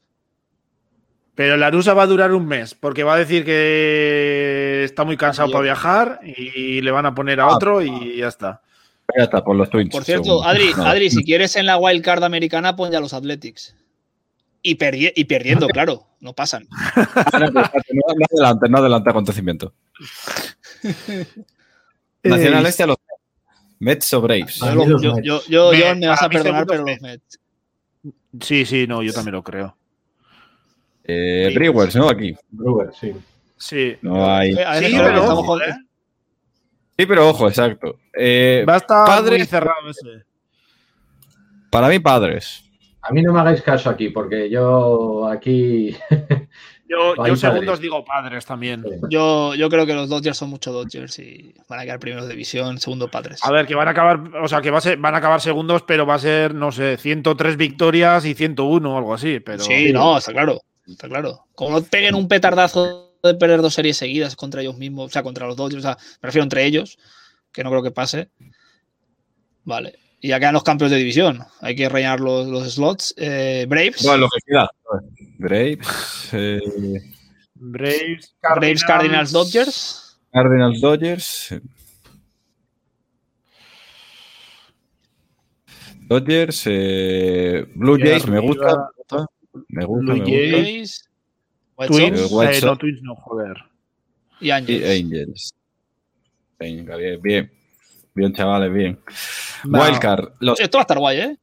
[1.34, 5.16] Pero la Rusa va a durar un mes, porque va a decir que está muy
[5.18, 7.54] cansado para viajar y le van a poner a Ah.
[7.56, 8.62] otro y ya está.
[9.16, 9.90] ya está, por los Twins.
[9.92, 10.72] Por cierto, según- Adri.
[10.76, 13.74] Adri, si quieres en la wild card americana, pon ya los Athletics.
[14.62, 16.66] Y, perdi- y perdiendo, claro, no pasan.
[17.32, 17.62] No,
[18.32, 19.72] adelante, no adelante acontecimiento.
[22.22, 22.96] Nacional Eh, este a los
[23.78, 24.56] Mets o Braves.
[24.56, 25.26] Yo, yo, Mets.
[25.26, 27.38] yo, yo- Me- John, me vas a perdonar, pero los Mets.
[28.40, 29.76] Sí, sí, no, yo también lo creo.
[31.04, 32.08] Eh, Brewers, ¿no?
[32.08, 32.34] Aquí.
[32.50, 33.12] Brewer, sí.
[33.56, 33.96] Sí.
[34.02, 34.50] No hay.
[34.52, 35.74] Eh, Sí, pero ojo, jod- ¿eh?
[36.98, 37.98] Sí, pero ojo, exacto.
[38.18, 40.24] Eh, Va a estar Padres- muy cerrado ese.
[41.70, 42.62] para mí, padres.
[43.02, 45.96] A mí no me hagáis caso aquí, porque yo aquí.
[46.88, 48.84] Yo, yo segundos digo padres también.
[49.10, 52.30] Yo, yo creo que los Dodgers son mucho Dodgers y van a quedar primeros de
[52.32, 53.40] división, segundo Padres.
[53.42, 55.40] A ver, que van a acabar, o sea, que va a ser- van a acabar
[55.40, 59.40] segundos, pero va a ser, no sé, 103 victorias y 101 o algo así.
[59.40, 60.60] Pero sí, no, está claro.
[60.86, 61.46] Está claro.
[61.56, 65.24] Como no peguen un petardazo de perder dos series seguidas contra ellos mismos, o sea,
[65.24, 66.98] contra los Dodgers, o sea, me refiero entre ellos,
[67.50, 68.28] que no creo que pase.
[69.64, 69.98] Vale.
[70.20, 71.40] Y ya quedan los campeones de división.
[71.60, 73.14] Hay que rellenar los, los slots.
[73.16, 74.04] Eh, Braves.
[74.04, 74.70] No, lo que queda.
[75.38, 76.60] Braves, eh,
[77.54, 80.18] Braves, Braves, Cardinals, Dodgers.
[80.32, 81.54] Cardinals, Dodgers.
[86.08, 88.90] Dodgers, eh, Blue Jays, me gusta.
[89.68, 90.30] Me gusta, Blue me gusta.
[90.30, 91.08] Jays.
[91.76, 92.64] White Twins, Sox White eh, Sox.
[92.66, 93.56] no, Twins no, joder.
[94.40, 94.80] y Angels.
[94.80, 95.54] Y Angels.
[96.58, 97.52] Venga, bien, bien.
[98.16, 98.98] Bien, chavales, bien.
[99.64, 99.80] No.
[99.82, 101.36] Wildcard, los Esto va a estar guay, ¿eh?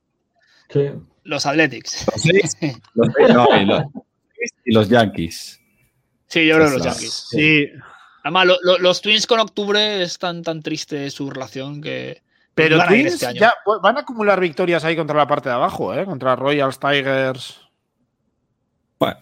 [0.70, 0.90] Sí.
[1.24, 2.06] Los Athletics.
[2.18, 2.58] seis,
[2.95, 3.84] los seis, no, y los,
[4.66, 5.62] y los Yankees.
[6.28, 6.84] Sí, yo creo que los.
[6.84, 7.28] Yankees.
[7.30, 7.68] Sí,
[8.26, 12.22] Además, lo- lo- los Twins con octubre es tan, tan triste su relación que.
[12.56, 13.40] pero van a Twins este año.
[13.41, 16.06] ya van a acumular victorias ahí contra la parte de abajo, ¿eh?
[16.06, 17.60] Contra Royals, Tigers.
[18.98, 19.20] Bueno,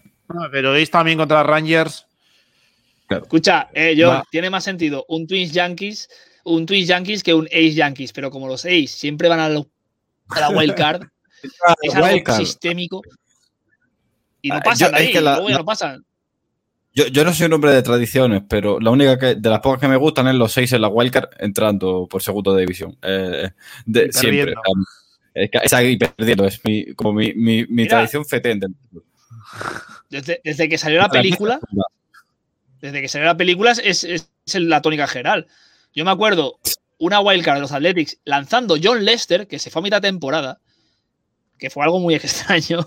[0.51, 2.07] pero es también contra Rangers.
[3.09, 4.23] Escucha, eh, John, Va.
[4.31, 6.07] tiene más sentido un Twins Yankees,
[6.45, 9.67] un Twins Yankees que un Ace Yankees, pero como los Ace siempre van a, lo-
[10.29, 11.03] a la wild card,
[11.83, 13.01] es algo sistémico.
[14.41, 16.05] Y no Ah, pasan yo- es que la- no pasan.
[16.93, 19.79] Yo, yo no soy un hombre de tradiciones, pero la única que, de las pocas
[19.79, 22.97] que me gustan es los seis en la wildcard entrando por segundo de división.
[23.01, 23.49] Eh,
[23.85, 24.53] de- Y siempre.
[24.55, 24.83] Um,
[25.33, 27.89] Es que es ahí perdiendo, es mi, como mi, mi, mi Mira.
[27.91, 28.67] tradición fetente.
[30.09, 31.59] Desde, desde que salió la película,
[32.81, 35.47] desde que salió la película es, es- es la tónica general.
[35.93, 36.59] Yo me acuerdo
[36.97, 40.59] una wildcard de los Athletics lanzando John Lester, que se fue a mitad temporada,
[41.57, 42.85] que fue algo muy extraño.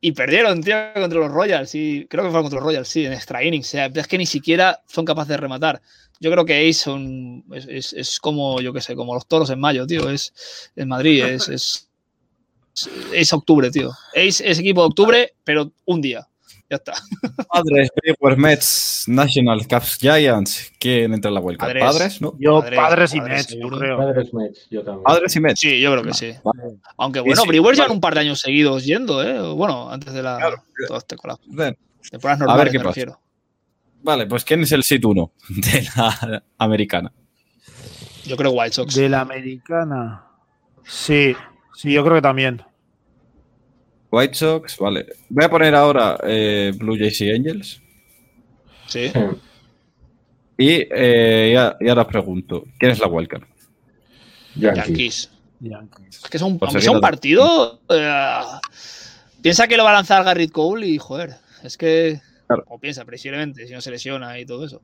[0.00, 1.74] Y perdieron, tío, contra los Royals.
[1.74, 3.68] Y creo que fue contra los Royals, sí, en extra innings.
[3.68, 5.80] O sea, es que ni siquiera son capaces de rematar.
[6.18, 9.60] Yo creo que Ace son, es, es- como, yo qué sé, como los toros en
[9.60, 10.08] mayo, tío.
[10.10, 11.88] Es en Madrid, es, es,
[13.12, 13.90] es octubre, tío.
[14.14, 16.28] Ace es equipo de octubre, pero un día.
[16.72, 16.94] Ya está.
[17.52, 20.72] Padres, Brewers, Mets, National, Caps, Giants.
[20.78, 21.68] ¿Quién entra en la wildcard?
[21.68, 21.84] Padres.
[21.84, 22.34] Padres, ¿no?
[22.40, 23.98] Yo, Padres, padres, y padres, Mets, yo creo.
[23.98, 25.04] Padres Mets, yo también.
[25.04, 25.60] Padres y Mets.
[25.60, 26.32] Sí, yo creo que sí.
[26.96, 27.84] Aunque bueno, sí, Brewers vale.
[27.88, 29.52] llevan un par de años seguidos yendo, ¿eh?
[29.52, 30.62] Bueno, antes de la Claro.
[30.88, 31.44] todo este colapso.
[31.46, 31.76] Bien.
[32.10, 32.94] Temporadas A ver normales, qué me pasa.
[32.94, 33.20] refiero.
[34.02, 37.12] Vale, pues ¿quién es el sit 1 de la americana?
[38.24, 38.94] Yo creo White Sox.
[38.94, 40.24] De la americana.
[40.84, 41.36] Sí,
[41.74, 42.62] sí, yo creo que también.
[44.12, 45.06] White Sox, vale.
[45.30, 47.80] Voy a poner ahora eh, Blue Jays y Angels.
[48.86, 49.08] Sí.
[49.08, 49.20] Sí.
[50.58, 53.42] Y, eh, ya, ahora os pregunto, ¿quién es la wildcard?
[54.54, 55.30] Yankees.
[55.60, 56.20] Yankees.
[56.24, 57.80] Es que es un, Pues aunque sea un partido.
[57.88, 58.40] eh,
[59.40, 62.20] piensa que lo va a lanzar Garrett Cole y, joder, es que.
[62.46, 62.64] Claro.
[62.68, 64.82] O piensa, previsiblemente, si no se lesiona y todo eso.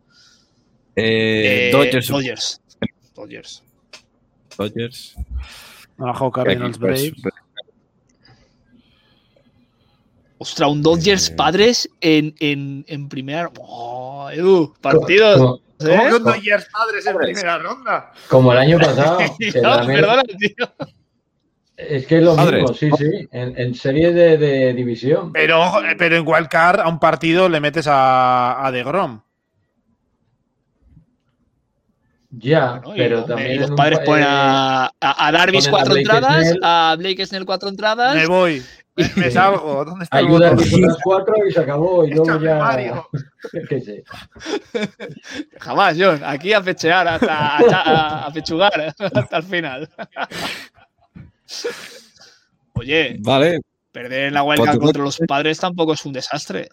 [0.96, 2.08] Eh, Eh, Dodgers.
[2.08, 2.60] Dodgers.
[3.14, 3.62] Dodgers.
[4.56, 5.14] Dodgers.
[5.98, 7.22] Abajo Cardinals Pues, Braves.
[10.38, 11.34] Ostras, un Dodgers Eh.
[11.34, 13.50] padres en, en, en primera.
[13.60, 14.80] Oh, Edu, ¿eh?
[14.82, 18.12] ¿Cómo que un Dodgers padres en primera ronda?
[18.28, 19.18] como el año pasado.
[19.62, 20.70] No, perdona, tío.
[21.76, 23.28] es que es lo mismo, sí, sí.
[23.32, 25.32] En, en serie de, de división.
[25.32, 29.20] Pero, eh, pero en Wildcard a un partido le metes a, a DeGrom.
[32.30, 33.52] Ya, pero también.
[33.52, 36.46] y los un padres pa- ponen eh, a, a, a Darvish ponen a cuatro entradas,
[36.46, 36.60] Snell.
[36.62, 38.14] a Blake Snell cuatro entradas.
[38.14, 38.62] Me voy.
[39.16, 39.84] Me, salgo.
[39.84, 40.96] ¿Dónde está el Ayuda a botón?
[41.04, 42.04] cuatro y se acabó.
[42.04, 42.58] Y luego ya.
[42.58, 43.08] Mario.
[43.68, 44.04] qué sé.
[45.60, 46.20] Jamás, John.
[46.24, 49.88] Aquí a fechear, hasta, a, a pechugar hasta el final.
[52.74, 53.60] Oye, Vale,
[53.92, 56.68] perder en la wildcard contra los padres tampoco es un desastre.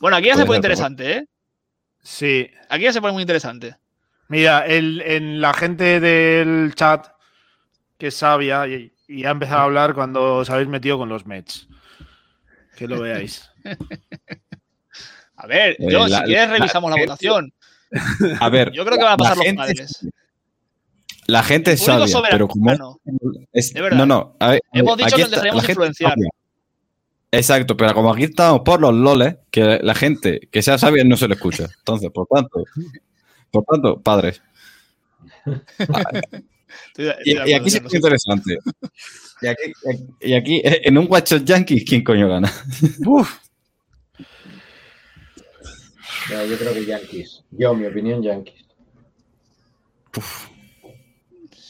[0.00, 1.26] Bueno, aquí ya se Puede pone interesante, ¿eh?
[2.02, 2.50] Sí.
[2.68, 3.76] Aquí ya se pone muy interesante.
[4.28, 7.06] Mira, el, en la gente del chat
[8.02, 11.24] que es sabia y, y ha empezado a hablar cuando os habéis metido con los
[11.24, 11.68] Mets.
[12.76, 13.48] Que lo veáis.
[15.36, 17.52] A ver, Eh, John, la- si quieres revisamos la, la- votación.
[18.40, 18.72] a ver.
[18.72, 20.08] Yo creo que van a pasar los gente- padres.
[21.28, 23.00] La gente es sabia, pero como soberano.
[23.52, 23.98] es- De verdad.
[23.98, 24.36] no, no.
[24.40, 26.10] a ver, Hemos dicho que nos dejaremos influenciar.
[26.14, 26.30] sabia.
[27.30, 31.16] Exacto, pero como aquí estamos por los loles, que la gente que sea sabia no
[31.16, 31.68] se le escucha.
[31.78, 32.64] Entonces, por tanto,
[33.52, 34.42] por tanto, padres.
[36.88, 38.58] Estoy de- estoy Y, y aquí sí es interesante.
[39.40, 39.72] Y aquí,
[40.20, 42.52] y aquí, en un Watch Yankees, ¿quién coño gana?
[43.06, 43.38] Uf,
[46.30, 47.42] yo creo que Yankees.
[47.50, 48.64] Yo, mi opinión, Yankees.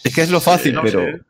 [0.05, 1.01] Es que es lo fácil, no pero.
[1.01, 1.21] sé.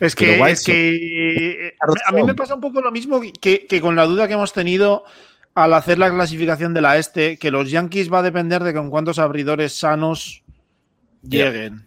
[0.00, 1.74] Es que, es que
[2.06, 4.52] a mí me pasa un poco lo mismo que, que con la duda que hemos
[4.54, 5.04] tenido
[5.54, 8.88] al hacer la clasificación de la este, que los Yankees va a depender de con
[8.88, 10.42] cuántos abridores sanos
[11.22, 11.84] lleguen.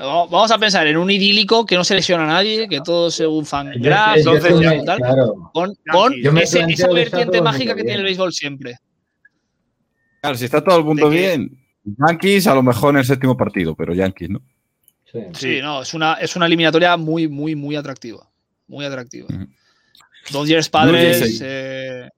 [0.00, 3.44] Vamos a pensar en un idílico que no se lesiona a nadie, que todo según
[3.44, 4.16] fan graph,
[4.96, 5.50] claro.
[5.52, 8.76] con, con ese- esa vertiente mágica que tiene el béisbol siempre.
[10.20, 13.74] Claro, si está todo el mundo bien, Yankees a lo mejor en el séptimo partido,
[13.74, 14.40] pero Yankees, ¿no?
[15.10, 15.18] Sí.
[15.34, 18.28] Sí, no, es una, es una eliminatoria muy, muy, muy atractiva.
[18.66, 19.26] Muy atractiva.
[19.34, 19.46] Ujú.
[20.30, 22.08] Dodgers Blue padres, eh,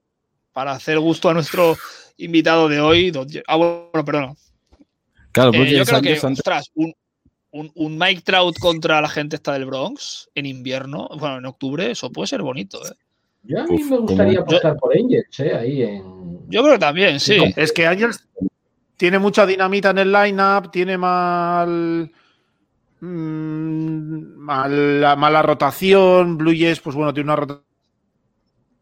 [0.52, 1.77] para hacer gusto a nuestro
[2.16, 3.12] invitado de hoy.
[3.12, 4.35] Dodgers- ah, bueno, perdona.
[5.32, 6.93] Claro, Eh, yo creo que, ostras, un,
[7.52, 11.90] un, un Mike Trout contra la gente esta del Bronx en invierno, bueno, en octubre,
[11.90, 12.78] eso puede ser bonito.
[12.86, 12.94] ¿eh?
[13.43, 15.55] Yo a mí Uf, me gustaría apostar por Angels, ¿eh?
[15.55, 16.48] Ahí en.
[16.48, 17.39] Yo creo que también, sí.
[17.56, 18.27] Es que Angels
[18.97, 22.10] tiene mucha dinamita en el lineup, tiene mal.
[23.01, 26.36] mm, mala, mala rotación.
[26.36, 27.64] Blue Jays, pues bueno, tiene una rotación.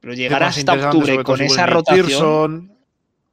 [0.00, 2.72] Pero llegar hasta octubre con esa rotación, Pearson.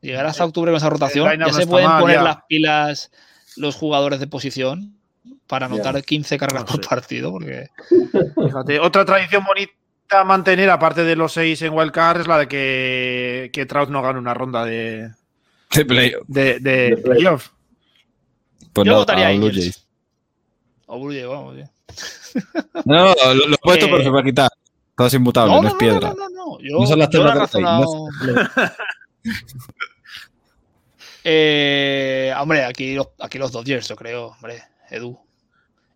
[0.01, 2.23] llegar hasta octubre con esa rotación, ya se pueden mal, poner ya.
[2.23, 3.11] las pilas
[3.55, 4.95] los jugadores de posición
[5.47, 7.69] para anotar 15 carreras No por partido, porque
[8.35, 9.73] Fíjate, otra tradición bonita
[10.11, 14.02] a mantener, aparte de los seis en Wildcard, es la de que, que Trout no
[14.02, 15.11] gane una ronda de,
[15.76, 17.03] de play- de, de De play.
[17.18, 17.49] playoff.
[18.73, 19.49] pues yo no, votaría a Blue.
[19.52, 19.85] Jays.
[20.88, 22.39] O Blue Jays, vamos, sí.
[22.85, 24.49] No, no, lo, lo he puesto, Eh, pero se va a quitar.
[24.95, 26.10] Todo es inmutable, no, No, es no, piedra.
[26.10, 28.07] no, no, no, Yo, No son las Rey, razonado-
[31.23, 35.17] Eh, hombre, aquí los, aquí los Dodgers, yo creo, hombre, Edu.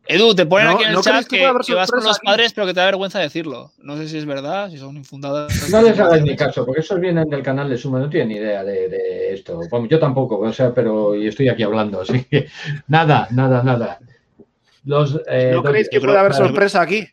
[0.08, 1.46] Edu, te ponen ¿No- aquí en el no chat que
[1.76, 2.26] vas con los aquí?
[2.26, 3.72] padres, pero que te da vergüenza decirlo.
[3.78, 5.70] No sé si es verdad, si son infundadas.
[5.70, 8.36] No les hagáis ni caso, porque esos vienen del canal de Suma, no tienen ni
[8.38, 9.60] idea de, de esto.
[9.88, 12.48] Yo tampoco, o sea, pero y estoy aquí hablando, así que
[12.88, 14.00] nada, nada, nada.
[14.86, 17.08] Los, eh, ¿No creéis que creo- puede haber sorpresa aquí?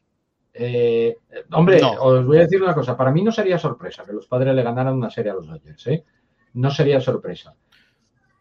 [0.54, 1.18] eh,
[1.52, 1.92] hombre, No.
[2.00, 2.96] os voy a decir una cosa.
[2.96, 5.86] Para mí no sería sorpresa que los padres le ganaran una serie a los Dodgers,
[5.88, 6.02] ¿eh?
[6.54, 7.52] No sería sorpresa.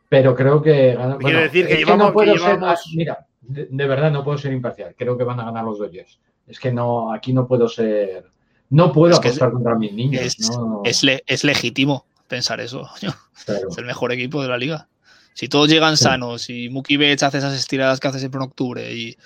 [0.09, 1.17] Pero creo que ganan.
[1.17, 4.37] Quiero decir que es llevamos- no puedo que llevamos- mira, de, de verdad no puedo
[4.37, 4.93] ser imparcial.
[4.97, 6.19] Creo que van a ganar los Dodgers.
[6.47, 8.25] Es que no, aquí no puedo ser.
[8.69, 10.21] No puedo Es que apostar contra mis niños.
[10.23, 12.87] Es, no, es le- es legítimo pensar eso.
[13.69, 14.87] Es el mejor equipo de la liga.
[15.33, 18.93] Si todos llegan sanos y Mookie Betts hace esas estiradas que hace siempre en octubre
[18.93, 19.17] y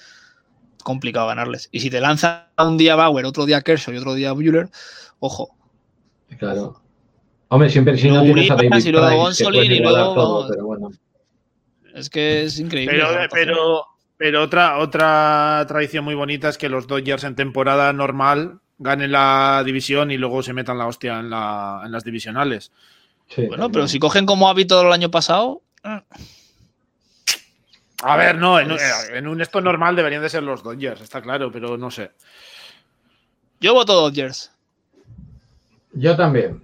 [0.84, 1.70] complicado ganarles.
[1.72, 4.70] Y si te lanza un día Bauer, otro día Kershaw y otro día Bueller,
[5.20, 5.56] ojo.
[6.40, 6.82] Claro.
[7.50, 10.50] Hombre, siempre si no Luego tienes a David y luego Gonsolin, y luego, todo, vamos.
[10.52, 10.92] pero bueno.
[11.96, 12.94] Es que es increíble.
[12.94, 13.30] Pero, rotación.
[13.32, 13.86] pero,
[14.18, 19.64] pero otra, otra tradición muy bonita es que los Dodgers en temporada normal ganen la
[19.66, 22.72] división y luego se metan la hostia en, la- en las divisionales.
[23.28, 25.62] Sí, Bueno, pero si cogen como hábito el año pasado,
[28.02, 31.22] A ver, no, en, Es- en un esto normal deberían de ser los Dodgers, está
[31.22, 32.12] claro, pero no sé.
[33.60, 34.52] yo voto Dodgers.
[35.94, 36.62] Yo también.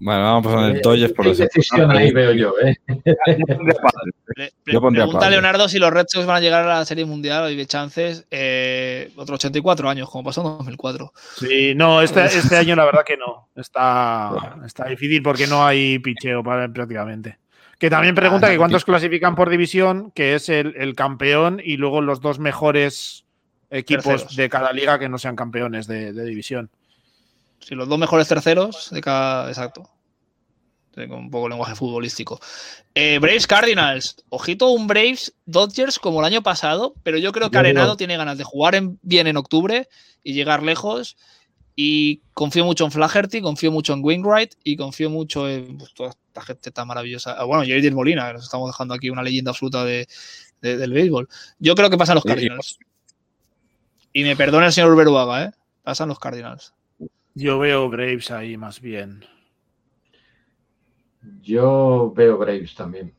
[0.00, 2.76] Bueno, vamos a poner Eh, Dodgers por decisión ahí veo yo, ¿eh?
[2.86, 4.14] Yo pondría Padres.
[4.36, 5.30] Le- Yo pondría pregunta a.
[5.30, 8.24] Leonardo si los Red Sox van a llegar a la Serie Mundial y de chances
[8.30, 11.12] eh, otros 84 años, como pasó en 2004.
[11.36, 13.48] Sí, no, este, este año la verdad que no.
[13.56, 17.38] Está, está difícil porque no hay picheo para, prácticamente.
[17.78, 21.60] Que también pregunta Ah, que no, cuántos clasifican por división, que es el, el campeón
[21.62, 23.24] y luego los dos mejores
[23.70, 24.36] equipos Terceros.
[24.36, 26.70] de cada liga que no sean campeones de, de división.
[27.60, 29.48] Si los dos mejores terceros de cada.
[29.48, 29.88] Exacto.
[30.94, 32.40] Con un poco de lenguaje futbolístico.
[32.94, 34.16] Eh, Braves Cardinals.
[34.30, 38.36] Ojito, un Braves Dodgers como el año pasado, pero yo creo que Arenado tiene ganas
[38.36, 39.88] de jugar en- bien en octubre
[40.24, 41.16] y llegar lejos.
[41.76, 46.10] Y confío mucho en Flaherty, confío mucho en Wainwright y confío mucho en pues, toda
[46.10, 47.36] esta gente tan maravillosa.
[47.38, 50.08] Ah, Bueno, Jair Molina, que nos estamos dejando aquí una leyenda absoluta de-
[50.60, 51.28] de- del béisbol.
[51.60, 52.78] Yo creo que pasan los Cardinals.
[54.12, 55.50] Y me perdone el señor Beruaga, ¿eh?
[55.84, 56.74] Pasan los Cardinals.
[57.38, 59.24] Yo veo Braves ahí más bien.
[61.42, 63.12] Yo veo Braves también.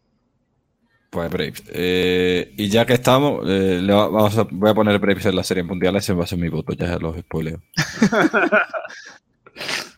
[1.10, 1.64] Pues Braves.
[1.70, 5.36] Eh, y ya que estamos, eh, le va- vamos a- voy a poner Braves en
[5.36, 5.96] la serie mundial.
[5.96, 7.62] Ese va a ser mi voto, ya los spoileo.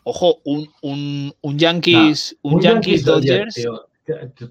[0.04, 3.86] Ojo, un, un, un Yankees, un, Un Yankees Dodgers, tío.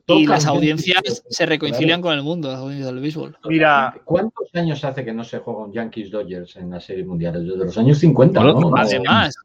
[0.08, 1.14] y las Yankees, audiencias tío.
[1.30, 3.38] se reconcilian con el mundo, las audiencias del béisbol.
[3.46, 7.44] Mira, ¿Cuántos años hace que no se juega un Yankees Dodgers en las series mundiales?
[7.44, 8.70] Desde los años 50, Bueno, ¿no?
[8.70, 9.36] No- Además,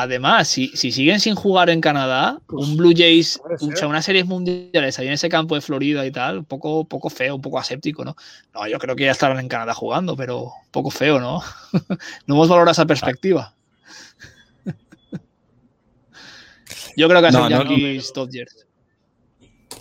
[0.00, 3.76] además si, si siguen sin jugar en Canadá, un Blue Jays, puede un- o sea,
[3.78, 3.88] ser.
[3.88, 7.34] unas series mundiales ahí en ese campo de Florida y tal, un poco, poco feo,
[7.34, 8.14] un poco aséptico, ¿no?
[8.54, 11.42] No, yo creo que ya estarán en Canadá jugando, pero un poco feo, ¿no?
[12.26, 13.54] no hemos valorado esa perspectiva.
[16.96, 17.70] Yo creo que No, son no, no.
[17.70, 18.66] Yankees Dodgers.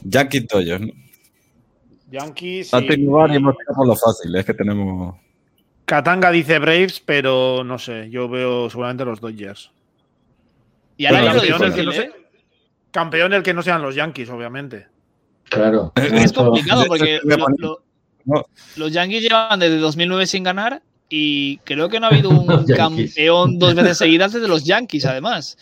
[0.04, 0.82] Yankees Dodgers.
[0.82, 0.94] ¿no?
[2.12, 2.72] Yankees.
[2.74, 4.36] Y- lugar y hemos tirado por lo fácil.
[4.36, 5.16] Es que tenemos.
[5.86, 9.72] Katanga dice Braves, pero no sé, yo veo seguramente los Dodgers.
[10.98, 12.12] Y ahora lo campeón, el que no ¿eh?
[12.92, 14.88] Campeón el que no sean los Yankees, obviamente.
[15.50, 15.94] Claro.
[15.96, 17.84] Es complicado porque lo- lo-
[18.26, 18.46] No.
[18.76, 23.58] los Yankees llevan desde 2009 sin ganar y creo que no ha habido un campeón
[23.60, 25.58] dos veces seguidas desde los Yankees, además.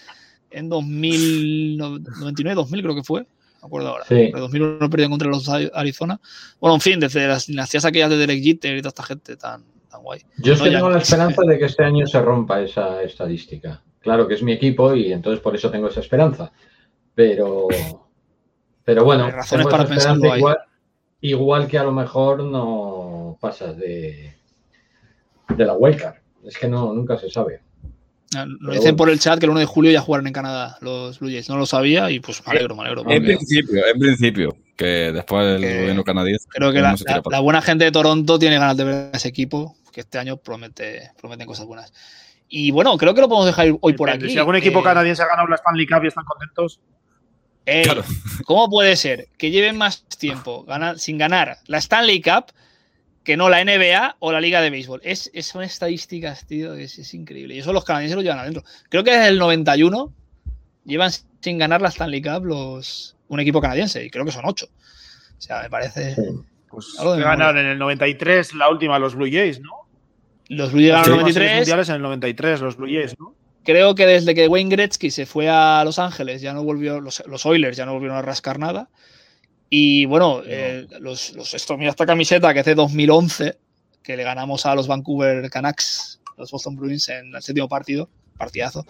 [0.51, 3.21] En 2099-2000 creo que fue.
[3.21, 4.05] Me acuerdo ahora.
[4.07, 4.15] Sí.
[4.15, 6.19] En 2001 perdieron contra los Arizona.
[6.59, 9.63] Bueno, en fin, desde las dinastías aquellas de Derek Jeter y toda esta gente tan,
[9.89, 10.21] tan guay.
[10.37, 13.81] Yo es No que tengo la esperanza de que este año se rompa esa estadística.
[14.05, 16.51] Claro que es mi equipo y entonces por eso tengo esa esperanza.
[17.15, 17.67] Pero,
[18.83, 20.37] pero bueno, razones para pensarlo ahí.
[20.39, 20.57] igual,
[21.21, 24.35] igual que a lo mejor no pasas de,
[25.57, 26.17] de la wildcard.
[26.45, 27.61] Es que no, nunca se sabe.
[28.35, 28.97] Ah, Pero dicen bueno.
[28.97, 31.49] por el chat que el 1 de julio ya jugaron en Canadá los Blue Jays.
[31.49, 33.01] No lo sabía y pues me alegro, me alegro.
[33.01, 34.55] En porque principio, en principio.
[34.77, 36.45] Que después el Que- gobierno canadiense.
[36.49, 36.95] Creo que la,
[37.31, 40.37] la- buena gente de Toronto tiene ganas de ver a ese equipo, que este año
[40.37, 41.91] promete, prometen cosas buenas.
[42.47, 44.33] Y bueno, creo que lo podemos dejar hoy por Depende, aquí.
[44.33, 46.79] Si algún equipo Eh, canadiense ha ganado la Stanley Cup y están contentos,
[47.65, 48.03] eh, Claro.
[48.45, 52.45] ¿Cómo puede ser que lleven más tiempo gana- sin ganar la Stanley Cup
[53.23, 55.01] que no la NBA o la Liga de Béisbol?
[55.03, 57.55] Es, es- son estadísticas, tío, es, es increíble.
[57.55, 58.63] Y eso los canadienses lo llevan adentro.
[58.89, 60.13] Creo que desde el 91
[60.85, 61.09] llevan
[61.41, 64.67] sin ganar la Stanley Cup los, un equipo canadiense, y creo que son ocho.
[65.37, 66.13] O sea, me parece.
[66.15, 66.21] Sí.
[66.69, 69.71] pues ganaron en el 93 la última los Blue Jays, ¿no?
[70.49, 70.87] Los Blue Sí.
[70.87, 71.57] Las últimas series 93.
[71.59, 73.33] mundiales en el 93 los Blue Jays, ¿no?
[73.63, 77.23] creo que desde que Wayne Gretzky se fue a Los Ángeles, ya no volvió, los,
[77.27, 78.89] los Oilers ya no volvieron a rascar nada.
[79.71, 83.57] Y bueno, eh, los, los- esto, mira esta camiseta que es de 2011,
[84.03, 88.07] que le ganamos a los Vancouver Canucks, los Boston Bruins en el séptimo partido,
[88.37, 88.85] partidazo.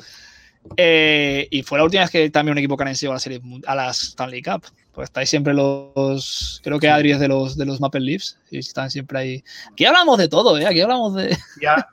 [0.78, 3.42] Eh, y fue la última vez que también un equipo canadiense llegó a la serie
[3.66, 4.64] a la Stanley Cup.
[4.94, 6.62] Pues estáis siempre los.
[6.64, 8.38] Creo que Adri es de los, de los Maple Leafs.
[8.50, 9.44] Y están siempre ahí.
[9.72, 10.66] Aquí hablamos de todo, ¿eh?
[10.66, 11.38] Aquí hablamos de.
[11.62, 11.86] Ya,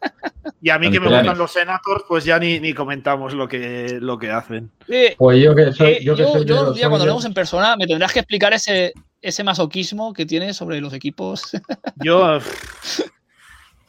[0.60, 3.98] y a mí que me gustan los Senators, pues ya ni, ni comentamos lo que,
[4.00, 4.70] lo que hacen.
[4.88, 7.02] Eh, Pues yo que soy, Eh, yo que yo, soy yo un los día cuando
[7.02, 11.50] hablemos en persona me tendrás que explicar ese, ese masoquismo que tienes sobre los equipos.
[11.96, 12.38] Yo,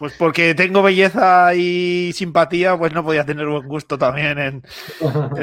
[0.04, 4.64] pues porque tengo belleza y simpatía, pues no podía tener buen gusto también en,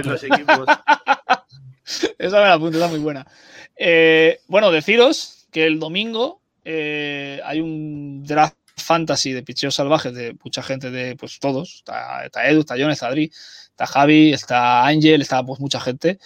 [0.05, 0.67] los equipos.
[2.19, 3.27] esa me la apunto, esa es muy buena.
[3.75, 10.37] Eh, bueno, deciros que el domingo eh, hay un draft fantasy de picheos salvajes de
[10.45, 11.77] mucha gente, de pues todos.
[11.77, 13.33] Está, está Edu, está John, está Adri,
[13.71, 16.19] está Javi, está Ángel, está pues mucha gente.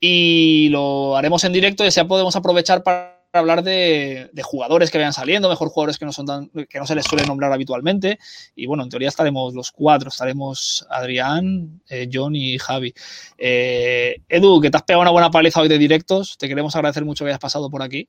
[0.00, 4.98] Y lo haremos en directo y así podemos aprovechar para hablar de, de jugadores que
[4.98, 8.18] vayan saliendo, mejor jugadores que no son tan, que no se les suele nombrar habitualmente.
[8.56, 12.94] Y bueno, en teoría estaremos los cuatro, estaremos Adrián, eh, John y Javi.
[13.36, 17.04] Eh, Edu, que te has pegado una buena paliza hoy de directos, te queremos agradecer
[17.04, 18.08] mucho que hayas pasado por aquí.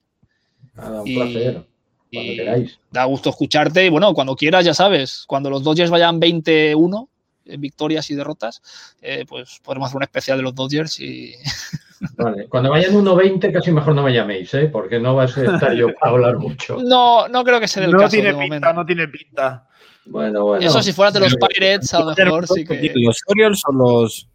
[0.76, 1.66] Nada, un Y- placer.
[2.12, 2.80] Cuando y queráis.
[2.90, 7.08] Da gusto escucharte y bueno, cuando quieras, ya sabes, cuando los Dodgers vayan 21
[7.46, 8.64] en victorias y derrotas,
[9.02, 11.34] eh, pues podremos hacer un especial de los Dodgers y
[12.18, 12.48] Vale.
[12.48, 14.68] Cuando vayan 1.20, casi mejor no me llaméis, ¿eh?
[14.72, 16.78] porque no vais a estar yo para hablar mucho.
[16.84, 18.74] no, no creo que sea el No caso tiene de pinta, momento.
[18.74, 19.68] no tiene pinta.
[20.06, 20.66] Bueno, bueno.
[20.66, 22.92] Eso si fueras de los Pirates, a lo mejor sí que...
[22.96, 24.28] ¿Los Orioles o los,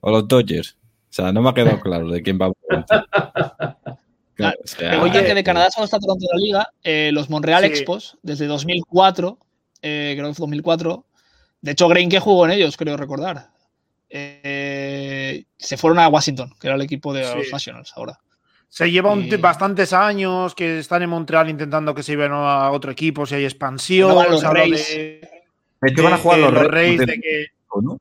[0.00, 0.76] o los Dodgers?
[1.10, 3.76] O sea, no me ha quedado claro de quién va a.
[4.34, 6.68] Claro, o sea, Preguntan que de Canadá solo está Toronto de la liga.
[6.82, 7.68] eh, los Montreal Sí.
[7.68, 9.38] Expos, desde 2004,
[9.82, 11.04] eh, creo que fue 2004.
[11.60, 13.50] De hecho, Greinke jugó en ellos, creo recordar.
[14.14, 17.32] Eh, se fueron a Washington, que era el equipo de Sí.
[17.36, 18.18] los Nationals ahora.
[18.68, 22.70] Se lleva un- Y- bastantes años que están en Montreal intentando que se lleven a
[22.70, 24.10] otro equipo, si hay expansión.
[24.14, 24.88] No los Rays.
[24.88, 25.30] de,
[25.80, 27.46] de hecho, van a jugar de los, los Reyes, Rays, de que
[27.82, 27.98] ¿no?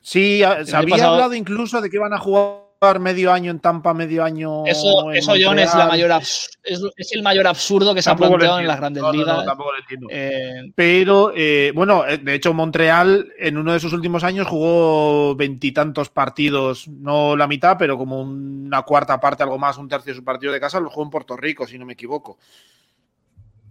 [0.00, 2.65] Sí, se había pasado- hablado incluso de que iban a jugar
[3.00, 4.64] medio año en Tampa, medio año.
[4.66, 5.88] Eso, en eso John, es, la Montreal.
[5.88, 6.50] mayor es,
[6.96, 8.72] es el mayor absurdo que se ha Tampoco lo planteado en entiendo.
[8.72, 9.46] las grandes No, no, no, ligas.
[9.46, 10.06] tampoco lo entiendo.
[10.10, 15.34] Eh, Pero, eh, bueno, eh, de hecho, Montreal en uno de sus últimos años jugó
[15.36, 20.18] veintitantos partidos, no la mitad, pero como una cuarta parte, algo más, un tercio de
[20.18, 22.38] su partido de casa, lo jugó en Puerto Rico, si no me equivoco.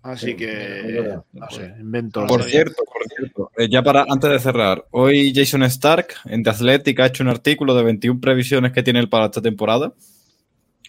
[0.06, 2.27] Así Sí, que, no sé, invento.
[2.27, 6.52] Por cierto, por cierto, eh, ya para antes de cerrar, hoy Jason Stark en The
[6.52, 9.94] Athletic ha hecho un artículo de 21 previsiones que tiene él para esta temporada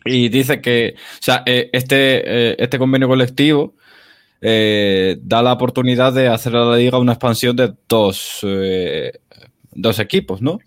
[0.04, 3.74] y dice que, o sea, eh, este, eh, este convenio colectivo
[4.42, 9.12] eh, da la oportunidad de hacer a la liga una expansión de dos, eh,
[9.72, 10.58] dos equipos, ¿no?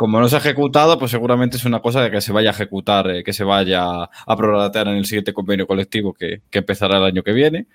[0.00, 2.52] Como no se ha ejecutado, pues seguramente es una cosa de que se vaya a
[2.54, 6.96] ejecutar, eh, que se vaya a prorratear en el siguiente convenio colectivo que, que empezará
[6.96, 7.66] el año que viene.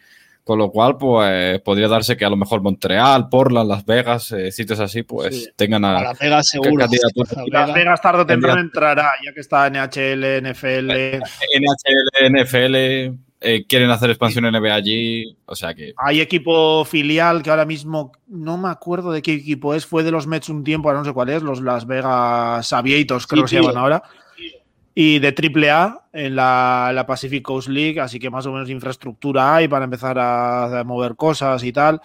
[0.44, 4.52] Con lo cual, pues podría darse que a lo mejor Montreal, Portland, Las Vegas, eh,
[4.52, 5.50] sitios así, pues Sí.
[5.56, 6.88] tengan a a, Las Vegas seguro.
[7.52, 8.02] Las Vegas.
[8.02, 10.92] Tarde o temprano entrará, ya que está NHL, NFL.
[11.60, 17.50] NHL, NFL, eh, quieren hacer expansión NBA allí, o sea que Hay equipo filial que
[17.50, 20.90] ahora mismo no me acuerdo de qué equipo es, fue de los Mets un tiempo,
[20.90, 24.04] ahora no sé cuál es, los Las Vegas Aviators creo Sí, que se llaman ahora.
[24.98, 29.56] Y de AAA en la, la Pacific Coast League, así que más o menos infraestructura
[29.56, 32.00] hay para empezar a, a mover cosas y tal.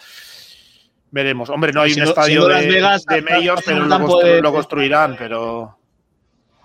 [1.13, 1.51] Veremos.
[1.51, 3.23] Hombre, no hay Siendo- un estadio de, Las Vegas, de
[3.65, 5.77] pero lo, campo constru- de- lo construirán, pero...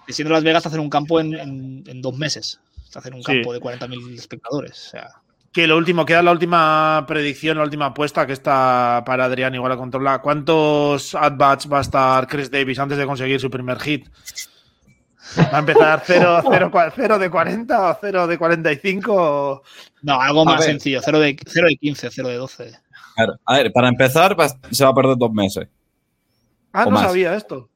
[0.07, 2.59] Y siendo Las Vegas, hacer un campo en, en- en dos meses.
[2.95, 3.25] Hacer un Sí.
[3.33, 4.87] campo de 40.000 espectadores.
[4.87, 5.09] O sea,
[5.51, 9.71] Que lo último, queda la última predicción, la última apuesta que está para Adrián igual
[9.71, 10.21] a controlar.
[10.21, 14.07] ¿Cuántos at-bats va a estar Chris Davis antes de conseguir su primer hit?
[15.37, 16.41] ¿Va a empezar 0,
[16.95, 19.13] 0, de 40 o 0 de 45?
[19.15, 19.61] o-
[20.01, 20.69] no, algo A más ver.
[20.71, 20.99] sencillo.
[21.03, 22.71] 0 de, 0 de 15, 0 de 12.
[23.15, 25.67] Claro, A ver, para empezar, va- se va a perder dos meses.
[26.73, 27.03] Ah, no más.
[27.07, 27.69] sabía esto.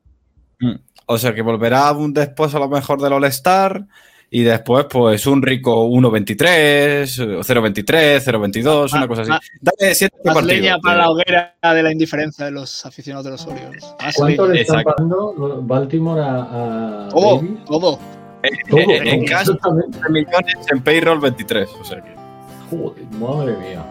[0.60, 0.76] Mm.
[1.06, 3.86] O sea que volverá un después a lo mejor del All-Star
[4.32, 9.30] y después, pues, un rico 1.23, o 0.23, 0.22, una cosa así.
[9.32, 10.62] más- Dale siete Más partidos.
[10.62, 10.98] leña para eh.
[11.00, 13.84] la hoguera de la indiferencia de los aficionados de los Orioles.
[14.02, 14.54] Más ¿Cuánto leña.
[14.56, 17.66] le están pagando Baltimore a, a Todo, Davis?
[17.66, 17.80] todo.
[17.80, 18.00] Todo,
[18.42, 18.50] Eh,
[19.10, 19.98] en todo, exactamente.
[20.00, 21.70] 13 millones, en payroll 23.
[21.82, 22.16] O sea que.
[22.70, 23.84] Joder, madre mía.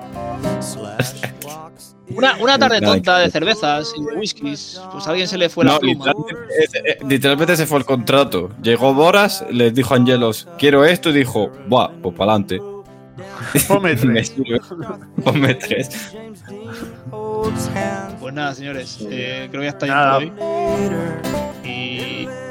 [2.10, 5.64] Una, una tarde tonta de cervezas y de whiskies, pues a alguien se le fue
[5.64, 6.12] la No, pluma.
[7.06, 8.50] literalmente, ese fue el contrato.
[8.62, 12.60] Llegó Boras, les dijo a Angelos, quiero esto, y dijo, buah, pues para adelante.
[13.68, 14.32] Ponme Me tres.
[15.24, 16.12] Ponme tres.
[18.20, 20.14] Pues nada, señores, eh, creo que ya está Nada.
[20.14, 20.32] por hoy.
[21.64, 21.68] Y,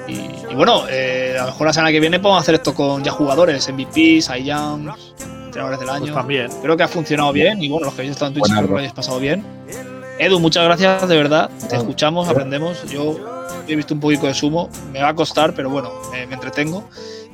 [0.08, 3.04] y- y bueno, eh, a lo mejor la semana que viene podemos hacer esto con
[3.04, 5.14] ya jugadores, MVPs, Youngs,
[5.58, 6.14] entrenadores del Pues año.
[6.14, 6.50] también.
[6.62, 8.72] Creo que ha funcionado bien y bueno, los que habéis estado en Twitch espero que
[8.74, 9.44] lo hayáis pasado bien.
[10.20, 11.50] Edu, muchas gracias, de verdad.
[11.70, 12.84] Te Ah, escuchamos, aprendemos.
[12.90, 13.18] Yo
[13.68, 16.84] he visto un poquito de sumo, me va a costar, pero bueno, me, me entretengo.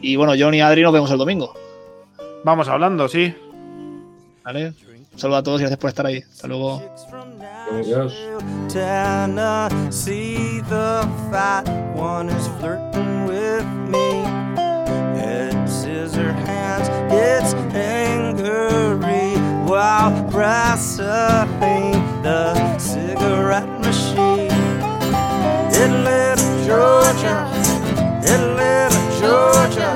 [0.01, 1.53] Y bueno, John y Adri nos vemos el domingo.
[2.43, 3.33] Vamos hablando, sí.
[4.43, 4.73] ¿Vale?
[5.13, 6.17] Un saludo a todos y gracias por estar ahí.
[6.29, 6.81] Hasta luego.
[7.71, 8.13] Adiós.
[17.75, 19.35] angry
[19.67, 21.05] while pressing
[22.21, 24.51] the cigarette machine.
[26.03, 27.47] Little Georgia,
[28.21, 29.91] little Georgia,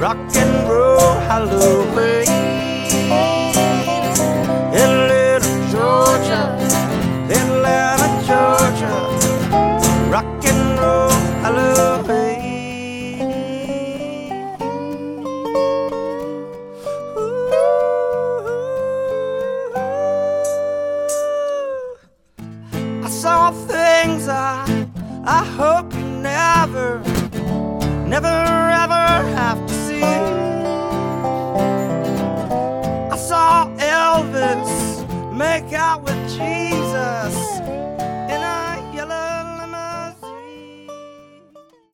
[0.00, 3.35] rock and roll, Halloween.
[26.66, 26.98] Never,
[28.08, 29.06] never ever
[29.36, 30.02] have to see.
[33.12, 37.45] I saw Elvis make out with Jesus